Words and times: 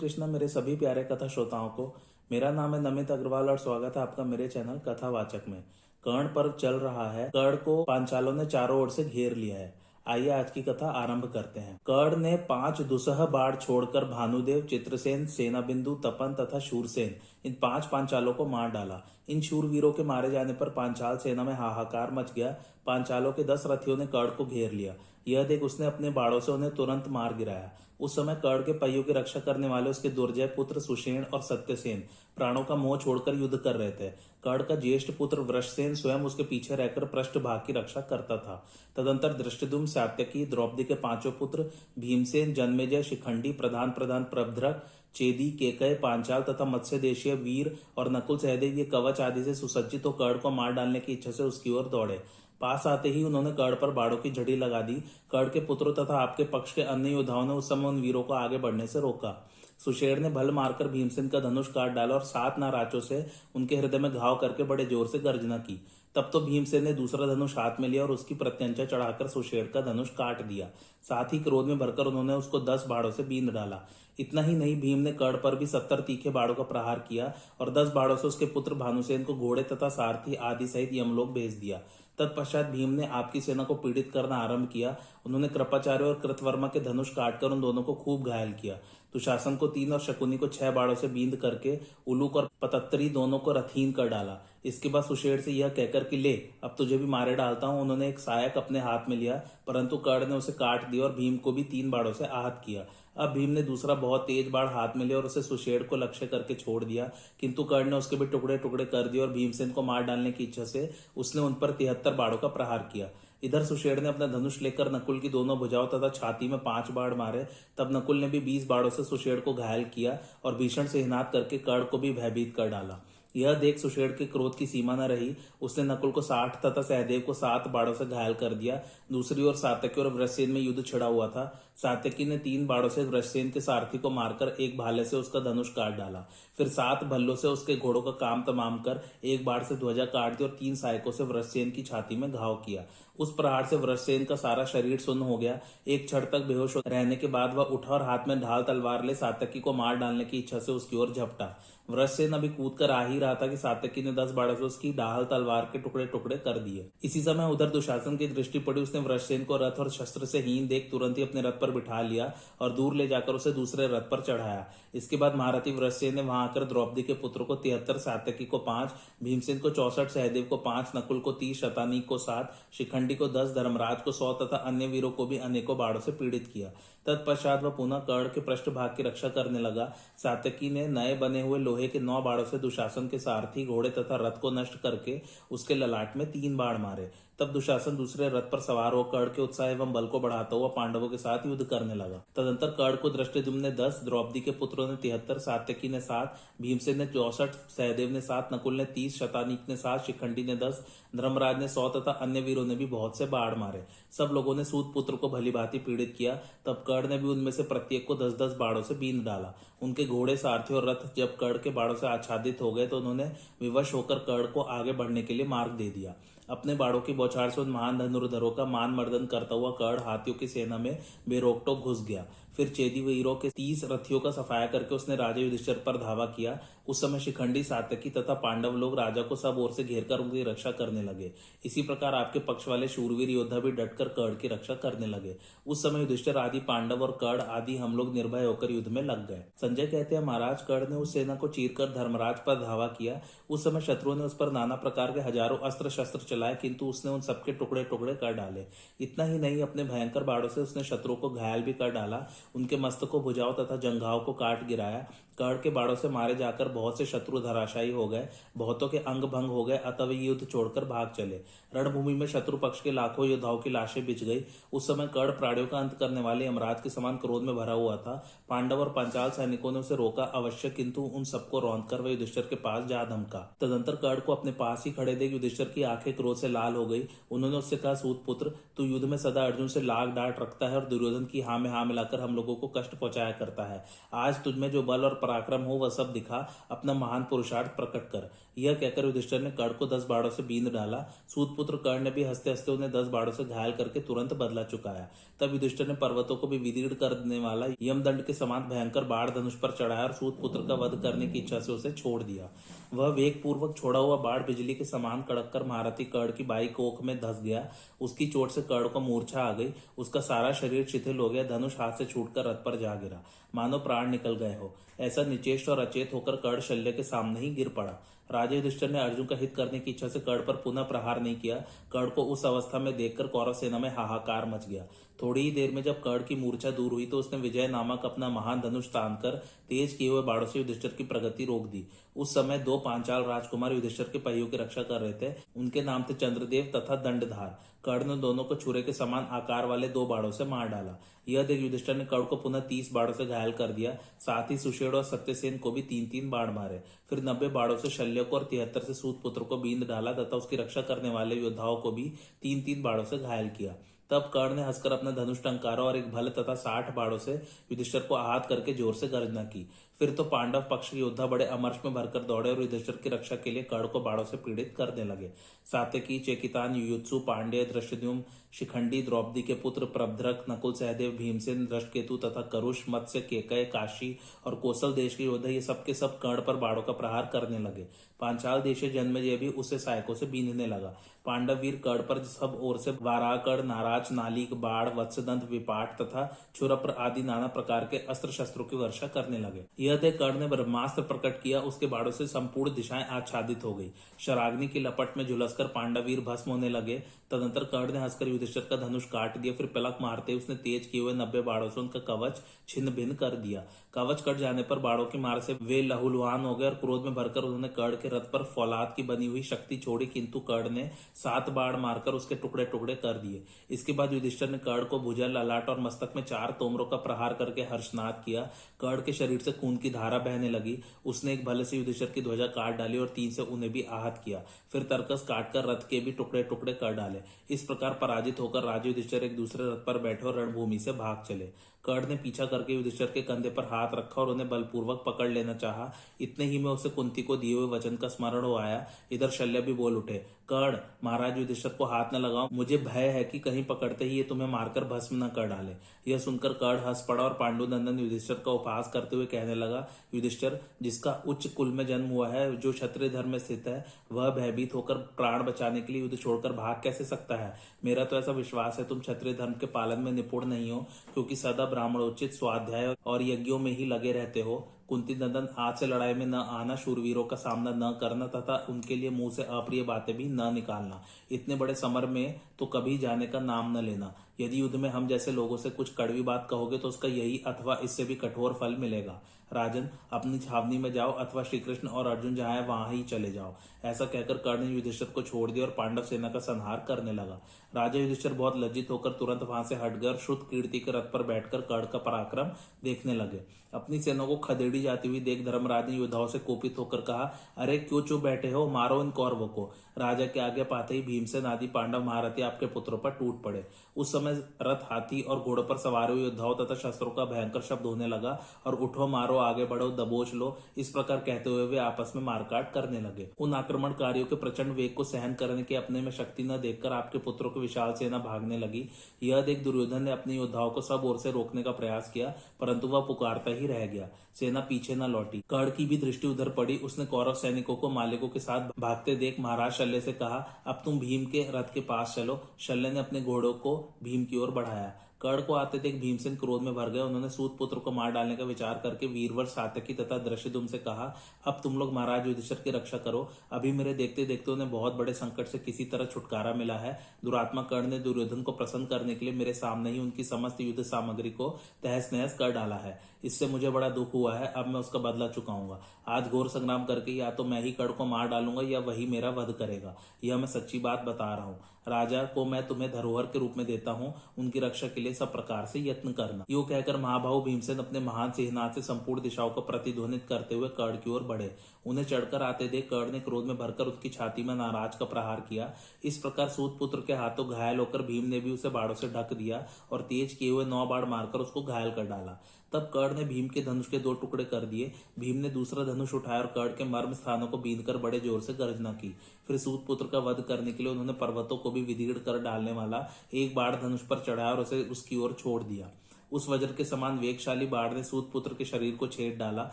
कृष्ण 0.00 0.26
मेरे 0.26 0.48
सभी 0.48 0.76
प्यारे 0.76 1.04
कथा 1.04 1.28
श्रोताओं 1.28 1.68
को, 1.68 1.96
मेरा 2.32 2.50
नाम 2.50 2.74
है 2.74 2.90
नमित 2.90 3.10
अग्रवाल 3.10 3.50
और 3.50 3.58
स्वागत 3.58 3.96
है 3.96 4.02
आपका 4.02 4.24
मेरे 4.24 4.48
चैनल 4.48 4.78
कथावाचक 4.88 5.40
में। 5.48 5.60
कर्ण 6.04 6.28
पर्व 6.34 6.52
चल 6.52 6.74
रहा 6.74 7.10
है। 7.10 7.28
कर्ण 7.28 7.56
को 7.56 7.84
पांचालों 7.84 8.32
ने 8.32 8.46
चारों 8.46 8.80
ओर 8.80 8.90
से 8.90 9.04
घेर 9.04 9.36
लिया 9.36 9.56
है। 9.56 9.74
आइए 10.06 10.30
आज 10.30 10.50
की 10.50 10.62
कथा 10.62 10.90
आरंभ 10.90 11.24
करते 11.24 11.60
हैं। 11.60 11.76
कर्ण 11.76 12.16
ने 12.16 12.36
पाँच 12.36 12.80
दुसह 12.80 13.26
बाढ़ 13.26 13.56
छोड़कर 13.56 14.04
भानुदेव, 14.04 14.60
चित्रसेन 14.62 15.26
सेना 15.26 15.60
बिंदु 15.60 15.94
तपन 15.94 16.36
तथा 16.40 16.58
शूरसेन, 16.58 17.14
इन 17.44 17.56
पाँच 17.62 17.86
पांचालों 17.86 18.34
को 18.34 18.46
मार 18.46 18.70
डाला। 18.70 19.06
इन 19.28 19.40
शूरवीरों 19.40 19.92
के 19.92 20.02
मारे 20.02 20.30
जाने 20.30 20.52
पर 20.52 20.68
पांचाल 20.68 21.16
सेना 21.16 21.44
में 21.44 21.54
हाहाकार 21.54 22.10
मच 22.10 22.32
गया। 22.32 22.56
पांचालों 22.86 23.32
के 23.32 23.44
दस 23.44 23.62
रथियों 23.66 23.96
ने 23.96 24.06
कर्ण 24.06 24.30
को 24.30 24.44
घेर 24.44 24.72
लिया। 24.72 24.94
यह 25.30 25.44
देख 25.44 25.62
उसने 25.62 25.86
अपने 25.86 26.10
बाड़ों 26.10 26.40
से 26.40 26.52
उन्हें 26.52 26.74
तुरंत 26.74 27.08
मार 27.08 27.34
गिराया। 27.34 27.70
उस 28.00 28.14
समय 28.16 28.34
कर्ण 28.34 28.62
के 28.62 28.72
पहियों 28.72 29.02
की 29.02 29.12
रक्षा 29.12 29.40
करने 29.40 29.68
वाले 29.68 29.90
उसके 29.90 30.08
दुर्जय 30.08 30.46
पुत्र 30.46 30.80
सुषेण 30.80 31.24
और 31.24 31.40
सत्यसेन 31.42 32.02
प्राणों 32.36 32.62
का 32.64 32.74
मोह 32.74 32.96
छोड़कर 32.98 33.34
युद्ध 33.34 33.56
कर 33.56 33.76
रहे 33.76 33.90
थे। 33.90 34.08
कर्ण 34.44 34.62
का 34.62 34.74
ज्येष्ठ 34.74 35.10
पुत्र 35.10 35.40
वृषसेन 35.40 35.94
स्वयं 35.94 36.20
उसके 36.20 36.42
पीछे 36.42 36.76
रहकर 36.76 37.04
पृष्ठ 37.04 37.38
भाग 37.38 37.62
की 37.66 37.72
रक्षा 37.72 38.00
करता 38.00 38.36
था। 38.36 38.64
तदंतर 38.96 39.32
दृष्टिदुम 39.32 39.86
सात्यकी, 39.86 40.46
द्रौपदी 40.46 40.84
के 40.84 40.94
पाँचों 40.94 41.32
पुत्र 41.32 41.70
भीमसेन, 41.98 42.54
जन्मेजय, 42.54 43.02
शिखंडी, 43.02 43.52
प्रधान 43.52 43.90
प्रधान 43.90 44.24
प्रभद्रक 44.24 44.84
चेदी, 45.14 45.50
केकय, 45.50 45.94
पांचाल 45.94 46.42
तथा 46.42 46.64
मत्स्य 46.64 46.98
देशीय 46.98 47.34
वीर 47.34 47.76
और 47.98 48.10
नकुल 48.12 48.38
सहदेव 48.38 48.78
ये 48.78 48.84
कवच 48.84 49.20
आदि 49.20 49.44
से 49.44 49.54
सुसज्जित 49.54 50.06
हो 50.06 50.12
कर्ण 50.12 50.38
को 50.38 50.50
मार 50.50 50.72
डालने 50.72 51.00
की 51.00 51.12
इच्छा 51.12 51.30
से 51.30 51.42
उसकी 51.42 51.70
ओर 51.70 51.88
दौड़े। 51.88 52.20
पास 52.60 52.86
आते 52.86 53.08
ही 53.08 53.22
उन्होंने 53.24 53.52
कर्ण 53.52 53.74
पर 53.74 53.90
बाड़ों 53.90 54.16
की 54.16 54.30
झड़ी 54.30 54.56
लगा 54.56 54.80
दी। 54.80 54.94
कर्ण 55.30 55.48
के 55.48 55.60
पुत्रों 55.60 55.92
तथा 55.94 56.18
आपके 56.18 56.44
पक्ष 56.46 56.72
के 56.72 56.82
अन्य 56.84 57.10
योद्धाओं 57.10 57.46
ने 57.46 57.52
उस 57.52 57.68
समय 57.68 57.88
उन 57.88 58.00
वीरों 58.00 58.22
को 58.22 58.34
आगे 58.34 58.58
बढ़ने 58.58 58.86
से 58.86 59.00
रोका। 59.00 59.36
सुशेर 59.84 60.18
ने 60.18 60.30
भल 60.30 60.50
मारकर 60.50 60.88
भीमसेन 60.88 61.28
का 61.28 61.40
धनुष 61.40 61.68
काट 61.68 61.92
डाला 61.92 62.14
और 62.14 62.22
सात 62.24 62.58
नाराचों 62.58 63.00
से 63.00 63.24
उनके 63.56 63.76
हृदय 63.76 63.98
में 63.98 64.12
घाव 64.12 64.36
करके 64.36 64.62
बड़े 64.62 64.84
ज़ोर 64.86 65.06
से 65.06 65.18
गर्जना 65.18 65.58
की। 65.58 65.80
तब 66.16 66.30
तो 66.32 66.40
भीमसेन 66.40 66.84
ने 66.84 66.92
दूसरा 66.92 67.26
धनुष 67.26 67.56
हाथ 67.58 67.80
में 67.80 67.88
लिया 67.88 68.02
और 68.02 68.10
उसकी 68.10 68.34
प्रत्यंचा 68.34 68.84
चढ़ाकर 68.84 69.28
सुशेर 69.28 69.70
का 69.74 69.80
धनुष 69.82 70.08
काट 70.10 70.42
दिया। 70.42 70.66
साथ 71.04 71.32
ही 71.32 71.38
क्रोध 71.38 71.66
में 71.66 71.78
भरकर 71.78 72.06
उन्होंने 72.06 72.34
उसको 72.34 72.60
दस 72.60 72.84
बाड़ों 72.88 73.10
से 73.10 73.22
बींद 73.22 73.50
डाला। 73.50 73.80
इतना 74.20 74.42
ही 74.42 74.54
नहीं, 74.54 74.80
भीम 74.80 74.98
ने 74.98 75.12
कर्ण 75.12 75.36
पर 75.36 75.54
भी 75.56 75.66
सत्तर 75.66 76.00
तीखे 76.00 76.30
बाड़ों 76.30 76.54
का 76.54 76.62
प्रहार 76.62 76.98
किया 77.08 77.32
और 77.60 77.70
दस 77.70 77.92
बाड़ों 77.94 78.16
से 78.16 78.26
उसके 78.26 78.46
पुत्र 78.46 78.74
भानुसेन 78.74 79.24
को 79.24 79.34
घोड़े 79.34 79.62
तथा 79.62 79.88
सारथी 79.88 80.34
आदि 80.34 80.66
सहित 80.66 80.90
यमलोक 80.92 81.30
भेज 81.30 81.54
दिया। 81.54 81.80
तत्पश्चात 82.18 82.66
भीम 82.66 82.90
ने 82.90 83.06
आपकी 83.06 83.40
सेना 83.40 83.64
को 83.64 83.74
पीड़ित 83.74 84.10
करना 84.14 84.36
आरंभ 84.36 84.68
किया। 84.68 84.96
उन्होंने 85.26 85.48
कृपाचार्य 85.48 86.04
और 86.04 86.14
कृतवर्मा 86.14 86.66
के 86.66 86.80
धनुष 86.80 87.10
काटकर 87.10 87.46
उन 87.46 87.60
दोनों 87.60 87.82
को 87.82 87.94
खूब 87.94 88.26
घायल 88.26 88.52
किया। 88.52 88.74
दुशासन 89.12 89.56
को 89.56 89.66
तीन 89.66 89.92
और 89.92 90.00
शकुनी 90.00 90.38
को 90.38 90.48
छह 90.48 90.70
बाड़ों 90.70 90.94
से 90.94 91.08
बींद 91.08 91.36
करके 91.36 91.78
उलूक 92.06 92.36
और 92.36 92.50
पतत्री 92.62 93.08
दोनों 93.08 93.38
को 93.38 93.52
रथीन 93.52 93.92
कर 93.92 94.08
डाला। 94.08 94.46
इसके 94.64 94.88
बाद 94.88 95.04
सुशेर 95.04 95.40
से 95.40 95.52
यह 95.52 95.68
कहकर 95.68 96.04
कि, 96.04 96.16
ले, 96.16 96.48
अब 96.64 96.74
तुझे 96.78 96.98
भी 96.98 97.06
मारे 97.06 97.34
डालता 97.34 97.66
हूँ। 97.66 97.82
उन्होंने 97.82 98.08
एक 98.08 98.18
सहायक 98.18 98.58
अपने 98.58 98.80
हाथ 98.80 99.08
में 99.08 99.16
लिया, 99.16 99.42
परंतु 99.66 99.96
कर्ण 99.96 100.28
ने 100.28 100.34
उसे 100.34 100.52
काट 100.52 100.88
दिया 100.90 101.04
और 101.04 101.12
भीम 101.12 101.36
को 101.36 101.52
भी 101.52 101.64
तीन 101.64 101.90
बाड़ों 101.90 102.12
से 102.12 102.24
आहत 102.24 102.62
किया। 102.66 102.84
अब 103.16 103.30
भीम 103.30 103.50
ने 103.50 103.62
दूसरा 103.62 103.94
बहुत 103.94 104.20
तेज 104.20 104.48
बाढ़ 104.50 104.68
हाथ 104.68 104.96
में 104.96 105.04
लिया 105.06 105.16
और 105.18 105.24
उसे 105.24 105.42
सुशेड़ 105.42 105.82
को 105.82 105.96
लक्ष्य 105.96 106.26
करके 106.26 106.54
छोड़ 106.54 106.84
दिया। 106.84 107.10
किंतु 107.40 107.64
कर्ण 107.64 107.90
ने 107.90 107.96
उसके 107.96 108.16
भी 108.16 108.26
टुकड़े 108.26 108.58
टुकड़े 108.58 108.84
कर 108.84 109.08
दिए 109.08 109.20
और 109.20 109.28
भीमसेन 109.28 109.70
को 109.70 109.82
मार 109.82 110.02
डालने 110.02 110.32
की 110.32 110.44
इच्छा 110.44 110.64
से 110.64 110.90
उसने 111.16 111.42
उन 111.42 111.54
पर 111.54 111.70
तिहत्तर 111.70 112.14
बाड़ों 112.14 112.38
का 112.38 112.48
प्रहार 112.48 112.88
किया। 112.92 113.08
इधर 113.44 113.64
सुशेड़ 113.64 113.98
ने 114.00 114.08
अपना 114.08 114.26
धनुष 114.26 114.60
लेकर 114.62 114.90
नकुल 114.92 115.20
की 115.20 115.28
दोनों 115.28 115.58
भुजाओं 115.58 115.86
तथा 115.86 116.08
छाती 116.08 116.48
में 116.48 116.58
पाँच 116.58 116.90
बाढ़ 116.90 117.14
मारे। 117.14 117.46
तब 117.78 117.96
नकुल 117.96 118.16
ने 118.16 118.28
भी 118.28 118.40
बीस 118.40 118.66
बाढ़ों 118.66 118.90
से 118.90 119.04
सुशेड़ 119.04 119.38
को 119.40 119.54
घायल 119.54 119.84
किया 119.84 120.18
और 120.44 120.54
भीषण 120.54 120.86
से 120.86 121.02
हिनात 121.02 121.32
करके 121.32 121.58
कर्ण 121.58 121.84
को 121.84 121.98
भी 121.98 122.12
भयभीत 122.12 122.54
कर 122.56 122.68
डाला। 122.68 123.00
यह 123.36 123.54
देख 123.54 123.78
सुशेड़ 123.78 124.10
के 124.12 124.26
क्रोध 124.26 124.56
की 124.58 124.66
सीमा 124.66 124.94
न 124.96 125.00
रही। 125.00 125.34
उसने 125.62 125.84
नकुल 125.84 126.10
को 126.10 126.22
साठ 126.22 126.56
तथा 126.56 126.82
सहदेव 126.82 127.20
को 127.20 127.34
सात 127.34 127.68
बाड़ों 127.68 127.94
से 127.94 128.06
घायल 128.06 128.34
कर 128.34 128.54
दिया। 128.54 128.80
दूसरी 129.12 129.42
ओर 129.42 129.54
सातकी 129.54 130.00
और 130.00 130.08
वृषसेन 130.08 130.50
में 130.50 130.60
युद्ध 130.60 130.84
छिड़ा 130.86 131.06
हुआ 131.06 131.28
था। 131.28 131.44
सातकी 131.76 132.24
ने 132.24 132.36
तीन 132.38 132.66
बाड़ों 132.66 132.88
से 132.88 133.04
वृषसेन 133.04 133.50
के 133.50 133.60
सारथी 133.60 133.98
को 133.98 134.10
मारकर 134.10 134.48
एक 134.60 134.76
भाले 134.78 135.04
से 135.04 135.16
उसका 135.16 135.40
धनुष 135.40 135.68
काट 135.68 135.96
डाला। 135.96 136.24
फिर 136.58 136.68
सात 136.68 137.04
भल्लों 137.04 137.36
से 137.36 137.48
उसके 137.48 137.76
घोड़ों 137.76 138.02
का 138.02 138.10
काम 138.10 138.42
तमाम 138.42 138.78
कर 138.78 139.00
एक 139.24 139.44
बाढ़ 139.44 139.62
से 139.62 139.76
ध्वजा 139.76 140.04
काट 140.06 140.36
दी 140.38 140.44
और 140.44 140.50
तीन 140.50 140.74
सहायकों 140.74 141.12
से 141.12 141.24
वृषसेन 141.24 141.70
की 141.70 141.82
छाती 141.82 142.16
में 142.16 142.30
घाव 142.32 142.54
किया। 142.56 142.84
उस 143.18 143.32
प्रहार 143.34 143.66
से 143.66 143.76
वृषसेन 143.76 144.24
का 144.24 144.36
सारा 144.36 144.64
शरीर 144.64 145.00
सुन्न 145.00 145.22
हो 145.22 145.36
गया। 145.38 145.58
एक 145.88 146.06
क्षण 146.06 146.24
तक 146.24 146.44
बेहोश 146.48 146.76
रहने 146.76 147.16
के 147.16 147.26
बाद 147.26 147.54
वह 147.54 147.64
उठा 147.64 147.92
और 147.94 148.02
हाथ 148.02 148.28
में 148.28 148.40
ढाल 148.40 148.62
तलवार 148.62 149.04
ले 149.04 149.14
सातकी 149.14 149.60
को 149.60 149.72
मार 149.72 149.96
डालने 149.96 150.24
की 150.24 150.38
इच्छा 150.38 150.58
से 150.58 150.72
उसकी 150.72 150.96
ओर 150.96 151.12
झपटा। 151.12 151.56
वृषसेन 151.90 152.32
अभी 152.32 152.48
कूद 152.50 152.76
कर 152.78 152.90
आ 152.90 153.04
ही 153.06 153.18
रहा 153.18 153.34
था 153.34 153.46
कि 153.46 153.56
सातकी 153.56 154.02
ने 154.02 154.12
दस 154.14 154.30
बारह 154.30 154.54
से 154.54 154.64
उसकी 154.64 154.92
डाहल 154.92 155.24
तलवार 155.24 155.68
के 155.72 155.78
टुकड़े 155.78 156.06
टुकड़े 156.06 156.36
कर 156.38 156.58
दिए। 156.58 156.88
इसी 157.04 157.22
समय 157.22 157.50
उधर 157.50 157.70
दुशासन 157.70 158.16
की 158.16 158.26
दृष्टि 158.28 158.58
पड़ी, 158.58 158.80
उसने 158.82 159.00
वृषसेन 159.00 159.44
को 159.44 159.56
रथ 159.56 159.80
और 159.80 159.90
शस्त्र 159.90 160.26
से 160.26 160.38
हीन 160.40 160.66
देख 160.68 160.88
तुरंत 160.90 161.18
ही 161.18 161.22
अपने 161.22 161.42
रथ 161.42 161.60
पर 161.60 161.70
बिठा 161.70 162.00
लिया 162.02 162.32
और 162.60 162.72
दूर 162.72 162.94
ले 162.94 163.06
जाकर 163.08 163.32
उसे 163.32 163.52
दूसरे 163.52 163.86
रथ 163.86 164.10
पर 164.10 164.20
चढ़ाया। 164.22 164.66
इसके 164.94 165.16
बाद 165.16 165.34
महारथी 165.36 165.72
वृषसेन 165.72 166.14
ने 166.14 166.22
वहाँ 166.22 166.48
आकर 166.48 166.64
द्रौपदी 166.64 167.02
के 167.02 167.14
पुत्र 167.14 167.44
को 167.44 167.54
तिहत्तर, 167.56 167.98
सातकी 167.98 168.44
को 168.44 168.58
पाँच, 168.60 168.92
भीमसेन 169.22 169.58
को 169.58 169.70
चौसठ, 169.70 170.08
सहदेव 170.08 170.44
को 170.44 170.56
पाँच, 170.58 170.92
नकुल 170.96 171.20
को 171.20 171.32
तीस, 171.32 171.60
शतानी 171.60 172.00
को 172.00 172.18
सात, 172.18 172.54
शिखंडी 172.72 173.14
को 173.14 173.28
दस, 173.28 173.54
धर्मराज 173.54 174.02
को 174.02 174.12
सौ 174.12 174.32
तथा 174.34 174.56
अन्य 174.56 174.86
वीरों 174.86 175.10
को 175.10 175.26
भी 175.26 175.38
अनेकों 175.40 175.76
बाढ़ों 175.78 176.00
से 176.00 176.12
पीड़ित 176.12 176.46
किया। 176.46 176.70
तत्पश्चात 177.06 177.62
वह 177.62 177.70
पुनः 177.70 177.98
कर्ण 177.98 178.28
के 178.28 178.40
पृष्ठ 178.40 178.68
भाग 178.68 178.94
की 178.96 179.02
रक्षा 179.02 179.28
करने 179.28 179.58
लगा। 179.58 179.84
सातकी 180.16 180.70
ने 180.70 180.86
नए 180.88 181.14
बने 181.14 181.40
हुए 181.40 181.58
लोहे 181.58 181.88
के 181.88 182.00
नौ 182.00 182.20
बाड़ों 182.22 182.44
से 182.44 182.58
दुशासन 182.58 183.08
के 183.08 183.18
सारथी 183.18 183.66
घोड़े 183.66 183.90
तथा 183.90 184.16
रथ 184.16 184.40
को 184.40 184.50
नष्ट 184.50 184.80
करके 184.80 185.20
उसके 185.50 185.74
ललाट 185.74 186.16
में 186.16 186.30
तीन 186.32 186.56
बाढ़ 186.56 186.78
मारे। 186.78 187.10
तब 187.40 187.52
दुशासन 187.52 187.96
दूसरे 187.96 188.28
रथ 188.28 188.50
पर 188.52 188.60
सवार 188.60 188.92
हो 188.92 189.02
कर्ण 189.04 189.28
के 189.28 189.42
उत्साह 189.42 189.68
एवं 189.68 189.92
बल 189.92 190.06
को 190.06 190.18
बढ़ाता 190.20 190.56
हुआ 190.56 190.68
पांडवों 190.68 191.08
के 191.08 191.18
साथ 191.18 191.46
युद्ध 191.46 191.64
करने 191.64 191.94
लगा। 191.94 192.16
तदंतर 192.36 192.70
कर्ण 192.70 192.96
को 192.96 193.10
दृष्टि 193.10 193.42
ने 193.50 193.70
दस, 193.70 194.00
द्रौपदी 194.04 194.40
के 194.40 194.50
पुत्रों 194.50 194.88
ने 194.88 194.96
तिहत्तर, 194.96 195.38
सात्यकी 195.38 195.88
ने 195.88 196.00
सात, 196.00 196.36
भीमसेन 196.62 196.98
ने 196.98 197.06
चौसठ, 197.06 197.54
सहदेव 197.68 198.10
ने 198.10 198.20
सात, 198.20 198.48
नकुल 198.52 198.74
ने 198.74 198.84
तीस, 198.84 199.18
शतानिक 199.18 199.68
ने 199.68 199.76
सात, 199.76 200.04
शिखंडी 200.06 200.42
ने 200.42 200.56
दस, 200.56 200.84
धर्मराज 201.16 201.58
ने 201.58 201.68
सौ 201.68 201.88
तथा 201.88 202.12
अन्य 202.20 202.40
वीरों 202.40 202.64
ने 202.64 202.74
भी 202.74 202.86
बहुत 202.86 203.18
से 203.18 203.26
बाढ़ 203.26 203.54
मारे। 203.54 203.82
सब 204.12 204.30
लोगों 204.32 204.54
ने 204.54 204.64
सूत 204.64 204.92
पुत्र 204.94 205.16
को 205.16 205.28
भली 205.28 205.50
भांति 205.50 205.78
पीड़ित 205.78 206.14
किया। 206.18 206.34
तब 206.66 206.84
कर्ण 206.86 207.08
ने 207.08 207.18
भी 207.18 207.28
उनमें 207.28 207.52
से 207.52 207.62
प्रत्येक 207.62 208.06
को 208.06 208.14
दस 208.14 208.32
दस 208.32 208.56
बाढ़ों 208.56 208.82
से 208.82 208.94
बीन 208.94 209.24
डाला। 209.24 209.54
उनके 209.82 210.04
घोड़े, 210.04 210.36
सारथी 210.36 210.74
और 210.74 210.88
रथ 210.88 211.14
जब 211.16 211.36
कर्ण 211.36 211.58
के 211.58 211.70
बाढ़ों 211.70 211.94
से 211.94 212.06
आच्छादित 212.06 212.62
हो 212.62 212.72
गए 212.72 212.86
तो 212.86 212.98
उन्होंने 212.98 213.24
विवश 213.60 213.94
होकर 213.94 214.18
कर्ण 214.26 214.52
को 214.52 214.60
आगे 214.60 214.92
बढ़ने 214.92 215.22
के 215.22 215.34
लिए 215.34 215.46
मार्ग 215.46 215.72
दे 215.72 215.88
दिया। 215.90 216.14
अपने 216.50 216.74
बाड़ों 216.74 217.00
की 217.00 217.12
बौछार 217.12 217.50
से 217.50 217.60
उन 217.60 217.70
महान 217.70 217.98
धनुर्धरों 217.98 218.50
का 218.50 218.64
मान 218.64 218.90
मर्दन 218.90 219.26
करता 219.26 219.54
हुआ 219.54 219.70
कर्ण 219.70 220.02
हाथियों 220.02 220.36
की 220.36 220.46
सेना 220.48 220.78
में 220.78 220.98
बेरोकटोक 221.28 221.84
घुस 221.84 222.04
गया। 222.08 222.24
फिर 222.56 222.68
चेदी 222.68 223.00
वीरों 223.00 223.34
के 223.34 223.48
तीस 223.48 223.84
रथियों 223.84 224.20
का 224.20 224.30
सफाया 224.30 224.66
करके 224.66 224.94
उसने 224.94 225.16
राजा 225.16 225.40
युधिष्ठर 225.40 225.74
पर 225.86 225.96
धावा 225.96 226.24
किया। 226.26 226.58
उस 226.90 227.00
समय 227.00 227.20
शिखंडी 227.20 227.62
सातकी 227.62 228.10
तथा 228.10 228.34
पांडव 228.36 228.76
लोग 228.76 228.98
राजा 228.98 229.22
को 229.22 229.36
सब 229.36 229.58
ओर 229.58 229.72
से 229.72 229.84
घेर 229.84 230.04
कर 230.04 230.18
उनकी 230.18 230.42
रक्षा 230.42 230.70
करने 230.72 231.02
लगे। 231.02 231.30
इसी 231.64 231.82
प्रकार 231.82 232.14
आपके 232.14 232.38
पक्ष 232.40 232.68
वाले 232.68 232.88
शूरवीर 232.88 233.30
योद्धा 233.30 233.58
भी 233.58 233.70
डटकर 233.72 234.08
कर्ण 234.10 234.36
की 234.36 234.48
रक्षा 234.48 234.74
करने 234.76 235.06
लगे। 235.06 235.36
उस 235.66 235.82
समय 235.82 236.00
युधिष्ठर 236.00 236.36
आदि, 236.36 236.58
पांडव 236.60 237.02
और 237.02 237.10
कर्ण 237.20 237.40
आदि 237.50 237.76
हम 237.76 237.96
लोग 237.96 238.14
निर्भय 238.14 238.44
होकर 238.44 238.70
युद्ध 238.70 238.88
में 238.88 239.02
लग 239.02 239.26
गए। 239.28 239.44
संजय 239.56 239.86
कहते 239.86 240.14
हैं, 240.14 240.22
महाराज, 240.22 240.62
कर्ण 240.62 240.90
ने 240.90 240.96
उस 240.96 241.12
सेना 241.12 241.34
को 241.34 241.48
चीरकर 241.48 241.92
धर्मराज 241.94 242.38
पर 242.38 242.60
धावा 242.60 242.86
किया। 242.88 243.20
उस 243.50 243.64
समय 243.64 243.80
शत्रुओं 243.80 244.14
ने 244.16 244.24
उस 244.24 244.36
पर 244.36 244.52
नाना 244.52 244.74
प्रकार 244.76 245.12
के 245.12 245.20
हज़ारों 245.20 245.58
अस्त्र 245.60 245.90
शस्त्र 245.90 246.18
चलाए, 246.20 246.54
किंतु 246.54 246.86
उसने 246.86 247.10
उन 247.10 247.20
सबके 247.20 247.52
टुकड़े 247.52 247.84
टुकड़े 247.84 248.14
कर 248.14 248.32
डाले। 248.32 248.64
इतना 249.00 249.24
ही 249.24 249.38
नहीं, 249.38 249.62
अपने 249.62 249.84
भयंकर 249.84 250.24
बाड़ों 250.24 250.48
से 250.48 250.60
उसने 250.60 250.84
शत्रुओं 250.84 251.16
को 251.16 251.30
घायल 251.30 251.62
भी 251.62 251.72
कर 251.72 251.90
डाला। 251.90 252.26
उनके 252.56 252.76
मस्तकों, 252.78 253.22
भुजाओं 253.22 253.52
तथा 253.54 253.76
जंघाओं 253.78 254.20
को 254.20 254.32
काट 254.34 254.66
गिराया। 254.66 255.06
कर्ण 255.40 255.60
के 255.62 255.70
बाड़ों 255.70 255.94
से 255.94 256.08
मारे 256.08 256.34
जाकर 256.34 256.68
बहुत 256.70 256.98
से 256.98 257.06
शत्रु 257.06 257.40
धराशायी 257.40 257.90
हो 257.90 258.06
गए, 258.08 258.28
बहुतों 258.56 258.88
के 258.88 258.98
अंग 258.98 259.24
भंग 259.24 259.50
हो 259.50 259.64
गए 259.64 259.76
अतः 259.76 260.10
युद्ध 260.14 260.46
छोड़कर 260.46 260.84
भाग 260.84 261.12
चले। 261.16 261.40
रणभूमि 261.74 262.14
में 262.14 262.26
शत्रु 262.26 262.56
पक्ष 262.58 262.80
के 262.80 262.92
लाखों 262.92 263.26
योद्धाओं 263.26 263.58
की 263.58 263.70
लाशें 263.70 264.04
बिछ 264.06 264.24
गई। 264.24 264.44
उस 264.72 264.86
समय 264.86 265.06
कर्ण 265.06 265.30
प्राणियों 265.30 265.66
का 265.66 265.78
अंत 265.78 265.96
करने 266.00 266.20
वाले 266.20 266.46
यमराज 266.46 266.80
के 266.80 266.90
समान 266.90 267.16
क्रोध 267.16 267.42
में 267.42 267.54
भरा 267.56 267.72
हुआ 267.72 267.96
था। 267.96 268.14
पांडव 268.48 268.80
और 268.80 268.88
पंचाल 268.90 269.30
सैनिकों 269.30 269.72
ने 269.72 269.78
उसे 269.78 269.96
रोका 269.96 270.24
अवश्य, 270.24 270.70
किंतु 270.70 271.02
उन 271.02 271.24
सबको 271.24 271.60
रौंद 271.60 271.84
कर 271.90 272.00
वह 272.00 272.10
युधिष्ठर 272.10 272.42
के 272.42 272.56
पास 272.58 272.84
जा 272.86 273.04
धमका। 273.06 273.38
तदंतर 273.60 273.96
कर्ण 273.96 274.20
को 274.20 274.32
अपने 274.32 274.52
पास 274.52 274.82
ही 274.86 274.92
खड़े 274.92 275.14
देख 275.14 275.32
युधिष्ठर 275.32 275.64
की 275.64 275.82
आँखें 275.84 276.12
क्रोध 276.16 276.36
से 276.36 276.48
लाल 276.48 276.74
हो 276.74 276.86
गई। 276.86 277.06
उन्होंने 277.30 277.56
उससे 277.56 277.76
कहा 277.76 277.94
सूत 277.94 278.22
पुत्र 278.26 278.52
तू 278.76 278.84
युद्ध 278.84 279.04
में 279.04 279.16
सदा 279.18 279.44
अर्जुन 279.44 279.68
से 279.68 279.80
लाग 279.82 280.14
डांट 280.14 280.40
रखता 280.40 280.68
है 280.68 280.76
और 280.76 280.86
दुर्योधन 280.86 281.24
की 281.24 281.40
हाँ 281.40 281.58
में 281.58 281.70
हाँ 281.70 281.84
मिलाकर 281.84 282.20
हम 282.20 282.36
लोगों 282.36 282.54
को 282.56 282.68
कष्ट 282.76 282.94
पहुँचाया 282.94 283.30
करता 283.32 283.64
है। 283.64 283.82
आज 284.14 284.42
तुझमें 284.44 284.70
जो 284.70 284.82
बल 284.82 285.04
और 285.04 285.14
पराक्रम 285.30 285.62
हो, 285.62 285.74
वह 285.74 285.88
सब 285.88 286.12
दिखा, 286.12 286.52
अपना 286.70 286.94
महान 286.94 287.22
पुरुषार्थ 287.22 287.68
प्रकट 287.68 288.10
कर। 288.10 288.30
यह 288.58 288.74
कहकर 288.74 289.04
युधिष्ठर 289.04 289.40
ने 289.40 289.50
कर्ण 289.50 289.72
को 289.72 289.86
दस 289.86 290.06
बाड़ों 290.08 290.30
से 290.30 290.42
बींद 290.42 290.72
डाला। 290.72 291.02
सूतपुत्र 291.28 291.76
कर्ण 291.76 292.02
ने 292.02 292.10
भी 292.10 292.24
हँसते 292.24 292.50
हँसते 292.50 292.72
उन्हें 292.72 292.92
दस 292.92 293.06
बाड़ों 293.06 293.32
से 293.32 293.44
घायल 293.44 293.72
करके 293.72 294.00
तुरंत 294.00 294.34
बदला 294.34 294.62
चुकाया। 294.62 295.08
तब 295.40 295.52
युधिष्ठर 295.52 295.88
ने 295.88 295.94
पर्वतों 295.94 296.36
को 296.36 296.46
भी 296.46 296.58
विदीर्ण 296.58 296.94
कर 296.94 297.14
देने 297.14 297.38
वाला 297.38 297.66
यमदंड 297.82 298.24
के 298.24 298.34
समान 298.34 298.62
भयंकर 298.62 299.04
बाढ़ 299.04 299.30
धनुष 299.30 299.54
पर 299.54 299.70
चढ़ाया 299.70 300.02
और 300.02 300.12
सूतपुत्र 300.12 300.60
का 300.60 300.74
वध 300.74 301.02
करने 301.02 301.26
की 301.26 301.38
इच्छा 301.38 301.60
से 301.60 301.72
उसे 301.72 301.92
छोड़ 301.92 302.22
दिया। 302.22 302.48
वह 302.94 303.08
वेग 303.08 303.42
पूर्वक 303.42 303.76
छोड़ा 303.76 304.00
हुआ 304.00 304.16
बाढ़ 304.16 304.42
बिजली 304.42 304.74
के 304.74 304.84
समान 304.84 305.22
कड़क 305.22 305.50
कर 305.52 305.62
महारथी 305.62 306.04
कर्ण 306.04 306.32
की 306.32 306.44
बाई 306.44 306.66
कोख 306.66 307.02
में 307.02 307.20
धस 307.20 307.40
गया। 307.42 307.72
उसकी 308.00 308.26
चोट 308.26 308.50
से 308.50 308.62
कर्ण 308.62 308.88
को 308.88 309.00
मूर्छा 309.00 309.42
आ 309.42 309.52
गई। 309.52 309.72
उसका 309.98 310.20
सारा 310.20 310.52
शरीर 310.52 310.86
शिथिल 310.86 311.18
हो 311.18 311.30
गया। 311.30 311.44
धनुष 311.44 311.80
हाथ 311.80 311.92
से 311.92 312.04
छूटकर 312.04 312.44
रथ 312.44 312.54
पर 312.54 312.76
जा 312.76 312.94
गिरा। 312.94 313.24
मानो 313.54 313.78
प्राण 313.78 314.10
निकल 314.10 314.36
गए 314.36 314.54
हो। 314.54 314.74
ऐसा 315.00 315.19
निचेष्ट 315.26 315.68
और 315.68 315.78
अचेत 315.78 316.10
होकर 316.14 316.36
कर्ण 316.36 316.60
शल्य 316.60 316.92
के 316.92 317.02
सामने 317.02 317.40
ही 317.40 317.50
गिर 317.50 317.68
पड़ा। 317.68 317.92
राजे 318.30 318.56
युधिष्ठर 318.56 318.90
ने 318.90 319.00
अर्जुन 319.00 319.26
का 319.26 319.36
हित 319.36 319.54
करने 319.54 319.78
की 319.80 319.90
इच्छा 319.90 320.08
से 320.08 320.20
कर्ण 320.20 320.46
पर 320.46 320.56
पुनः 320.56 320.82
प्रहार 320.82 321.20
नहीं 321.20 321.36
किया। 321.36 321.56
कर्ण 321.92 322.10
को 322.10 322.22
उस 322.22 322.44
अवस्था 322.46 322.78
में 322.78 322.96
देखकर 322.96 323.26
कौरव 323.26 323.52
सेना 323.52 323.78
में 323.78 323.88
हाहाकार 323.90 324.44
मच 324.44 324.68
गया। 324.68 324.84
थोड़ी 325.22 325.40
ही 325.40 325.50
देर 325.50 325.70
में 325.70 325.82
जब 325.82 326.00
कर्ण 326.02 326.24
की 326.24 326.34
मूर्छा 326.34 326.70
दूर 326.70 326.92
हुई 326.92 327.06
तो 327.06 327.18
उसने 327.18 327.38
विजय 327.38 327.68
नामक 327.68 328.04
अपना 328.04 328.28
महान 328.28 328.60
धनुष 328.60 328.86
तान 328.86 329.14
कर 329.14 329.36
तेज 329.68 329.92
किए 329.92 330.08
हुए 330.08 330.22
बाड़ों 330.22 330.46
से 330.46 330.58
युधिष्ठिर 330.58 330.90
की 330.90 331.04
प्रगति 331.04 331.44
रोक 331.44 331.66
दी। 331.66 331.86
उस 332.16 332.34
समय 332.34 332.58
दो 332.58 332.76
पांचाल 332.78 333.22
राजकुमार 333.22 333.72
युधिष्ठिर 333.72 334.06
के 334.06 334.18
पहियों 334.18 334.46
की 334.46 334.56
रक्षा 334.56 334.82
कर 334.82 335.00
रहे 335.00 335.12
थे। 335.12 335.34
उनके 335.56 335.82
नाम 335.82 336.02
थे 336.02 336.14
चंद्रदेव 336.14 336.70
तथा 336.76 336.96
दंडधार। 337.02 337.58
कर्ण 337.84 338.06
ने 338.06 338.16
दोनों 338.16 338.44
को 338.44 338.54
छुरे 338.54 338.82
के 338.82 338.92
समान 338.92 339.26
आकार 339.32 339.66
वाले 339.66 339.88
दो 339.88 340.04
बाड़ों 340.06 340.30
से 340.30 340.44
मार 340.44 340.68
डाला। 340.68 340.98
यह 341.28 341.42
देख 341.42 341.60
युधिष्ठर 341.60 341.96
ने 341.96 342.04
कर्ण 342.04 342.24
को 342.24 342.36
पुनः 342.36 342.60
तीस 342.60 342.92
बाड़ों 342.92 343.12
से 343.12 343.26
घायल 343.26 343.52
कर 343.52 343.72
दिया। 343.72 343.92
साथ 344.20 344.50
ही 344.50 344.56
सुषेण 344.58 344.92
और 344.92 345.04
सत्यसेन 345.04 345.58
को 345.58 345.70
भी 345.70 345.82
तीन 345.82 346.06
तीन 346.06 346.30
बाढ़ 346.30 346.50
मारे। 346.50 346.82
फिर 347.10 347.22
नब्बे 347.22 347.48
बाड़ों 347.48 347.76
से 347.76 347.90
शल्य 347.90 348.24
को 348.24 348.36
और 348.36 348.44
तिहत्तर 348.44 348.80
से 348.80 348.94
सूत 348.94 349.20
पुत्र 349.22 349.42
को 349.42 349.56
बींद 349.56 349.84
डाला 349.84 350.12
तथा 350.12 350.36
उसकी 350.36 350.56
रक्षा 350.56 350.82
करने 350.82 351.10
वाले 351.10 351.36
योद्धाओं 351.36 351.76
को 351.76 351.92
भी 351.92 352.12
तीन 352.42 352.62
तीन 352.62 352.82
बाड़ों 352.82 353.04
से 353.04 353.18
घायल 353.18 353.48
किया। 353.48 353.74
तब 354.10 354.30
कर्ण 354.34 354.54
ने 354.54 354.62
हंसकर 354.62 354.92
अपना 354.92 355.10
धनुष 355.14 355.42
टंकारा 355.42 355.82
और 355.82 355.96
एक 355.96 356.10
भल 356.12 356.28
तथा 356.28 356.54
साठ 356.56 356.94
बाड़ों 356.94 357.18
से 357.18 357.32
युधिष्ठर 357.32 358.00
को 358.00 358.14
आहत 358.14 358.46
करके 358.48 358.74
ज़ोर 358.74 358.94
से 358.94 359.08
गर्जना 359.08 359.42
की। 359.44 359.66
फिर 360.00 360.10
तो 360.10 360.24
पांडव 360.24 360.64
पक्ष 360.70 360.90
के 360.90 360.98
योद्धा 360.98 361.26
बड़े 361.26 361.44
अमर्श 361.46 361.80
में 361.84 361.94
भरकर 361.94 362.20
दौड़े 362.24 362.50
और 362.50 362.60
युधिष्ठर 362.60 362.96
की 363.02 363.10
रक्षा 363.10 363.36
के 363.36 363.50
लिए 363.50 363.62
कर्ण 363.62 363.88
को 363.88 364.00
बाड़ों 364.00 364.24
से 364.24 364.36
पीड़ित 364.36 364.74
करने 364.76 365.04
लगे। 365.04 365.30
सात्यकी, 365.66 366.18
चेकितान, 366.18 366.76
युयुत्सु 366.76 367.18
पांडे 367.20 367.64
दृष्टद्युम 367.64 368.22
शिखंडी, 368.52 369.02
द्रौपदी 369.02 369.42
के 369.42 369.54
पुत्र 369.54 369.84
प्रभद्रक, 369.84 370.44
नकुल 370.50 370.72
सहदेव, 370.72 371.10
भीमसेन, 371.10 371.64
दृष्टकेतु 371.64 372.16
तथा 372.16 372.42
करुष, 372.42 372.82
मत्स्य, 372.88 373.20
केकय, 373.20 373.64
काशी 373.64 374.18
और 374.46 374.54
कौशल 374.54 374.92
देश 374.92 375.14
के 375.14 375.24
योद्धा, 375.24 375.48
ये 375.48 375.60
सब 375.60 375.84
के 375.84 375.94
सब 375.94 376.18
कर्ण 376.18 376.40
पर 376.40 376.56
बाड़ों 376.56 376.82
का 376.82 376.92
प्रहार 376.92 377.30
करने 377.32 377.58
लगे। 377.58 377.86
पांचाल 378.20 378.60
देश 378.60 378.84
जन्म 378.84 379.14
भी 379.14 379.48
उसे 379.48 379.78
सहायकों 379.78 380.14
से 380.14 380.26
बीनने 380.26 380.66
लगा। 380.66 380.96
पांडव 381.26 381.54
वीर 381.54 381.80
कर्ण 381.84 381.98
पर 381.98 382.18
सब 382.18 382.58
ओर 382.60 382.78
से 382.78 382.90
वाराकड़ 382.90 383.62
नाराज़, 383.62 384.14
नालिक 384.14 384.54
बाढ़ 384.54 384.88
वत्सदंत 384.88 385.50
विपाट 385.50 386.02
तथा 386.02 386.38
छुरप्र 386.54 386.90
आदि 386.90 387.22
नाना 387.22 387.46
प्रकार 387.46 387.88
के 387.90 387.98
अस्त्र 387.98 388.28
शस्त्रों 388.28 388.64
की 388.64 388.76
वर्षा 388.76 389.06
करने 389.06 389.38
लगे। 389.38 389.64
यह 389.80 389.96
देख 389.96 390.18
कर्ण 390.18 390.38
ने 390.38 390.46
ब्रह्मास्त्र 390.46 391.02
प्रकट 391.02 391.42
किया, 391.42 391.60
उसके 391.60 391.86
बाड़ों 391.86 392.10
से 392.10 392.26
संपूर्ण 392.26 392.74
दिशाएँ 392.74 393.06
आच्छादित 393.06 393.64
हो 393.64 393.74
गई। 393.74 393.90
शराग्नि 394.18 394.68
की 394.68 394.80
लपट 394.80 395.16
में 395.16 395.26
झुलसकर 395.26 395.64
पांडवीर 395.64 396.20
भस्म 396.20 396.50
होने 396.50 396.68
लगे। 396.68 397.02
तदंतर 397.30 397.64
कर्ण 397.64 397.92
ने 397.92 397.98
हंसकर 397.98 398.39
युधिष्ठिर 398.40 398.62
का 398.70 398.76
धनुष 398.78 399.04
काट 399.04 399.36
दिया, 399.38 399.52
फिर 399.54 399.66
पलक 399.66 399.98
मारते 400.00 400.34
उसने 400.34 400.54
तेज 400.58 400.86
किए 400.86 401.00
हुए 401.00 401.12
नब्बे 401.14 401.40
बाड़ों 401.42 401.68
से 401.68 401.80
उनका 401.80 401.98
कवच 402.06 402.40
छिन्न 402.68 402.90
भिन्न 402.90 403.14
कर 403.14 403.34
दिया। 403.36 403.62
कवच 403.94 404.22
कट 404.22 404.36
जाने 404.36 404.62
पर 404.62 404.78
बाड़ों 404.78 405.04
की 405.04 405.18
मार 405.18 405.40
से 405.40 405.56
वे 405.62 405.80
लहुलवान 405.82 406.44
हो 406.44 406.54
गए 406.54 406.66
और 406.66 406.74
क्रोध 406.74 407.04
में 407.04 407.14
भरकर 407.14 407.42
उन्होंने 407.42 407.68
कर्ण 407.70 407.96
के 407.96 408.08
रथ 408.08 408.30
पर 408.32 408.42
फौलाद 408.54 408.92
की 408.96 409.02
बनी 409.02 409.26
हुई 409.26 409.42
शक्ति 409.42 409.76
छोड़ी, 409.76 410.06
किंतु 410.06 410.40
कर्ण 410.40 410.70
ने 410.70 410.88
सात 411.14 411.50
बाढ़ 411.50 411.76
मारकर 411.76 412.12
उसके 412.12 412.34
टुकड़े 412.34 412.64
टुकड़े 412.64 412.94
कर 412.96 413.18
दिए। 413.18 413.42
इसके 413.70 413.92
बाद 413.92 414.12
युधिष्ठर 414.12 414.48
ने 414.50 414.58
कर्ण 414.60 414.84
को 414.84 414.98
भुजा, 415.00 415.26
ललाट 415.28 415.68
और 415.68 415.80
मस्तक 415.80 416.12
में 416.16 416.22
चार 416.24 416.56
तोमरों 416.60 416.86
का 416.86 416.96
प्रहार 416.98 417.34
करके 417.34 417.62
हर्षनाद 417.64 418.22
किया। 418.24 418.42
कर्ण 418.80 419.02
के 419.02 419.12
शरीर 419.12 419.40
से 419.40 419.52
खून 419.52 419.76
की 419.76 419.90
धारा 419.90 420.18
बहने 420.20 420.50
लगी। 420.50 420.78
उसने 421.06 421.32
एक 421.32 421.44
भले 421.44 421.64
से 421.64 421.76
युधिष्ठर 421.76 422.06
की 422.06 422.22
ध्वजा 422.22 422.46
काट 422.48 422.76
डाली 422.78 422.98
और 422.98 423.08
तीन 423.08 423.30
से 423.30 423.42
उन्हें 423.44 423.72
भी 423.72 423.82
आहत 423.90 424.22
किया। 424.24 424.42
फिर 424.72 424.82
तरकस 424.82 425.24
काटकर 425.28 425.64
रथ 425.64 425.88
के 425.90 426.00
भी 426.00 426.12
टुकड़े 426.12 426.42
टुकड़े 426.44 426.72
कर 426.74 426.94
डाले। 426.94 427.18
इस 427.50 427.62
प्रकार 427.62 427.98
पराजित 428.00 428.29
होकर 428.38 428.62
राजू 428.62 428.88
युधिष्ठर 428.88 429.24
एक 429.24 429.36
दूसरे 429.36 429.64
रथ 429.64 429.76
पर 429.76 429.98
बैठे 429.98 430.26
और 430.26 430.38
रणभूमि 430.38 430.78
से 430.78 430.92
भाग 430.92 431.24
चले। 431.28 431.48
कर्ण 431.84 432.08
ने 432.08 432.16
पीछा 432.16 432.46
करके 432.46 432.72
युधिष्ठर 432.72 433.06
के 433.06 433.22
कंधे 433.22 433.50
पर 433.50 433.64
हाथ 433.64 433.94
रखा 433.94 434.20
और 434.22 434.30
उन्हें 434.30 434.48
बलपूर्वक 434.48 435.02
पकड़ 435.06 435.28
लेना 435.28 435.54
चाहा। 435.54 435.90
इतने 436.20 436.44
ही 436.44 436.58
में 436.58 436.70
उसे 436.70 436.88
कुंती 436.88 437.22
को 437.22 437.36
दिए 437.36 437.54
हुए 437.54 437.68
वचन 437.68 437.96
का 437.96 438.08
स्मरण 438.08 438.44
हो 438.44 438.56
आया। 438.56 438.86
इधर 439.12 439.30
शल्य 439.30 439.60
भी 439.60 439.72
बोल 439.72 439.96
उठे, 439.96 440.18
कर्ण, 440.48 440.76
महाराज 441.04 441.38
युधिष्ठर 441.38 441.68
को 441.68 441.84
हाथ 441.84 442.14
न 442.14 442.18
लगाओ। 442.18 442.48
मुझे 442.52 442.76
भय 442.76 443.08
है 443.08 443.24
कि 443.24 443.38
कहीं 443.38 443.64
पकड़ते 443.64 444.04
ही 444.04 444.16
ये 444.16 444.22
तुम्हें 444.22 444.48
मारकर 444.48 444.84
भस्म 444.84 445.24
न 445.24 445.28
कर 445.28 445.46
डाले। 445.46 445.74
यह 446.10 446.18
सुनकर 446.18 446.52
कर्ण 446.52 446.78
हंस 446.78 447.04
पड़ा 447.08 447.22
और 447.24 447.32
पांडुनंदन 447.32 447.98
युधिष्ठर 447.98 448.34
का 448.34 448.52
उपहास 448.52 448.90
करते 448.92 449.16
हुए 449.16 449.26
कहने 449.26 449.54
लगा, 449.54 449.86
युधिष्ठर, 450.14 450.58
जिसका 450.82 451.12
उच्च 451.26 451.46
कुल 451.46 451.68
में 451.68 451.86
जन्म 451.86 452.08
हुआ 452.08 452.28
है, 452.28 452.56
जो 452.56 452.72
क्षत्रिय 452.72 453.08
धर्म 453.08 453.28
में 453.28 453.38
स्थित 453.38 453.68
है, 453.68 453.84
वह 454.12 454.30
भयभीत 454.30 454.74
होकर 454.74 454.94
प्राण 454.94 455.42
बचाने 455.42 455.80
के 455.80 455.92
लिए 455.92 456.02
युद्ध 456.02 456.18
छोड़कर 456.18 456.52
भाग 456.52 456.80
कैसे 456.84 457.04
सकता 457.04 457.36
है? 457.36 457.54
मेरा 457.84 458.04
तो 458.04 458.18
ऐसा 458.18 458.32
विश्वास 458.32 458.78
है 458.78 458.84
तुम 458.84 459.00
क्षत्रिय 459.00 459.34
धर्म 459.34 459.52
के 459.52 459.66
पालन 459.66 460.00
में 460.00 460.12
निपुण 460.12 460.44
नहीं 460.44 460.70
हो, 460.70 460.86
क्योंकि 461.14 461.36
सदा 461.36 461.64
ब्राह्मणोचित 461.70 462.32
स्वाध्याय 462.32 462.94
और 463.06 463.22
यज्ञों 463.22 463.58
में 463.58 463.70
ही 463.72 463.86
लगे 463.86 464.12
रहते 464.12 464.40
हो। 464.40 464.56
कुंती 464.88 465.14
नंदन 465.14 465.46
आज 465.58 465.76
से 465.78 465.86
लड़ाई 465.86 466.14
में 466.14 466.24
न 466.26 466.34
आना, 466.34 466.76
शूरवीरों 466.76 467.24
का 467.24 467.36
सामना 467.36 467.70
न 467.72 467.90
करना 468.00 468.26
तथा 468.26 468.56
उनके 468.70 468.96
लिए 468.96 469.10
मुँह 469.10 469.30
से 469.30 469.42
अप्रिय 469.42 469.82
बातें 469.82 470.16
भी 470.16 470.24
न 470.24 470.50
निकालना। 470.54 471.02
इतने 471.32 471.56
बड़े 471.56 471.74
समर 471.74 472.06
में 472.06 472.40
तो 472.58 472.66
कभी 472.66 472.96
जाने 472.98 473.26
का 473.26 473.40
नाम 473.40 473.76
न 473.78 473.84
लेना। 473.84 474.14
यदि 474.40 474.60
युद्ध 474.60 474.76
में 474.76 474.88
हम 474.90 475.06
जैसे 475.08 475.32
लोगों 475.32 475.56
से 475.56 475.70
कुछ 475.70 475.94
कड़वी 475.94 476.22
बात 476.22 476.46
कहोगे 476.50 476.78
तो 476.78 476.88
उसका 476.88 477.08
यही 477.08 477.42
अथवा 477.46 477.78
इससे 477.84 478.04
भी 478.04 478.14
कठोर 478.14 478.52
फल 478.52 478.76
मिलेगा। 478.76 479.20
राजन, 479.52 479.88
अपनी 480.12 480.38
छावनी 480.38 480.78
में 480.78 480.92
जाओ 480.92 481.12
अथवा 481.12 481.42
श्री 481.42 481.60
कृष्ण 481.60 481.88
और 481.88 482.06
अर्जुन 482.06 482.34
जहाँ 482.34 482.52
है, 482.52 482.66
वहाँ 482.66 482.92
ही 482.92 483.02
चले 483.02 483.32
जाओ। 483.32 483.54
ऐसा 483.84 484.04
कहकर 484.04 484.34
कर्ण 484.34 484.74
युधिष्ठिर 484.74 485.08
को 485.08 485.22
छोड़ 485.22 485.50
दिया 485.50 485.64
और 485.64 485.70
पांडव 485.70 486.02
सेना 486.02 486.28
का 486.28 486.38
संहार 486.38 486.84
करने 486.88 487.12
लगा। 487.12 487.40
राजा 487.76 487.98
युधिष्ठिर 487.98 488.32
बहुत 488.32 488.56
लज्जित 488.56 488.90
होकर 488.90 489.10
तुरंत 489.10 489.42
वहाँ 489.42 489.64
से 489.64 489.74
हट 489.74 489.92
गए 489.96 490.14
शुद्ध 490.14 490.42
कीर्ति 490.42 490.80
के 490.80 490.90
रथ 490.90 491.02
पर 491.02 491.22
बैठकर 491.22 491.60
कर्ण 491.60 491.86
का 491.86 491.98
पराक्रम 491.98 492.46
देखने 492.84 493.14
लगे। 493.14 493.60
अपनी 493.74 494.00
सेना 494.00 494.26
को 494.26 494.36
खदेड़ी 494.36 494.82
जाती 494.82 495.08
हुई 495.08 495.20
देख 495.20 495.44
धर्मराज 495.46 495.90
ने 495.90 495.96
योद्धाओं 495.96 496.26
से 496.26 496.38
कोपित 496.38 496.78
होकर 496.78 497.00
कहा, 497.00 497.34
अरे, 497.56 497.78
क्यों 497.78 498.02
चुप 498.02 498.22
बैठे 498.22 498.50
हो? 498.50 498.68
मारो 498.68 499.02
इन 499.02 499.10
कौरवों 499.10 499.48
को। 499.48 499.72
राजा 499.98 500.26
के 500.26 500.40
आगे 500.40 500.64
पाते 500.64 500.94
ही 500.94 501.02
भीमसेन 501.02 501.46
आदि 501.46 501.66
पांडव 501.66 502.04
महारथी 502.04 502.42
आपके 502.42 502.66
पुत्रों 502.66 502.98
पर 502.98 503.10
टूट 503.10 503.42
पड़े। 503.42 503.66
उस 503.96 504.12
समय 504.12 504.44
रथ 504.62 504.92
हाथी 504.92 505.22
और 505.22 505.40
घोड़ों 505.40 505.64
पर 505.64 505.76
सवार 505.76 506.10
हुए 506.10 506.22
योद्धाओं 506.22 506.54
तथा 506.54 506.74
शस्त्रों 506.74 507.10
का 507.10 507.24
भयंकर 507.24 507.60
शब्द 507.60 507.86
होने 507.86 508.06
लगा 508.06 508.40
और 508.66 508.74
उठो, 508.74 509.06
मारो 509.06 509.36
आगे 509.40 509.64
बढ़ो, 509.64 509.88
दबोच 509.90 510.34
लो। 510.34 510.56
इस 510.76 510.90
प्रकार 510.90 511.16
कहते 511.16 511.50
हुए 511.50 511.66
वे 511.66 511.78
आपस 511.78 512.12
में 512.16 512.22
मारकाट 512.22 512.72
करने 512.72 513.00
लगे। 513.00 513.28
उन 513.40 513.54
आक्रमणकारियों 513.54 514.26
के 514.26 514.36
प्रचंड 514.36 514.72
वेग 514.72 514.94
को 514.94 515.04
सहन 515.04 515.34
करने 515.34 515.62
की 515.62 515.74
अपने 515.74 516.00
में 516.00 516.10
शक्ति 516.10 516.42
न 516.42 516.60
देखकर 516.60 516.92
आपके 516.92 517.18
पुत्रों 517.18 517.50
की 517.50 517.60
विशाल 517.60 517.92
सेना 517.92 518.18
भागने 518.18 518.58
लगी। 518.58 518.88
यह 519.22 519.40
देख 519.40 519.62
दुर्योधन 519.64 520.02
ने 520.02 520.10
अपने 520.10 520.34
योद्धाओं 520.34 520.70
को 520.70 520.80
सब 520.80 521.04
ओर 521.04 521.18
से 521.18 521.32
रोकने 521.32 521.62
का 521.62 521.70
प्रयास 521.70 522.10
किया, 522.10 522.34
परंतु 522.60 522.88
वह 522.88 523.00
पुकारता 523.00 523.50
ही 523.50 523.66
रह 523.66 523.86
गया। 523.86 524.08
सेना 524.34 524.60
पीछे 524.60 524.94
न 524.94 525.10
लौटी। 525.10 525.42
कर्ण 525.50 525.70
की 525.70 525.86
भी 525.86 525.96
दृष्टि 525.96 526.26
उधर 526.26 526.48
पड़ी। 526.48 526.76
उसने 526.76 527.06
कौरव 527.06 527.34
सैनिकों 527.34 527.76
को 527.76 527.88
मालिकों 527.90 528.28
के 528.28 528.40
साथ 528.40 528.68
भागते 528.80 529.16
देख 529.16 529.40
महाराज 529.40 529.72
शल्य 529.72 530.00
से 530.00 530.12
कहा, 530.12 530.38
अब 530.66 530.82
तुम 530.84 530.98
भीम 530.98 531.24
के 531.26 531.46
रथ 531.50 531.74
के 531.74 531.80
पास 531.80 532.14
चलो। 532.16 532.40
शल्य 532.58 532.90
ने 532.90 533.00
अपने 533.00 533.20
घोड़ों 533.20 533.52
को 533.54 533.76
भीम 534.02 534.24
की 534.24 534.36
ओर 534.36 534.50
बढ़ाया। 534.50 534.92
कर्ण 535.20 535.42
को 535.42 535.54
आते 535.54 535.78
देख 535.78 536.00
भीमसेन 536.00 536.36
क्रोध 536.36 536.62
में 536.62 536.74
भर 536.74 536.90
गए। 536.90 537.00
उन्होंने 537.00 537.28
सूत 537.28 537.56
पुत्र 537.58 537.78
को 537.78 537.92
मार 537.92 538.12
डालने 538.12 538.36
का 538.36 538.44
विचार 538.44 538.80
करके 538.82 539.06
वीरवर 539.06 539.44
सातकी 539.44 539.94
तथा 539.94 540.18
दृश्यदुम 540.18 540.66
से 540.66 540.78
कहा, 540.78 541.14
अब 541.46 541.60
तुम 541.62 541.78
लोग 541.78 541.92
महाराज 541.94 542.26
युधिष्ठर 542.26 542.54
की 542.54 542.70
रक्षा 542.70 542.98
करो। 542.98 543.28
अभी 543.52 543.72
मेरे 543.72 543.94
देखते 543.94 544.24
देखते 544.24 544.50
उन्हें 544.50 544.70
बहुत 544.70 544.94
बड़े 544.94 545.12
संकट 545.12 545.46
से 545.46 545.58
किसी 545.58 545.84
तरह 545.84 546.04
छुटकारा 546.04 546.52
मिला 546.54 546.78
है। 546.78 546.98
दुरात्मा 547.24 547.62
कर्ण 547.62 547.86
ने 547.86 547.98
दुर्योधन 547.98 548.42
को 548.42 548.52
प्रसन्न 548.52 548.86
करने 548.86 549.14
के 549.14 549.24
लिए 549.24 549.34
मेरे 549.34 549.54
सामने 549.54 549.90
ही 549.90 549.98
उनकी 549.98 550.24
समस्त 550.24 550.60
युद्ध 550.60 550.82
सामग्री 550.82 551.30
को 551.30 551.48
तहस 551.82 552.10
नहस 552.12 552.36
कर 552.38 552.52
डाला 552.52 552.76
है। 552.76 552.98
इससे 553.24 553.46
मुझे 553.46 553.70
बड़ा 553.70 553.88
दुख 553.88 554.14
हुआ 554.14 554.36
है, 554.36 554.46
अब 554.46 554.66
मैं 554.66 554.80
उसका 554.80 554.98
बदला 555.00 555.28
चुकाऊँगा। 555.28 555.80
आज 556.08 556.28
घोर 556.28 556.48
संग्राम 556.48 556.84
करके 556.84 557.12
या 557.12 557.30
तो 557.30 557.44
मैं 557.44 557.62
ही 557.62 557.72
कर्ण 557.72 557.92
को 557.92 558.04
मार 558.06 558.28
डालूँगा 558.28 558.62
या 558.62 558.78
वही 558.80 559.06
मेरा 559.06 559.30
वध 559.32 559.52
करेगा। 559.58 559.94
यह 560.24 560.36
मैं 560.36 560.46
सच्ची 560.48 560.78
बात 560.78 561.04
बता 561.04 561.34
रहा 561.34 561.44
हूँ। 561.44 561.58
राजा 561.88 562.22
को 562.24 562.44
मैं 562.44 562.66
तुम्हें 562.68 562.90
धरोहर 562.92 563.26
के 563.26 563.38
रूप 563.38 563.54
में 563.56 563.64
देता 563.66 563.90
हूँ, 563.90 564.12
उनकी 564.38 564.60
रक्षा 564.60 564.86
के 564.86 565.00
लिए 565.00 565.14
सब 565.14 565.32
प्रकार 565.32 565.66
से 565.66 565.80
यत्न 565.80 566.12
करना। 566.12 566.44
यू 566.50 566.62
कहकर 566.62 566.96
महाभाव 566.96 567.40
भीमसेन 567.42 567.78
अपने 567.78 568.00
महान 568.00 568.30
सिंहनाथ 568.30 568.74
से 568.74 568.82
संपूर्ण 568.82 569.22
दिशाओं 569.22 569.50
को 569.50 569.60
प्रतिध्वनित 569.60 570.26
करते 570.28 570.54
हुए 570.54 570.68
कर्ण 570.70 570.96
की 570.96 571.10
ओर 571.10 571.22
बढ़े। 571.22 571.54
उन्हें 571.86 572.04
चढ़कर 572.04 572.42
आते 572.42 572.68
देख 572.68 572.88
कर्ण 572.90 573.12
ने 573.12 573.20
क्रोध 573.20 573.44
में 573.44 573.56
भरकर 573.58 573.84
उसकी 573.84 574.08
छाती 574.08 574.42
में 574.42 574.54
नाराज़ 574.54 574.98
का 574.98 575.04
प्रहार 575.04 575.40
किया। 575.40 575.72
इस 576.04 576.18
प्रकार 576.18 576.48
सूत 576.48 576.78
पुत्र 576.78 577.00
के 577.00 577.12
हाथों 577.12 577.48
घायल 577.50 577.78
होकर 577.78 578.02
भीम 578.02 578.24
ने 578.24 578.40
भी 578.40 578.50
उसे 578.50 578.68
बाड़ों 578.68 578.94
से 578.94 579.08
ढक 579.08 579.32
दिया 579.34 579.64
और 579.92 580.02
तेज 580.02 580.34
किए 580.34 580.50
हुए 580.50 580.64
नौ 580.64 580.84
बाढ़ 580.86 581.04
मारकर 581.04 581.38
उसको 581.38 581.62
घायल 581.62 581.90
कर 581.90 582.06
डाला। 582.06 582.40
तब 582.72 582.90
कर्ण 582.94 583.16
ने 583.16 583.24
भीम 583.24 583.48
के 583.48 583.62
धनुष 583.62 583.86
के 583.86 583.98
दो 583.98 584.12
टुकड़े 584.14 584.44
कर 584.44 584.64
दिए। 584.66 584.90
भीम 585.18 585.36
ने 585.36 585.50
दूसरा 585.50 585.84
धनुष 585.84 586.14
उठाया 586.14 586.40
और 586.40 586.46
कर्ण 586.46 586.76
के 586.76 586.84
मर्म 586.84 587.12
स्थानों 587.14 587.46
को 587.46 587.58
बीन 587.58 587.82
कर 587.82 587.96
बड़े 587.96 588.20
ज़ोर 588.20 588.40
से 588.40 588.54
गर्जना 588.54 588.92
की। 588.92 589.14
फिर 589.48 589.58
सूत 589.58 589.84
पुत्र 589.86 590.06
का 590.06 590.18
वध 590.20 590.44
करने 590.48 590.72
के 590.72 590.82
लिए 590.82 590.92
उन्होंने 590.92 591.12
पर्वतों 591.12 591.56
को 591.56 591.70
भी 591.70 591.82
विदीर्ण 591.82 592.20
कर 592.20 592.38
डालने 592.42 592.72
वाला 592.72 593.06
एक 593.34 593.54
बाढ़ 593.54 593.74
धनुष 593.76 594.00
पर 594.00 594.22
चढ़ाया 594.26 594.50
और 594.50 594.60
उसे 594.60 594.82
उसकी 594.82 595.16
ओर 595.16 595.36
छोड़ 595.40 595.62
दिया। 595.62 595.90
उस 596.32 596.46
वज्र 596.48 596.66
के 596.72 596.84
समान 596.84 597.18
वेगशाली 597.18 597.66
बाढ़ 597.66 597.92
ने 597.94 598.02
सूत 598.04 598.30
पुत्र 598.32 598.54
के 598.54 598.64
शरीर 598.64 598.94
को 598.96 599.06
छेद 599.06 599.38
डाला। 599.38 599.64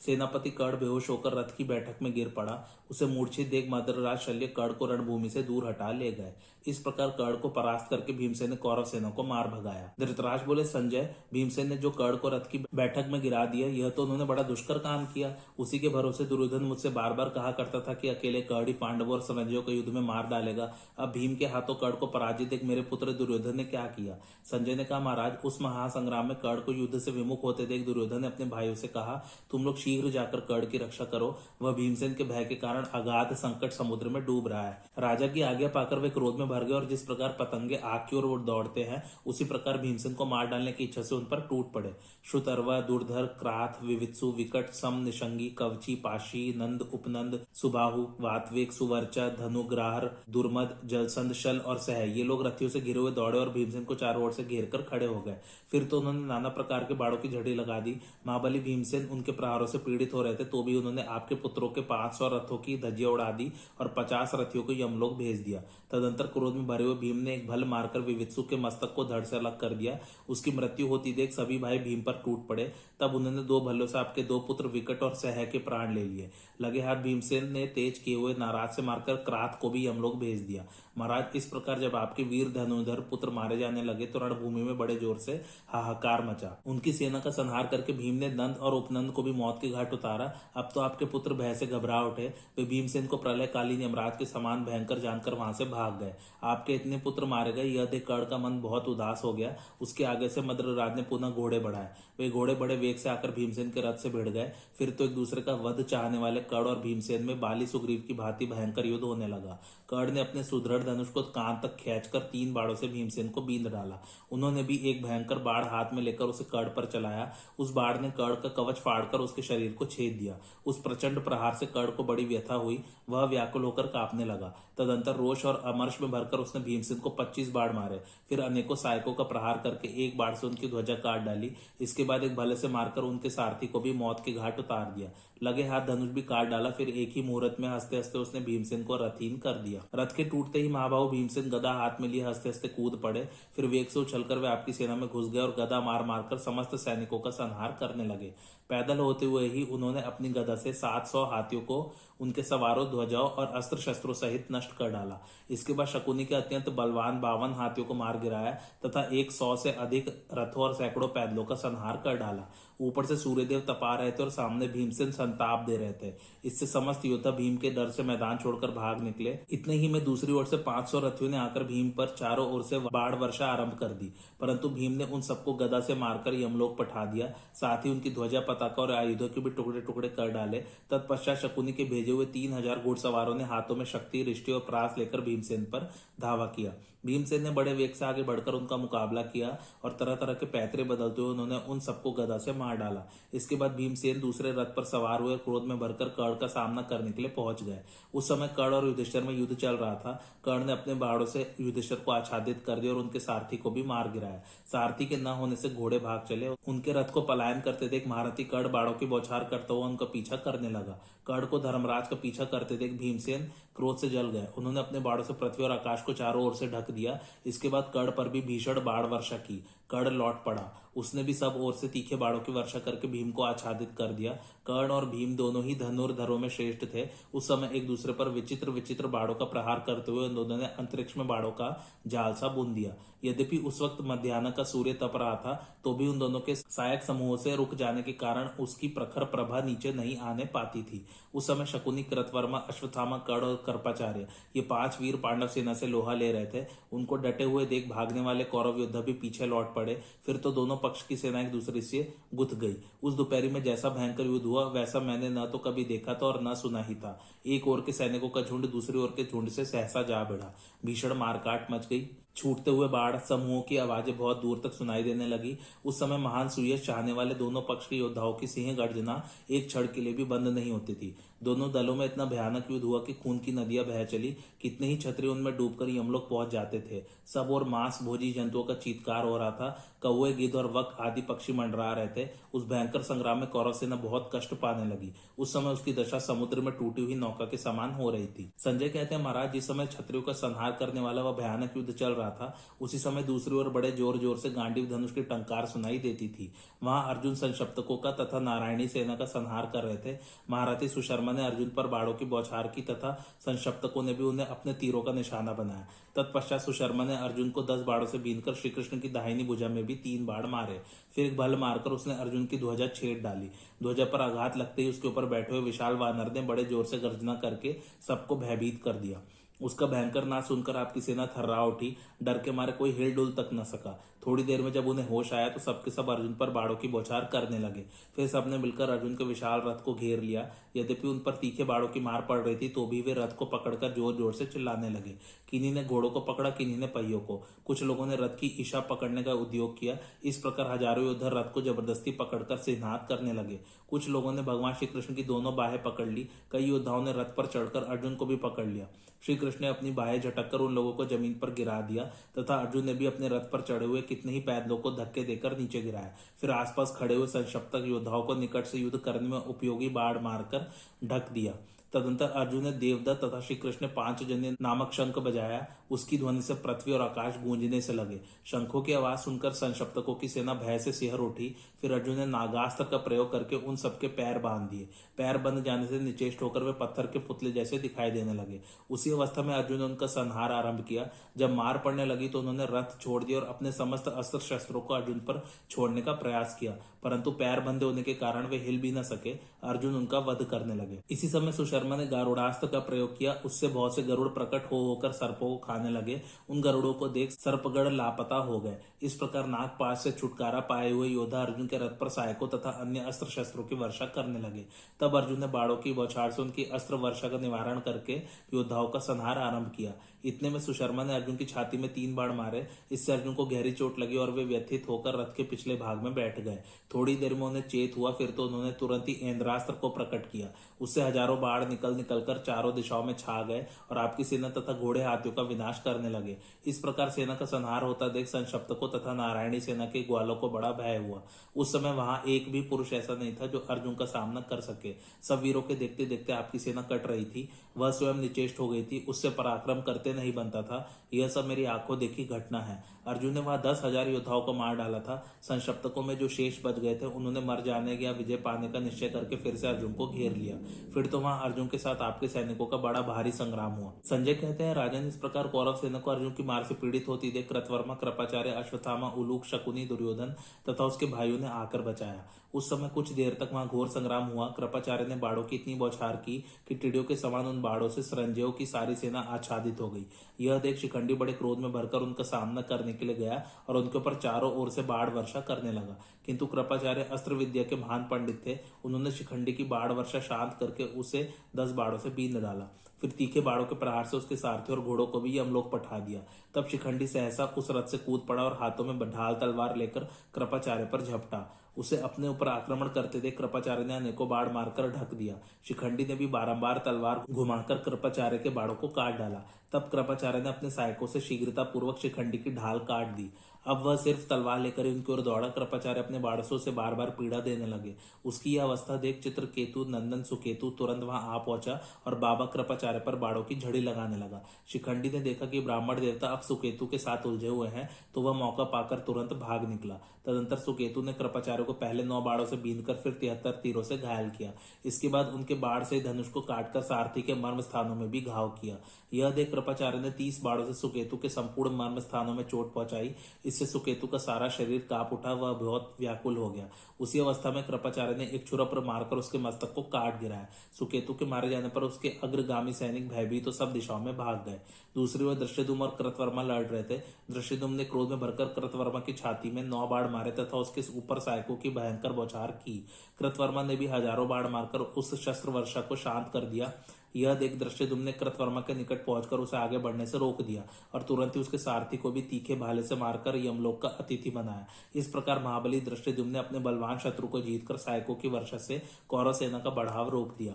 सेनापति 0.00 0.50
कर्ण 0.50 0.78
बेहोश 0.78 1.08
होकर 1.10 1.32
रथ 1.32 1.56
की 1.56 1.64
बैठक 1.64 2.02
में 2.02 2.12
गिर 2.14 2.28
पड़ा 2.28 2.54
उसे 2.94 3.06
मूर्छित 3.06 3.48
देख 3.50 3.68
मदरराज 3.70 4.18
शल्य 4.18 4.46
कर्ण 4.46 4.72
को 4.72 4.86
रणभूमि 4.86 5.28
से 5.30 5.42
दूर 5.42 5.66
हटा 5.68 5.90
ले 5.92 6.10
गए। 6.12 6.32
इस 6.66 6.78
प्रकार 6.78 7.08
कर्ण 7.08 7.36
को 7.36 7.48
परास्त 7.48 7.86
करके 7.90 8.12
भीमसेन 8.12 8.50
ने 8.50 8.56
कौरव 8.56 8.84
सेना 8.84 9.10
को 9.10 9.22
मार 9.22 9.48
भगाया। 9.48 9.90
धृतराज 10.00 10.42
बोले, 10.42 10.64
संजय, 10.64 11.14
भीमसेन 11.32 11.68
ने 11.68 11.76
जो 11.76 11.90
कर्ण 11.90 12.16
को 12.16 12.28
रथ 12.28 12.50
की 12.50 12.58
बैठक 12.74 13.08
में 13.08 13.20
गिरा 13.22 13.44
दिया, 13.46 13.68
यह 13.68 13.88
तो 13.88 14.02
उन्होंने 14.02 14.24
बड़ा 14.24 14.42
दुष्कर 14.42 14.78
काम 14.78 15.04
किया। 15.06 15.34
उसी 15.58 15.78
के 15.78 15.88
भरोसे 15.88 16.24
दुर्योधन 16.24 16.64
मुझसे 16.64 16.88
बार 16.88 17.12
बार 17.12 17.28
कहा 17.28 17.50
करता 17.52 17.80
था 17.80 17.94
कि 17.94 18.08
अकेले 18.08 18.40
कर्ण 18.40 18.66
ही 18.66 18.72
पांडवों 18.72 19.12
और 19.12 19.20
संजयों 19.20 19.62
को 19.62 19.72
युद्ध 19.72 19.88
में 19.88 20.00
मार 20.00 20.26
डालेगा। 20.26 20.72
अब 20.98 21.12
भीम 21.12 21.34
के 21.34 21.46
हाथों 21.46 21.74
कर्ण 21.74 21.96
को 21.96 22.06
पराजित 22.06 22.48
देख 22.48 22.64
मेरे 22.64 22.82
पुत्र 22.82 23.12
दुर्योधन 23.12 23.56
ने 23.56 23.64
क्या 23.64 23.84
किया? 23.86 24.16
संजय 24.44 24.74
ने 24.74 24.84
कहा, 24.84 25.00
महाराज, 25.00 25.32
उस 25.44 25.62
महासंग्राम 25.62 26.26
में 26.26 26.36
कर्ण 26.36 26.60
को 26.60 26.72
युद्ध 26.72 26.98
से 26.98 27.10
विमुख 27.10 27.44
होते 27.44 27.66
देख 27.66 27.86
दुर्योधन 27.86 28.20
ने 28.20 28.26
अपने 28.26 28.46
भाइयों 28.46 28.74
से 28.74 28.88
कहा, 28.88 29.24
तुम 29.50 29.64
लोग 29.64 29.78
शीघ्र 29.78 30.10
जाकर 30.10 30.40
कर्ण 30.40 30.66
की 30.66 30.78
रक्षा 30.78 31.04
करो। 31.04 31.38
वह 31.62 31.72
भीमसेन 31.72 32.14
के 32.14 32.24
भय 32.24 32.44
के 32.44 32.54
कारण 32.54 32.83
अगाध 32.84 33.34
संकट 33.34 33.70
समुद्र 33.70 34.08
में 34.08 34.24
डूब 34.24 34.48
रहा 34.48 34.62
है। 34.62 34.82
राजा 34.98 35.26
की 35.26 35.42
आज्ञा 35.42 35.68
पाकर 35.68 35.98
वे 35.98 36.10
क्रोध 36.10 36.38
में 36.38 36.48
भर 36.48 36.64
गए 36.64 36.74
और 36.74 36.84
जिस 36.84 37.02
प्रकार 37.02 37.36
पतंगे 37.40 37.76
आग 37.76 38.00
की 38.00 38.16
ओर 38.16 38.40
दौड़ते 38.40 38.82
हैं, 38.82 39.02
उसी 39.26 39.44
प्रकार 39.44 39.78
भीमसेन 39.78 40.14
को 40.14 40.24
मार 40.24 40.46
डालने 40.46 40.72
की 40.72 40.84
इच्छा 40.84 41.02
से 41.02 41.14
उन 41.14 41.24
पर 41.24 41.40
टूट 41.40 41.72
पड़े। 41.72 41.94
श्रुतर्वा, 42.30 42.80
दुर्धर, 42.80 43.26
क्राथ, 43.40 43.82
विवित्सु, 43.84 44.26
विकट, 44.26 44.70
सम, 44.70 44.94
निशंगी, 44.94 45.48
कवची, 45.48 45.94
पाशी, 45.94 46.54
नंद, 46.56 46.82
उपनंद, 46.94 47.40
सुबाहु, 47.54 48.06
वातवेक, 48.20 48.72
सुवर्चा, 48.72 49.28
धनुग्राहर, 49.28 50.10
दुर्मद 50.30 50.76
जलसंद 50.84 51.32
शल 51.32 51.58
और 51.58 51.78
सह। 51.78 52.02
ये 52.12 52.24
लोग 52.24 52.46
रथियों 52.46 52.70
से 52.70 52.80
घिरे 52.80 53.00
हुए 53.00 53.12
दौड़े 53.12 53.38
और 53.38 53.50
भीमसेन 53.50 53.84
को 53.84 53.94
चारों 53.94 54.24
ओर 54.24 54.32
से 54.32 54.44
घेर 54.44 54.64
कर 54.64 54.82
खड़े 54.82 55.06
हो 55.06 55.20
गए। 55.20 55.36
फिर 55.70 55.84
तो 55.84 55.98
उन्होंने 55.98 56.26
नाना 56.26 56.48
प्रकार 56.48 56.84
के 56.84 56.94
बाड़ों 56.94 57.18
की 57.18 57.28
झड़ी 57.28 57.54
लगा 57.54 57.78
दी। 57.80 57.96
महाबली 58.26 58.58
भीमसेन 58.58 59.06
उनके 59.06 59.32
प्रहारों 59.32 59.66
से 59.66 59.78
पीड़ित 59.78 60.14
हो 60.14 60.22
रहे 60.22 60.34
थे 60.34 60.44
तो 60.44 60.62
भी 60.62 60.76
उन्होंने 60.76 61.02
आपके 61.08 61.34
पुत्रों 61.34 61.68
के 61.68 61.80
पाँच 61.80 62.12
सौ 62.12 62.28
रथों 62.28 62.58
की 62.64 62.76
धजिया 62.78 63.08
उड़ा 63.08 63.30
दी 63.32 63.50
और 63.80 63.94
पचास 63.96 64.32
रथियों 64.34 64.64
को 64.64 64.72
यमलोक 64.72 65.16
भेज 65.16 65.40
दिया। 65.40 65.60
तदंतर 65.92 66.26
क्रोध 66.26 66.54
में 66.54 66.66
भरे 66.66 66.84
हुए 66.84 66.94
भीम 66.94 67.16
ने 67.16 67.34
एक 67.34 67.46
भल 67.48 67.64
मारकर 67.64 68.00
विवित्सु 68.00 68.42
के 68.42 68.56
मस्तक 68.56 68.92
को 68.96 69.04
धड़ 69.04 69.22
से 69.24 69.36
अलग 69.36 69.58
कर 69.60 69.74
दिया। 69.74 69.98
उसकी 70.28 70.50
मृत्यु 70.50 70.86
होती 70.86 71.12
देख 71.12 71.32
सभी 71.32 71.58
भाई 71.58 71.78
भीम 71.78 72.02
पर 72.02 72.22
टूट 72.24 72.46
पड़े। 72.46 72.72
तब 73.00 73.14
उन्होंने 73.14 73.42
दो 73.42 73.60
भल्लों 73.60 73.86
से 73.86 73.98
आपके 73.98 74.22
दो 74.22 74.38
पुत्र 74.38 74.66
विकट 74.66 75.02
और 75.02 75.14
सह 75.14 75.44
के 75.44 75.58
प्राण 75.58 75.94
ले 75.94 76.04
लिए। 76.04 76.30
लगे 76.60 76.80
हाथ 76.80 76.96
भीमसेन 76.96 77.50
ने 77.52 77.66
तेज 77.66 77.98
किए 77.98 78.14
हुए 78.14 78.34
नाराज़ 78.34 78.70
से 78.70 78.82
मारकर 78.82 79.16
क्रात 79.24 79.58
को 79.60 79.70
भी 79.70 79.86
यमलोक 79.86 80.16
भेज 80.16 80.40
दिया। 80.40 80.64
महाराज, 80.96 81.24
इस 81.36 81.46
प्रकार 81.46 81.80
जब 81.80 81.94
आपके 81.96 82.22
वीर 82.24 82.48
धनुधर 82.54 83.00
पुत्र 83.10 83.30
मारे 83.30 83.58
जाने 83.58 83.82
लगे 83.82 84.06
तो 84.06 84.18
रणभूमि 84.18 84.62
में 84.62 84.76
बड़े 84.78 84.96
ज़ोर 84.96 85.18
से 85.18 85.32
हाहाकार 85.68 86.24
मचा। 86.26 86.56
उनकी 86.66 86.92
सेना 86.92 87.20
का 87.20 87.30
संहार 87.32 87.66
करके 87.66 87.92
भीम 87.92 88.14
ने 88.14 88.28
नंद 88.30 88.56
और 88.56 88.74
उपनंद 88.74 89.12
को 89.12 89.22
भी 89.22 89.32
मौत 89.34 89.58
के 89.62 89.70
घाट 89.70 89.92
उतारा। 89.92 90.32
अब 90.56 90.68
तो 90.74 90.80
आपके 90.80 91.04
पुत्र 91.06 91.34
भय 91.34 91.54
से 91.54 91.66
घबरा 91.68 92.00
उठे 92.02 92.26
वे 92.58 92.64
भीमसेन 92.66 93.06
को 93.06 93.16
प्रलय 93.16 93.46
कालीन 93.48 93.82
यमराज 93.82 94.16
के 94.18 94.26
समान 94.26 94.64
भयंकर 94.64 94.98
जानकर 95.00 95.34
वहाँ 95.34 95.52
से 95.52 95.64
भाग 95.66 95.98
गए। 96.00 96.14
आपके 96.44 96.74
इतने 96.74 96.98
पुत्र 96.98 97.24
मारे 97.26 97.52
गए, 97.52 97.64
यह 97.64 97.84
देख 97.86 98.06
कर्ण 98.06 98.24
का 98.24 98.38
मन 98.38 98.60
बहुत 98.60 98.88
उदास 98.88 99.20
हो 99.24 99.32
गया। 99.32 99.54
उसके 99.80 100.04
आगे 100.06 100.28
से 100.28 100.42
मद्रराज 100.42 100.96
ने 100.96 101.02
पुनः 101.04 101.30
घोड़े 101.30 101.58
बढ़ाए। 101.58 101.88
वे 102.18 102.28
घोड़े 102.30 102.54
बड़े 102.54 102.76
वेग 102.76 102.96
से 102.96 103.08
आकर 103.08 103.30
भीमसेन 103.32 103.70
के 103.70 103.80
रथ 103.80 103.96
से 103.96 104.10
भिड़ 104.10 104.28
गए। 104.28 104.52
फिर 104.78 104.90
तो 104.90 105.04
एक 105.04 105.14
दूसरे 105.14 105.42
का 105.42 105.54
वध 105.60 105.82
चाहने 105.84 106.18
वाले 106.18 106.40
कर्ण 106.42 106.66
और 106.66 106.78
भीमसेन 106.80 107.22
में 107.22 107.40
बाली 107.40 107.66
सुग्रीव 107.66 108.04
की 108.08 108.14
भांति 108.14 108.46
भयंकर 108.46 108.86
युद्ध 108.86 109.02
होने 109.04 109.26
लगा। 109.28 109.58
कर्ण 109.90 110.12
ने 110.12 110.20
अपने 110.20 110.44
सुदृढ़ 110.44 110.82
धनुष 110.84 111.08
को 111.08 111.22
कान 111.22 111.60
तक 111.62 111.76
खींचकर 111.76 112.18
तीन 112.18 112.54
बाड़ों 112.54 112.74
से 112.74 112.88
भीमसेन 112.88 113.28
को 113.28 113.42
बींद 113.42 113.68
डाला। 113.68 114.02
उन्होंने 114.32 114.62
भी 114.62 114.76
एक 114.76 115.02
भयंकर 115.02 115.38
बाढ़ 115.38 115.64
हाथ 115.64 115.84
में 115.94 116.02
लेकर 116.02 116.24
उसे 116.24 116.44
कर्ण 116.44 116.68
पर 116.68 116.84
चलाया। 116.86 117.32
उस 117.58 117.72
बाढ़ 117.72 118.00
ने 118.00 118.10
कर्ण 118.10 118.34
का 118.34 118.48
कवच 118.48 118.76
फाड़कर 118.76 119.18
उसके 119.18 119.42
शरीर 119.42 119.72
को 119.72 119.86
छेद 119.86 120.12
दिया। 120.12 120.38
उस 120.66 120.80
प्रचंड 120.80 121.24
प्रहार 121.24 121.54
से 121.54 121.66
कर्ण 121.66 121.90
को 121.90 122.04
बड़ी 122.04 122.24
व्यथा 122.24 122.54
हुई। 122.54 122.82
वह 123.08 123.24
व्याकुल 123.24 123.64
होकर 123.64 123.86
कांपने 123.86 124.24
लगा। 124.24 124.48
तदंतर 124.78 125.16
रोष 125.16 125.46
और 125.46 125.62
अमर्श 125.64 125.98
में 126.00 126.10
भरकर 126.10 126.38
उसने 126.38 126.62
भीमसेन 126.62 126.98
को 126.98 127.10
पच्चीस 127.10 127.50
बाढ़ 127.50 127.72
मारे। 127.72 128.00
फिर 128.28 128.40
अनेकों 128.40 128.76
सहायकों 128.76 129.14
का 129.14 129.24
प्रहार 129.24 129.60
करके 129.64 130.06
एक 130.06 130.18
बाढ़ 130.18 130.34
से 130.34 130.46
उनकी 130.46 130.68
ध्वजा 130.68 130.94
काट 130.94 131.20
डाली। 131.20 131.52
इसके 131.80 132.04
बाद 132.04 132.24
एक 132.24 132.36
भले 132.36 132.56
से 132.56 132.68
मारकर 132.68 133.02
उनके 133.02 133.30
सारथी 133.30 133.66
को 133.66 133.80
भी 133.80 133.92
मौत 133.92 134.22
के 134.24 134.32
घाट 134.32 134.58
उतार 134.58 134.94
दिया। 134.96 135.10
लगे 135.42 135.62
हाथ 135.62 135.80
धनुष 135.80 136.08
भी 136.08 136.22
काट 136.22 136.48
डाला। 136.48 136.70
फिर 136.70 136.88
एक 136.88 137.12
ही 137.12 137.22
मुहूर्त 137.22 137.56
में 137.60 137.68
हँसते 137.68 137.96
हँसते 137.96 138.18
उसने 138.18 138.40
भीमसेन 138.40 138.84
को 138.84 138.96
रथहीन 138.96 139.36
कर 139.36 139.52
दिया। 139.52 139.82
रथ 139.94 140.16
के 140.16 140.24
टूटते 140.24 140.60
ही 140.60 140.68
महाभाव 140.74 141.10
भीमसेन 141.10 141.48
गदा 141.50 141.72
हाथ 141.72 142.00
में 142.00 142.08
लिए 142.08 142.24
हँसते 142.24 142.48
हँसते 142.48 142.68
कूद 142.68 143.00
पड़े। 143.02 143.28
फिर 143.56 143.66
वेग 143.66 143.88
से 143.88 144.00
उछलकर 144.00 144.38
वे 144.38 144.48
आपकी 144.48 144.72
सेना 144.72 144.96
में 144.96 145.08
घुस 145.08 145.30
गए 145.30 145.40
और 145.40 145.54
गदा 145.58 145.80
मार 145.80 146.04
मारकर 146.04 146.38
समस्त 146.38 146.76
सैनिकों 146.76 147.18
का 147.18 147.30
संहार 147.30 147.76
करने 147.80 148.04
लगे। 148.04 148.32
पैदल 148.70 148.98
होते 148.98 149.26
हुए 149.26 149.48
ही 149.48 149.62
उन्होंने 149.62 150.02
अपनी 150.02 150.28
गदा 150.28 150.54
से 150.54 150.72
700 150.72 151.24
हाथियों 151.24 151.62
को 151.62 151.92
उनके 152.20 152.42
सवारों, 152.42 152.86
ध्वजाओं 152.90 153.28
और 153.28 153.46
अस्त्र 153.46 153.76
शस्त्रों 153.76 154.14
सहित 154.14 154.48
नष्ट 154.52 154.76
कर 154.76 154.90
डाला। 154.90 155.20
इसके 155.50 155.72
बाद 155.72 155.86
शकुनी 155.86 156.24
के 156.24 156.34
अत्यंत 156.34 156.68
बलवान 156.68 157.20
बावन 157.20 157.52
हाथियों 157.52 157.86
को 157.86 157.94
मार 157.94 158.18
गिराया 158.18 158.52
तथा 158.86 159.08
एक 159.12 159.32
सौ 159.32 159.56
से 159.56 159.72
अधिक 159.72 160.26
रथों 160.34 160.62
और 160.62 160.74
सैकड़ों 160.74 161.08
पैदलों 161.08 161.44
का 161.44 161.54
संहार 161.54 161.96
कर 161.96 162.16
डाला। 162.16 162.52
ऊपर 162.80 163.04
से 163.04 163.16
सूर्यदेव 163.16 163.60
तपा 163.60 163.94
रहे 163.94 164.12
थे 164.12 164.22
और 164.22 164.30
सामने 164.30 164.68
भीमसेन 164.68 165.10
संताप 165.10 165.66
दे 165.66 165.76
रहे 165.76 165.92
थे। 165.92 166.14
इससे 166.44 166.66
समस्त 166.66 167.04
योद्धा 167.04 167.30
भीम 167.30 167.56
के 167.56 167.70
डर 167.70 167.90
से 167.90 168.02
मैदान 168.02 168.38
छोड़कर 168.38 168.70
भाग 168.70 169.00
निकले। 169.00 169.38
इतने 169.50 169.74
ही 169.74 169.88
में 169.88 170.04
दूसरी 170.04 170.32
ओर 170.32 170.44
से 170.44 170.56
500 170.56 171.00
रथियों 171.00 171.30
ने 171.30 171.36
आकर 171.36 171.64
भीम 171.64 171.90
पर 171.90 172.06
चारों 172.06 172.52
ओर 172.52 172.62
से 172.62 172.78
बाढ़ 172.78 173.14
वर्षा 173.14 173.46
आरंभ 173.46 173.74
कर 173.74 173.88
दी। 173.88 174.12
परंतु 174.40 174.68
भीम 174.68 174.92
ने 174.92 175.04
उन 175.04 175.20
सबको 175.20 175.54
गदा 175.54 175.80
से 175.80 175.94
मारकर 175.94 176.34
यमलोक 176.34 176.78
पठा 176.78 177.04
दिया। 177.04 177.26
साथ 177.54 177.78
ही 177.78 177.90
उनकी 177.90 178.10
ध्वजा 178.10 178.40
पताका 178.54 178.82
और 178.82 178.92
आयुधों 178.92 179.28
के 179.28 179.40
भी 179.40 179.50
टुकड़े 179.50 179.80
टुकड़े 179.80 180.08
कर 180.10 180.30
डाले। 180.30 180.58
तत्पश्चात 180.90 181.38
शकुनी 181.38 181.72
के 181.72 181.84
भेजे 181.84 182.12
हुए 182.12 182.26
तीन 182.32 182.52
हज़ार 182.52 182.78
घुड़सवारों 182.78 183.34
ने 183.34 183.44
हाथों 183.44 183.76
में 183.76 183.84
शक्ति 183.84 184.22
रिष्टि 184.22 184.52
और 184.52 184.60
प्रास 184.60 184.94
लेकर 184.98 185.20
भीमसेन 185.20 185.64
पर 185.64 185.90
धावा 186.20 186.46
किया। 186.46 186.72
भीमसेन 187.06 187.42
ने 187.42 187.50
बड़े 187.50 187.72
वेग 187.72 187.92
से 187.94 188.04
आगे 188.04 188.22
बढ़कर 188.22 188.52
उनका 188.52 188.76
मुकाबला 188.76 189.22
किया 189.24 189.48
और 189.84 189.96
तरह 190.00 190.14
तरह 190.14 190.34
के 190.34 190.46
पैतरे 190.48 190.84
बदलते 190.84 191.22
हुए 191.22 191.30
उन्होंने 191.30 191.58
उन 191.68 191.80
सबको 191.80 192.12
गदा 192.12 192.38
से 192.38 192.52
मार 192.52 192.76
डाला। 192.76 193.02
इसके 193.34 193.56
बाद 193.56 193.74
भीमसेन 193.74 194.20
दूसरे 194.20 194.52
रथ 194.52 194.74
पर 194.76 194.84
सवार 194.84 195.22
हुए 195.22 195.36
क्रोध 195.38 195.64
में 195.64 195.78
भरकर 195.78 196.08
कर्ण 196.10 196.34
का 196.34 196.46
सामना 196.46 196.82
करने 196.84 197.12
के 197.12 197.22
लिए 197.22 197.30
पहुँच 197.30 197.62
गए। 197.62 197.78
उस 198.14 198.28
समय 198.28 198.48
कर्ण 198.56 198.74
और 198.74 198.86
युधिष्ठर 198.86 199.22
में 199.22 199.34
युद्ध 199.34 199.54
चल 199.54 199.76
रहा 199.76 199.94
था। 199.94 200.12
कर्ण 200.44 200.64
ने 200.64 200.72
अपने 200.72 200.94
बाड़ों 200.96 201.26
से 201.26 201.46
युधिष्ठर 201.60 201.96
को 201.96 202.12
आच्छादित 202.12 202.62
कर 202.66 202.80
दिया 202.80 202.92
और 202.92 202.98
उनके 202.98 203.20
सारथी 203.20 203.56
को 203.56 203.70
भी 203.70 203.82
मार 203.84 204.10
गिराया। 204.12 204.42
सारथी 204.66 205.06
के 205.06 205.16
न 205.16 205.34
होने 205.34 205.56
से 205.56 205.68
घोड़े 205.70 205.98
भाग 205.98 206.24
चले 206.28 206.48
उनके 206.68 206.92
रथ 206.92 207.12
को 207.12 207.20
पलायन 207.22 207.60
करते 207.60 207.88
देख 207.88 208.06
महारथी 208.08 208.44
कर्ण 208.44 208.70
बाड़ों 208.72 208.92
की 208.92 209.06
बौछार 209.06 209.44
करता 209.44 209.74
हुआ 209.74 209.86
उनका 209.86 210.06
पीछा 210.06 210.36
करने 210.38 210.70
लगा। 210.70 210.98
कर्ण 211.26 211.46
को 211.46 211.58
धर्मराज 211.58 212.08
का 212.08 212.16
पीछा 212.16 212.44
करते 212.44 212.76
देख 212.76 212.92
भीमसेन 212.92 213.50
क्रोध 213.76 213.98
से 213.98 214.08
जल 214.10 214.26
गए। 214.28 214.46
उन्होंने 214.58 214.80
अपने 214.80 215.00
बाड़ों 215.00 215.24
से 215.24 215.32
पृथ्वी 215.34 215.64
और 215.64 215.72
आकाश 215.72 216.02
को 216.02 216.12
चारों 216.12 216.44
ओर 216.44 216.54
से 216.54 216.66
ढक 216.68 216.90
दिया। 216.94 217.18
इसके 217.46 217.68
बाद 217.68 217.90
कड़ 217.94 218.10
पर 218.10 218.28
भी 218.28 218.40
भीषण 218.40 218.84
बाढ़ 218.84 219.06
वर्षा 219.06 219.36
की। 219.36 219.64
कर्ण 219.90 220.10
लौट 220.10 220.44
पड़ा। 220.44 220.72
उसने 220.96 221.22
भी 221.22 221.34
सब 221.34 221.54
ओर 221.58 221.72
से 221.74 221.88
तीखे 221.88 222.16
बाड़ों 222.16 222.40
की 222.40 222.52
वर्षा 222.52 222.78
करके 222.78 223.08
भीम 223.08 223.30
को 223.30 223.42
आच्छादित 223.42 223.94
कर 223.98 224.12
दिया। 224.12 224.32
कर्ण 224.66 224.90
और 224.90 225.06
भीम 225.06 225.34
दोनों 225.36 225.62
ही 225.64 225.74
धनुर्धरों 225.74 226.38
में 226.38 226.48
श्रेष्ठ 226.48 226.84
थे। 226.94 227.06
उस 227.34 227.48
समय 227.48 227.70
एक 227.74 227.86
दूसरे 227.86 228.12
पर 228.12 228.28
विचित्र 228.28 228.70
विचित्र 228.70 229.06
बाड़ों 229.06 229.34
का 229.34 229.44
प्रहार 229.44 229.82
करते 229.86 230.12
हुए 230.12 230.28
उन 230.28 230.34
दोनों 230.34 230.56
ने 230.56 230.66
अंतरिक्ष 230.78 231.16
में 231.16 231.26
बाड़ों 231.28 231.50
का 231.52 231.68
जाल 232.06 232.34
सा 232.34 232.48
बुन 232.48 232.74
दिया। 232.74 232.94
यद्यपि 233.24 233.58
उस 233.58 233.80
वक्त 233.82 233.98
मध्यान्ह 234.02 234.50
का 234.50 234.62
सूर्य 234.64 234.92
तप 234.92 235.12
रहा 235.16 235.34
था 235.36 235.54
तो 235.84 235.94
भी 235.94 236.06
उन 236.08 236.18
दोनों 236.18 236.40
के 236.40 236.54
सहायक 236.54 237.02
समूह 237.02 237.36
से 237.36 237.54
रुक 237.56 237.74
जाने 237.74 238.02
के 238.02 238.12
कारण 238.14 238.48
उसकी 238.60 238.88
प्रखर 238.88 239.24
प्रभा 239.26 239.60
नीचे 239.60 239.92
नहीं 239.92 240.16
आने 240.18 240.44
पाती 240.44 240.82
थी। 240.82 241.04
उस 241.34 241.46
समय 241.46 241.66
शकुनी, 241.66 242.02
कृतवर्मा, 242.02 242.58
अश्वत्थामा, 242.60 243.18
कर्ण 243.18 243.44
और 243.44 243.62
कर्पाचार्य 243.66 244.26
ये 244.56 244.62
पाँच 244.62 244.98
वीर 245.00 245.16
पांडव 245.16 245.48
सेना 245.48 245.74
से 245.74 245.86
लोहा 245.86 246.14
ले 246.14 246.32
रहे 246.32 246.46
थे। 246.46 246.66
उनको 246.92 247.16
डटे 247.16 247.44
हुए 247.44 247.66
देख 247.66 247.88
भागने 247.88 248.20
वाले 248.20 248.44
कौरव 248.46 248.78
योद्धा 248.78 249.00
भी 249.00 249.12
पीछे 249.14 249.46
लौट 249.46 249.73
पड़े, 249.74 250.00
फिर 250.26 250.36
तो 250.36 250.50
दोनों 250.52 250.76
पक्ष 250.78 251.02
की 251.02 251.16
सेना 251.16 251.40
एक 251.40 251.50
दूसरे 251.52 251.80
से 251.82 252.06
गुथ 252.34 252.54
गई। 252.54 252.74
उस 253.02 253.14
दोपहरी 253.14 253.48
में 253.48 253.62
जैसा 253.62 253.88
भयंकर 253.90 254.24
युद्ध 254.24 254.44
हुआ, 254.46 254.64
वैसा 254.64 255.00
मैंने 255.00 255.28
न 255.30 255.46
तो 255.46 255.58
कभी 255.60 255.84
देखा 255.84 256.14
था 256.14 256.26
और 256.26 256.42
न 256.42 256.54
सुना 256.54 256.82
ही 256.82 256.94
था। 256.94 257.18
एक 257.46 257.68
ओर 257.68 257.80
के 257.80 257.92
सैनिकों 257.92 258.28
का 258.28 258.42
झुंड, 258.42 258.66
दूसरी 258.66 258.98
ओर 258.98 259.14
के 259.16 259.24
झुंड 259.24 259.48
से 259.48 259.64
सहसा 259.64 260.02
जा 260.02 260.24
बढ़ा 260.24 260.54
भीषण 260.84 261.14
मारकाट 261.14 261.70
मच 261.70 261.86
गई। 261.86 262.08
छूटते 262.36 262.70
हुए 262.70 262.86
बाढ़ 262.88 263.16
समूहों 263.18 263.60
की 263.62 263.76
आवाज़ें 263.76 264.16
बहुत 264.18 264.40
दूर 264.42 264.60
तक 264.64 264.72
सुनाई 264.72 265.02
देने 265.02 265.26
लगी। 265.26 265.56
उस 265.84 265.98
समय 266.00 266.18
महान 266.18 266.48
सुयश 266.48 266.80
चाहने 266.86 267.12
वाले 267.12 267.34
दोनों 267.34 267.62
पक्ष 267.62 267.86
के 267.86 267.96
योद्धाओं 267.96 268.32
की 268.34 268.46
सिंह 268.46 268.74
गर्जना 268.76 269.22
एक 269.50 269.66
क्षण 269.66 269.86
के 269.86 270.00
लिए 270.00 270.12
भी 270.12 270.24
बंद 270.24 270.48
नहीं 270.48 270.70
होती 270.70 270.94
थी। 270.94 271.14
दोनों 271.44 271.70
दलों 271.72 271.94
में 271.94 272.04
इतना 272.06 272.24
भयानक 272.24 272.70
युद्ध 272.70 272.84
हुआ 272.84 272.98
कि 272.98 273.12
खून 273.14 273.38
की 273.38 273.52
नदियाँ 273.52 273.84
बह 273.84 274.04
चली। 274.04 274.36
कितने 274.62 274.86
ही 274.86 274.96
छतरी 274.96 275.28
उनमें 275.28 275.56
डूबकर 275.56 275.88
यमलोक 275.90 276.28
पहुँच 276.30 276.50
जाते 276.50 276.80
थे। 276.82 277.02
सब 277.26 277.50
और 277.50 277.64
मांस 277.68 277.98
भोजी 278.02 278.32
जंतुओं 278.32 278.62
का 278.64 278.74
चीतकार 278.76 279.24
हो 279.24 279.36
रहा 279.38 279.50
था। 279.50 279.68
कौए 280.02 280.32
गिद्ध 280.32 280.54
और 280.54 280.66
वक 280.72 280.96
आदि 281.00 281.22
पक्षी 281.22 281.52
मंडरा 281.52 281.92
रहे 281.92 282.08
थे। 282.16 282.28
उस 282.54 282.66
भयंकर 282.68 283.02
संग्राम 283.02 283.38
में 283.38 283.46
कौरव 283.48 283.72
सेना 283.72 283.96
बहुत 283.98 284.30
कष्ट 284.34 284.54
पाने 284.54 284.84
लगी। 284.84 285.12
उस 285.38 285.52
समय 285.52 285.72
उसकी 285.72 285.92
दशा 285.92 286.18
समुद्र 286.20 286.60
में 286.60 286.72
टूटी 286.74 287.02
हुई 287.02 287.14
नौका 287.14 287.44
के 287.44 287.56
समान 287.56 287.90
हो 287.90 288.10
रही 288.10 288.26
थी। 288.28 288.50
संजय 288.58 288.88
कहते 288.88 289.14
हैं, 289.14 289.22
महाराज, 289.22 289.52
जिस 289.52 289.66
समय 289.66 289.86
छत्रियों 289.86 290.22
का 290.22 290.32
संहार 290.34 290.72
करने 290.72 291.00
वाला 291.00 291.22
वह 291.22 291.32
भयानक 291.34 291.76
युद्ध 291.76 291.92
चल 291.92 292.12
रहा 292.12 292.30
था, 292.30 292.54
उसी 292.80 292.98
समय 292.98 293.22
दूसरी 293.22 293.54
ओर 293.54 293.68
बड़े 293.68 293.90
ज़ोर 293.92 294.18
ज़ोर 294.18 294.38
से 294.38 294.50
गांडीव 294.50 294.86
धनुष 294.86 295.12
की 295.12 295.22
टंकार 295.24 295.66
सुनाई 295.66 295.98
देती 295.98 296.28
थी। 296.28 296.50
वहाँ 296.82 297.08
अर्जुन 297.08 297.34
संशप्तकों 297.34 297.96
का 297.96 298.10
तथा 298.14 298.40
नारायणी 298.40 298.88
सेना 298.88 299.16
का 299.16 299.24
संहार 299.26 299.70
कर 299.72 299.84
रहे 299.84 299.96
थे। 299.96 300.16
महारथी 300.50 300.88
सुशर्मा 300.88 301.32
ने 301.34 301.46
अर्जुन 301.46 301.68
पर 301.68 301.86
बाड़ों 301.86 302.14
की 302.14 302.24
बौछार 302.24 302.66
की 302.68 302.82
तथा 302.82 303.12
संशप्तकों 303.40 304.02
ने 304.02 304.14
भी 304.14 304.24
उन्हें 304.24 304.46
अपने 304.46 304.72
तीरों 304.74 305.02
का 305.02 305.12
निशाना 305.12 305.52
बनाया। 305.52 305.86
तत्पश्चात 306.16 306.60
सुशर्मा 306.60 307.04
ने 307.04 307.16
अर्जुन 307.18 307.50
को 307.50 307.62
दस 307.62 307.84
बाड़ों 307.86 308.06
से 308.06 308.18
बीनकर 308.18 308.54
श्री 308.54 308.70
कृष्ण 308.70 308.98
की 309.00 309.08
दाहिनी 309.08 309.44
भुजा 309.44 309.68
में 309.68 309.84
भी 309.86 309.94
तीन 309.94 310.26
बाढ़ 310.26 310.46
मारे। 310.46 310.80
फिर 311.14 311.26
एक 311.26 311.36
बल 311.36 311.56
मारकर 311.56 311.90
उसने 311.90 312.14
अर्जुन 312.14 312.46
की 312.46 312.58
ध्वजा 312.58 312.86
छेड़ 312.86 313.18
डाली। 313.22 313.50
ध्वजा 313.82 314.04
पर 314.04 314.20
आघात 314.20 314.56
लगते 314.56 314.82
ही 314.82 314.90
उसके 314.90 315.08
ऊपर 315.08 315.26
बैठे 315.26 315.52
हुए 315.52 315.62
विशाल 315.62 315.96
वानर 315.96 316.32
ने 316.32 316.42
बड़े 316.42 316.64
ज़ोर 316.64 316.84
से 316.84 316.98
गर्जना 316.98 317.34
करके 317.34 317.76
सबको 318.08 318.36
भयभीत 318.36 318.82
कर 318.84 318.92
दिया। 318.96 319.20
उसका 319.60 319.86
भयंकर 319.86 320.24
नाच 320.24 320.44
सुनकर 320.44 320.76
आपकी 320.76 321.00
सेना 321.00 321.26
थर्रा 321.28 321.62
उठी। 321.64 321.96
डर 322.22 322.38
के 322.38 322.52
मारे 322.52 322.72
कोई 322.72 322.92
हिल 322.92 323.14
डुल 323.14 323.30
तक 323.32 323.50
न 323.54 323.64
सका। 323.64 323.92
थोड़ी 324.26 324.42
देर 324.42 324.62
में 324.62 324.72
जब 324.72 324.86
उन्हें 324.88 325.08
होश 325.08 325.32
आया 325.32 325.48
तो 325.48 325.60
सबके 325.60 325.90
सब 325.90 326.10
अर्जुन 326.10 326.34
पर 326.34 326.50
बाड़ों 326.50 326.76
की 326.76 326.88
बौछार 326.88 327.28
करने 327.32 327.58
लगे। 327.58 327.84
फिर 328.16 328.28
सबने 328.28 328.58
मिलकर 328.58 328.90
अर्जुन 328.90 329.14
के 329.14 329.24
विशाल 329.24 329.62
रथ 329.66 329.82
को 329.84 329.94
घेर 329.94 330.20
लिया। 330.20 330.48
यद्यपि 330.76 331.08
उन 331.08 331.18
पर 331.18 331.32
तीखे 331.34 331.64
बाड़ों 331.64 331.88
की 331.88 332.00
मार 332.00 332.26
पड़ 332.28 332.38
रही 332.38 332.56
थी 332.56 332.68
तो 332.68 332.86
भी 332.86 333.00
वे 333.02 333.14
रथ 333.14 333.36
को 333.36 333.44
पकड़कर 333.46 333.94
ज़ोर 333.94 334.14
ज़ोर 334.14 334.32
से 334.34 334.46
चिल्लाने 334.46 334.90
लगे। 334.90 335.14
किन्हीं 335.50 335.72
ने 335.72 335.84
घोड़ों 335.84 336.10
को 336.10 336.20
पकड़ा, 336.22 336.50
किन्हीं 336.50 336.78
ने 336.78 336.86
पहियों 336.88 337.20
को। 337.20 337.42
कुछ 337.66 337.82
लोगों 337.82 338.06
ने 338.06 338.16
रथ 338.16 338.38
की 338.38 338.54
ईशा 338.60 338.80
पकड़ने 338.80 339.22
का 339.22 339.32
उद्योग 339.34 339.78
किया। 339.78 339.96
इस 340.24 340.38
प्रकार 340.38 340.70
हज़ारों 340.72 341.04
योद्धा 341.04 341.28
रथ 341.30 341.52
को 341.52 341.62
ज़बरदस्ती 341.62 342.10
पकड़कर 342.12 342.56
सिन्हात 342.58 343.06
करने 343.08 343.32
लगे। 343.32 343.58
कुछ 343.90 344.08
लोगों 344.08 344.32
ने 344.32 344.42
भगवान 344.42 344.74
श्री 344.74 344.86
कृष्ण 344.86 345.14
की 345.14 345.22
दोनों 345.24 345.54
बाहें 345.56 345.82
पकड़ 345.82 346.08
ली। 346.08 346.28
कई 346.52 346.64
योद्धाओं 346.64 347.02
ने 347.02 347.12
रथ 347.12 347.34
पर 347.36 347.46
चढ़कर 347.46 347.82
अर्जुन 347.84 348.14
को 348.14 348.26
भी 348.26 348.36
पकड़ 348.38 348.66
लिया। 348.66 348.86
श्री 349.22 349.34
कृष्ण 349.36 349.60
ने 349.60 349.68
अपनी 349.68 349.90
बाहें 349.90 350.20
झटक 350.20 350.54
उन 350.54 350.74
लोगों 350.74 350.92
को 350.92 351.04
ज़मीन 351.04 351.34
पर 351.34 351.50
गिरा 351.54 351.80
दिया 351.82 352.04
तथा 352.38 352.54
अर्जुन 352.56 352.84
ने 352.86 352.94
भी 352.94 353.06
अपने 353.06 353.28
रथ 353.28 353.50
पर 353.50 353.60
चढ़े 353.60 353.86
हुए 353.86 354.00
कितने 354.14 354.32
ही 354.32 354.40
पैदलों 354.40 354.78
को 354.78 354.90
धक्के 354.90 355.24
देकर 355.24 355.58
नीचे 355.58 355.80
गिराया 355.82 356.14
फिर 356.40 356.50
आसपास 356.50 356.96
खड़े 356.96 357.14
हुए 357.14 357.26
संक्षप्तक 357.26 357.84
योद्धाओं 357.86 358.22
को 358.22 358.34
निकट 358.34 358.64
से 358.64 358.78
युद्ध 358.78 358.98
करने 358.98 359.28
में 359.28 359.38
उपयोगी 359.38 359.88
बाढ़ 359.90 360.18
मारकर 360.18 360.70
ढक 361.04 361.30
दिया। 361.32 361.52
तदंतर 361.94 362.30
अर्जुन 362.30 362.64
ने 362.64 362.72
देवदत्त 362.72 363.24
तथा 363.24 363.40
श्री 363.40 363.56
कृष्ण 363.56 363.86
पाँच 363.86 364.22
जन्य 364.22 364.56
नामक 364.60 364.92
शंख 364.92 365.18
बजाया। 365.18 365.66
उसकी 365.90 366.18
ध्वनि 366.18 366.42
से 366.42 366.54
पृथ्वी 366.54 366.92
और 366.92 367.00
आकाश 367.00 367.34
गूंजने 367.44 367.80
से 367.80 367.92
लगे। 367.92 368.20
शंखों 368.44 368.82
की 368.82 368.92
आवाज़ 368.92 369.18
सुनकर 369.18 369.50
संशप्तकों 369.50 370.14
की 370.14 370.28
सेना 370.28 370.54
भय 370.54 370.78
से 370.78 370.92
सिहर 370.92 371.18
उठी। 371.18 371.56
फिर 371.80 371.92
अर्जुन 371.92 372.16
ने 372.16 372.26
नागास्त्र 372.26 372.84
का 372.84 372.96
प्रयोग 372.96 373.32
करके 373.32 373.56
उन 373.56 373.76
सबके 373.76 374.06
पैर 374.06 374.38
बाँध 374.38 374.70
दिए। 374.70 374.88
पैर 375.16 375.38
बंद 375.38 375.64
जाने 375.64 375.86
से 375.86 376.00
निचेष्ट 376.00 376.42
होकर 376.42 376.62
वे 376.62 376.72
पत्थर 376.72 377.06
के 377.06 377.18
पुतले 377.18 377.52
जैसे 377.52 377.78
दिखाई 377.78 378.10
देने 378.10 378.34
लगे। 378.34 378.60
उसी 378.90 379.10
अवस्था 379.10 379.42
में 379.42 379.54
अर्जुन 379.54 379.78
ने 379.78 379.84
उनका 379.84 380.06
संहार 380.06 380.52
आरंभ 380.52 380.84
किया। 380.88 381.08
जब 381.36 381.50
मार 381.50 381.78
पड़ने 381.78 382.06
लगी 382.06 382.28
तो 382.28 382.38
उन्होंने 382.38 382.66
रथ 382.70 383.00
छोड़ 383.00 383.24
दिया 383.24 383.38
और 383.38 383.44
अपने 383.44 383.72
समस्त 383.72 384.08
अस्त्र 384.08 384.38
शस्त्रों 384.38 384.80
को 384.80 384.94
अर्जुन 384.94 385.18
पर 385.18 385.42
छोड़ने 385.70 386.02
का 386.02 386.12
प्रयास 386.12 386.56
किया। 386.60 386.72
परंतु 387.04 387.30
पैर 387.30 387.60
बंधे 387.60 387.84
होने 387.84 388.02
के 388.02 388.14
कारण 388.14 388.46
वे 388.46 388.56
हिल 388.56 388.80
भी 388.80 388.92
न 388.92 389.02
सके। 389.02 389.34
अर्जुन 389.64 389.94
उनका 389.94 390.18
वध 390.18 390.42
करने 390.44 390.74
लगे। 390.74 390.98
इसी 391.10 391.28
समय 391.28 391.52
सुशर्मा 391.52 391.96
ने 391.96 392.06
गारुड़ास्त्र 392.06 392.66
का 392.66 392.78
प्रयोग 392.78 393.16
किया। 393.18 393.32
उससे 393.44 393.68
बहुत 393.68 393.94
से 393.96 394.02
गरुड़ 394.02 394.28
प्रकट 394.28 394.70
हो 394.72 394.76
होकर 394.78 395.12
सर्पों 395.12 395.48
को 395.48 395.56
खाने 395.56 395.90
लगे। 395.90 396.20
उन 396.50 396.60
गरुड़ों 396.60 396.92
को 396.94 397.08
देख 397.08 397.30
सर्पगढ़ 397.30 397.92
लापता 397.92 398.36
हो 398.36 398.58
गए। 398.60 398.76
इस 399.02 399.14
प्रकार 399.14 399.46
नागपाश 399.46 399.98
से 399.98 400.12
छुटकारा 400.12 400.60
पाए 400.60 400.90
हुए 400.90 401.08
योद्धा 401.08 401.42
अर्जुन 401.42 401.66
के 401.66 401.78
रथ 401.78 401.98
पर 401.98 402.08
सहायकों 402.08 402.48
तथा 402.48 402.70
अन्य 402.70 403.00
अस्त्र 403.00 403.26
शस्त्रों 403.26 403.64
की 403.64 403.74
वर्षा 403.74 404.06
करने 404.06 404.40
लगे। 404.40 404.64
तब 405.00 405.16
अर्जुन 405.16 405.40
ने 405.40 405.46
बाड़ों 405.46 405.76
की 405.76 405.92
बौछार 405.92 406.30
से 406.30 406.42
उनकी 406.42 406.64
अस्त्र 406.64 406.94
वर्षा 406.94 407.28
का 407.28 407.38
निवारण 407.38 407.80
करके 407.80 408.22
योद्धाओं 408.54 408.88
का 408.88 408.98
संहार 408.98 409.38
आरंभ 409.38 409.70
किया। 409.76 409.92
इतने 410.24 410.50
में 410.50 410.58
सुशर्मा 410.60 411.04
ने 411.04 411.14
अर्जुन 411.14 411.36
की 411.36 411.44
छाती 411.44 411.78
में 411.78 411.92
तीन 411.94 412.14
बाढ़ 412.14 412.32
मारे, 412.32 412.66
इससे 412.92 413.12
अर्जुन 413.12 413.34
को 413.34 413.44
गहरी 413.46 413.72
चोट 413.72 413.98
लगी 413.98 414.16
और 414.16 414.30
वे 414.30 414.44
व्यथित 414.44 414.88
होकर 414.88 415.18
रथ 415.20 415.36
के 415.36 415.42
पिछले 415.44 415.74
भाग 415.76 416.02
में 416.02 416.14
बैठ 416.14 416.40
गए। 416.40 416.58
थोड़ी 416.94 417.14
देर 417.16 417.34
में 417.34 417.42
उन्हें 417.42 417.62
चेत 417.64 417.96
हुआ, 417.96 418.10
फिर 418.12 418.30
तो 418.30 418.44
उन्होंने 418.44 418.70
तुरंत 418.72 419.08
ही 419.08 419.12
इंद्रास्त्र 419.24 419.72
को 419.74 419.88
प्रकट 419.90 420.30
किया। 420.30 420.48
उससे 420.80 421.02
हज़ारों 421.02 421.40
बाढ़ 421.40 421.68
निकल 421.68 421.94
निकलकर 421.94 422.38
चारों 422.46 422.74
दिशाओं 422.74 423.04
में 423.04 423.14
छा 423.14 423.42
गए 423.42 423.66
और 423.90 423.98
आपकी 423.98 424.24
सेना 424.24 424.48
तथा 424.50 424.72
घोड़े 424.74 425.02
हाथियों 425.02 425.34
का 425.34 425.42
विनाश 425.44 425.80
करने 425.84 426.10
लगे। 426.10 426.36
इस 426.66 426.78
प्रकार 426.78 427.10
सेना 427.10 427.34
का 427.34 427.46
संहार 427.46 427.82
होता 427.82 428.08
देख 428.08 428.26
संशप्तकों 428.26 428.88
तथा 428.88 429.14
नारायणी 429.14 429.60
सेना 429.60 429.86
के 429.86 430.02
ग्वालों 430.02 430.36
को 430.36 430.50
बड़ा 430.50 430.70
भय 430.72 430.96
हुआ। 430.98 431.22
उस 431.56 431.72
समय 431.72 431.92
वहाँ 431.92 432.22
एक 432.28 432.50
भी 432.52 432.60
पुरुष 432.64 432.92
ऐसा 432.92 433.14
नहीं 433.14 433.34
था 433.34 433.46
जो 433.46 433.58
अर्जुन 433.70 433.94
का 433.94 434.04
सामना 434.06 434.40
कर 434.42 434.60
सके। 434.62 434.94
सब 435.22 435.40
वीरों 435.42 435.62
के 435.62 435.74
देखते 435.74 436.06
देखते 436.06 436.32
आपकी 436.32 436.58
सेना 436.58 436.82
कट 436.84 437.06
रही 437.06 437.24
थी, 437.24 437.48
वह 437.76 437.90
स्वयं 437.90 438.14
निचेष्ट 438.14 438.60
हो 438.60 438.68
गई 438.68 438.82
थी, 438.82 439.04
उससे 439.08 439.30
पराक्रम 439.32 439.80
करते 439.82 440.12
नहीं 440.14 440.34
बनता 440.34 440.62
था। 440.62 440.90
यह 441.14 441.28
सब 441.28 441.44
मेरी 441.44 441.64
आँखों 441.64 441.98
देखी 441.98 442.24
घटना 442.24 442.60
है। 442.60 442.93
अर्जुन 443.06 443.34
ने 443.34 443.40
वहाँ 443.40 443.60
दस 443.62 443.80
हज़ार 443.84 444.08
योद्धाओं 444.08 444.40
को 444.40 444.52
मार 444.52 444.76
डाला 444.76 444.98
था। 444.98 445.16
संशप्तकों 445.42 446.02
में 446.02 446.16
जो 446.18 446.28
शेष 446.28 446.58
बच 446.64 446.78
गए 446.78 446.94
थे, 446.94 447.06
उन्होंने 447.06 447.40
मर 447.40 447.62
जाने 447.62 447.94
या 447.94 448.10
विजय 448.12 448.36
पाने 448.38 448.68
का 448.68 448.78
निश्चय 448.78 449.08
करके 449.08 449.36
फिर 449.36 449.56
से 449.56 449.66
अर्जुन 449.68 449.92
को 449.92 450.06
घेर 450.08 450.36
लिया। 450.36 450.56
फिर 450.94 451.06
तो 451.06 451.20
वहाँ 451.20 451.44
अर्जुन 451.44 451.66
के 451.66 451.78
साथ 451.78 452.02
आपके 452.02 452.28
सैनिकों 452.28 452.66
का 452.66 452.76
बड़ा 452.78 453.00
भारी 453.02 453.32
संग्राम 453.32 453.72
हुआ। 453.72 453.92
संजय 454.04 454.34
कहते 454.34 454.64
हैं 454.64 454.74
राजन 454.74 455.08
इस 455.08 455.16
प्रकार 455.16 455.48
कौरव 455.48 455.76
सेना 455.76 455.98
को 455.98 456.10
अर्जुन 456.10 456.32
की 456.32 456.42
मार 456.42 456.64
से 456.64 456.74
पीड़ित 456.74 457.08
होती 457.08 457.30
देख 457.30 457.48
कृतवर्मा, 457.48 457.94
कृपाचार्य, 457.94 458.50
अश्वत्थामा, 458.52 459.08
उलूक, 459.10 459.44
शकुनी, 459.44 459.84
दुर्योधन 459.86 460.34
तथा 460.68 460.84
उसके 460.84 461.06
भाइयों 461.06 461.38
ने 461.38 461.48
आकर 461.48 461.82
बचाया। 461.82 462.24
उस 462.54 462.68
समय 462.70 462.88
कुछ 462.88 463.12
देर 463.12 463.36
तक 463.40 463.50
वहाँ 463.52 463.66
घोर 463.68 463.88
संग्राम 463.88 464.24
हुआ। 464.24 464.46
कृपाचार्य 464.48 465.06
ने 465.06 465.16
बाड़ों 465.16 465.42
की 465.42 465.56
इतनी 465.56 465.74
बौछार 465.74 466.16
की 466.16 466.38
कि 466.68 466.74
टिडियों 466.74 467.04
के 467.04 467.16
समान 467.16 467.46
उन 467.46 467.60
बाड़ों 467.62 467.88
से 467.88 468.02
सरंजयों 468.02 468.50
की 468.52 468.66
सारी 468.66 468.94
सेना 468.94 469.20
आच्छादित 469.28 469.80
हो 469.80 469.88
गई। 469.90 470.06
यह 470.40 470.58
देख 470.58 470.78
शिखंडी 470.78 471.14
बड़े 471.14 471.32
क्रोध 471.32 471.58
में 471.58 471.72
भरकर 471.72 471.98
उनका 471.98 472.24
सामना 472.24 472.60
करने 472.62 472.92
के 472.94 473.04
लिए 473.04 473.16
गया 473.16 473.46
और 473.68 473.76
उनके 473.76 473.98
ऊपर 473.98 474.14
चारों 474.14 474.52
ओर 474.54 474.70
से 474.70 474.82
बाढ़ 474.82 475.10
वर्षा 475.10 475.40
करने 475.40 475.72
लगा। 475.72 476.00
किंतु 476.26 476.46
कृपाचार्य 476.46 477.02
अस्त्र 477.02 477.34
विद्या 477.34 477.62
के 477.62 477.76
महान 477.76 478.02
पंडित 478.02 478.42
थे। 478.46 478.58
उन्होंने 478.84 479.10
शिखंडी 479.10 479.52
की 479.52 479.64
बाढ़ 479.64 479.92
वर्षा 479.92 480.20
शांत 480.20 480.56
करके 480.60 480.84
उसे 480.84 481.34
दस 481.56 481.70
बाढ़ों 481.70 481.98
से 481.98 482.10
बीन 482.10 482.42
डाला। 482.42 482.83
फिर 483.04 483.12
तीखे 483.12 483.40
बाड़ों 483.40 483.64
के 483.64 483.74
प्रहार 483.74 484.04
से 484.04 484.16
उसके 484.16 484.36
सारथी 484.36 484.72
और 484.72 484.80
घोड़ों 484.80 485.06
को 485.06 485.20
भी 485.20 485.38
यमलोक 485.38 485.70
पठा 485.72 485.98
दिया। 485.98 486.20
तब 486.54 486.68
शिखंडी 486.68 487.06
सहसा 487.06 487.44
उस 487.58 487.66
रथ 487.70 487.86
से 487.86 487.98
कूद 487.98 488.24
पड़ा 488.28 488.42
और 488.42 488.56
हाथों 488.60 488.84
में 488.84 489.10
ढाल 489.10 489.34
तलवार 489.34 489.76
लेकर 489.76 490.04
कृपाचार्य 490.34 490.84
पर 490.84 491.02
झपटा। 491.02 491.40
उसे 491.78 491.96
अपने 491.96 492.28
ऊपर 492.28 492.48
आक्रमण 492.48 492.88
करते 492.88 493.20
देख 493.20 493.36
कृपाचार्य 493.38 493.84
ने 493.84 493.96
अनेकों 493.96 494.28
बाढ़ 494.28 494.52
मारकर 494.52 494.90
ढक 494.90 495.14
दिया। 495.14 495.34
शिखंडी 495.68 496.06
ने 496.06 496.14
भी 496.14 496.26
बारंबार 496.26 496.78
तलवार 496.78 497.22
घुमाकर 497.30 497.78
कृपाचार्य 497.78 498.38
के 498.38 498.50
बाड़ों 498.50 498.74
को 498.74 498.88
काट 498.88 499.18
डाला। 499.18 499.42
तब 499.72 499.88
कृपाचार्य 499.92 500.40
ने 500.40 500.48
अपने 500.48 500.70
सहायकों 500.70 501.06
से 501.06 501.20
शीघ्रता 501.20 501.62
पूर्वक 501.62 501.98
शिखंडी 501.98 502.38
की 502.38 502.50
ढाल 502.50 502.78
काट 502.78 503.06
दी। 503.06 503.30
अब 503.66 503.82
वह 503.82 503.96
सिर्फ़ 503.96 504.26
तलवार 504.28 504.60
लेकर 504.60 504.86
उनकी 504.86 505.12
ओर 505.12 505.20
दौड़ा 505.22 505.48
कृपाचार्य 505.48 506.00
अपने 506.00 506.18
बारसों 506.18 506.58
से 506.58 506.70
बार 506.70 506.94
बार 506.94 507.10
पीड़ा 507.10 507.40
देने 507.40 507.66
लगे। 507.66 507.94
उसकी 508.24 508.54
यह 508.54 508.62
अवस्था 508.62 508.96
देख 508.96 509.22
चित्र 509.22 509.46
केतु 509.54 509.84
नंदन 509.88 510.22
सुकेतु 510.22 510.70
तुरंत 510.70 511.02
वहाँ 511.02 511.34
आ 511.34 511.38
पहुँचा 511.38 511.80
और 512.06 512.14
बाबा 512.18 512.46
कृपाचार्य 512.46 512.98
पर 512.98 513.16
बाड़ों 513.16 513.42
की 513.42 513.54
झड़ी 513.56 513.80
लगाने 513.80 514.16
लगा। 514.16 514.42
शिखंडी 514.68 515.10
ने 515.10 515.20
देखा 515.20 515.46
कि 515.46 515.60
ब्राह्मण 515.60 516.00
देवता 516.00 516.28
अब 516.28 516.40
सुकेतु 516.40 516.86
के 516.86 516.98
साथ 516.98 517.26
उलझे 517.26 517.48
हुए 517.48 517.68
हैं 517.68 517.88
तो 518.14 518.22
वह 518.22 518.38
मौका 518.38 518.64
पाकर 518.66 518.98
तुरंत 518.98 519.32
भाग 519.38 519.68
निकला। 519.68 520.00
तदंतर 520.26 520.56
सुकेतु 520.56 521.02
ने 521.02 521.12
कृपाचार्य 521.12 521.64
को 521.64 521.72
पहले 521.74 522.02
नौ 522.04 522.20
बाड़ों 522.20 522.44
से 522.46 522.56
बीन 522.56 522.82
कर 522.82 522.94
फिर 522.94 523.12
तिहत्तर 523.12 523.50
तीरों 523.62 523.82
से 523.82 523.96
घायल 523.98 524.28
किया। 524.30 524.52
इसके 524.86 525.08
बाद 525.08 525.32
उनके 525.34 525.54
बाढ़ 525.56 525.82
से 525.84 526.00
धनुष 526.00 526.28
को 526.28 526.40
काटकर 526.42 526.82
सारथी 526.82 527.22
के 527.22 527.34
मर्म 527.34 527.60
स्थानों 527.60 527.94
में 527.94 528.10
भी 528.10 528.20
घाव 528.20 528.48
किया। 528.60 528.76
यह 529.14 529.30
देख 529.30 529.50
कृपाचार्य 529.50 529.98
ने 529.98 530.10
तीस 530.10 530.40
बाड़ों 530.42 530.64
से 530.66 530.74
सुकेतु 530.74 531.16
के 531.16 531.28
संपूर्ण 531.28 531.76
मर्म 531.76 531.98
स्थानों 532.00 532.34
में 532.34 532.42
चोट 532.44 532.72
पहुंचाई। 532.74 533.14
इससे 533.54 533.66
सुकेतु 533.68 534.06
का 534.06 534.18
सारा 534.18 534.48
शरीर 534.50 534.80
काप 534.90 535.12
उठा, 535.12 535.32
वह 535.32 535.52
बहुत 535.54 535.96
व्याकुल 536.00 536.36
हो 536.36 536.48
गया। 536.50 536.68
उसी 537.00 537.18
अवस्था 537.18 537.50
में 537.50 537.62
कृपाचार्य 537.64 538.14
ने 538.16 538.24
एक 538.26 538.46
छुरा 538.48 538.64
पर 538.64 538.80
मारकर 538.84 539.16
उसके 539.16 539.38
मस्तक 539.38 539.72
को 539.74 539.82
काट 539.90 540.20
गिराया। 540.20 540.48
सुकेतु 540.78 541.14
के 541.14 541.24
मारे 541.24 541.50
जाने 541.50 541.68
पर 541.68 541.82
उसके 541.82 542.12
अग्रगामी 542.24 542.72
सैनिक 542.72 543.08
भयभीत 543.08 543.44
तो 543.44 543.52
सब 543.52 543.72
दिशाओं 543.72 544.00
में 544.00 544.16
भाग 544.16 544.42
गए। 544.46 544.60
दूसरी 544.94 545.24
ओर 545.24 545.34
दृश्यधुम 545.34 545.82
और 545.82 545.94
कृतवर्मा 545.98 546.42
लड़ 546.42 546.62
रहे 546.64 546.82
थे। 546.82 546.98
दृश्यधुम 547.30 547.72
ने 547.72 547.84
क्रोध 547.84 548.10
में 548.10 548.20
भरकर 548.20 548.52
कृतवर्मा 548.54 549.00
की 549.00 549.12
छाती 549.12 549.50
में 549.50 549.62
नौ 549.62 549.86
बाढ़ 549.86 550.10
मारे 550.10 550.30
तथा 550.32 550.58
उसके 550.58 550.82
ऊपर 550.98 551.18
सहायकों 551.20 551.56
की 551.56 551.70
भयंकर 551.70 552.12
बौछार 552.12 552.50
की। 552.58 552.78
कृतवर्मा 553.18 553.62
ने 553.62 553.76
भी 553.76 553.86
हज़ारों 553.86 554.28
बाढ़ 554.28 554.46
मारकर 554.48 554.80
उस 554.80 555.14
शस्त्र 555.24 555.50
वर्षा 555.50 555.80
को 555.80 555.96
शांत 555.96 556.30
कर 556.32 556.44
दिया। 556.46 556.72
यह 557.16 557.34
देख 557.34 557.58
दृश्य 557.58 557.88
ने 557.92 558.12
कृतवर्मा 558.12 558.60
के 558.60 558.74
निकट 558.74 559.04
पहुंचकर 559.04 559.36
उसे 559.36 559.56
आगे 559.56 559.78
बढ़ने 559.78 560.06
से 560.06 560.18
रोक 560.18 560.42
दिया 560.42 560.62
और 560.94 561.02
तुरंत 561.02 561.36
ही 561.36 561.40
उसके 561.40 561.58
सारथी 561.58 561.96
को 561.96 562.10
भी 562.10 562.22
तीखे 562.22 562.54
भाले 562.54 562.82
से 562.82 562.96
मारकर 562.96 563.36
यमलोक 563.36 563.82
का 563.82 563.88
अतिथि 563.88 564.30
बनाया। 564.30 564.66
इस 564.96 565.08
प्रकार 565.08 565.42
महाबली 565.42 565.80
दृष्टि 565.80 566.12
ने 566.12 566.38
अपने 566.38 566.58
बलवान 566.58 566.98
शत्रु 566.98 567.26
को 567.26 567.40
जीतकर 567.40 567.76
सहायकों 567.76 568.14
की 568.14 568.28
वर्षा 568.28 568.58
से 568.58 568.82
कौरव 569.08 569.32
सेना 569.32 569.58
का 569.58 569.70
बढ़ाव 569.70 570.08
रोक 570.08 570.36
दिया। 570.38 570.54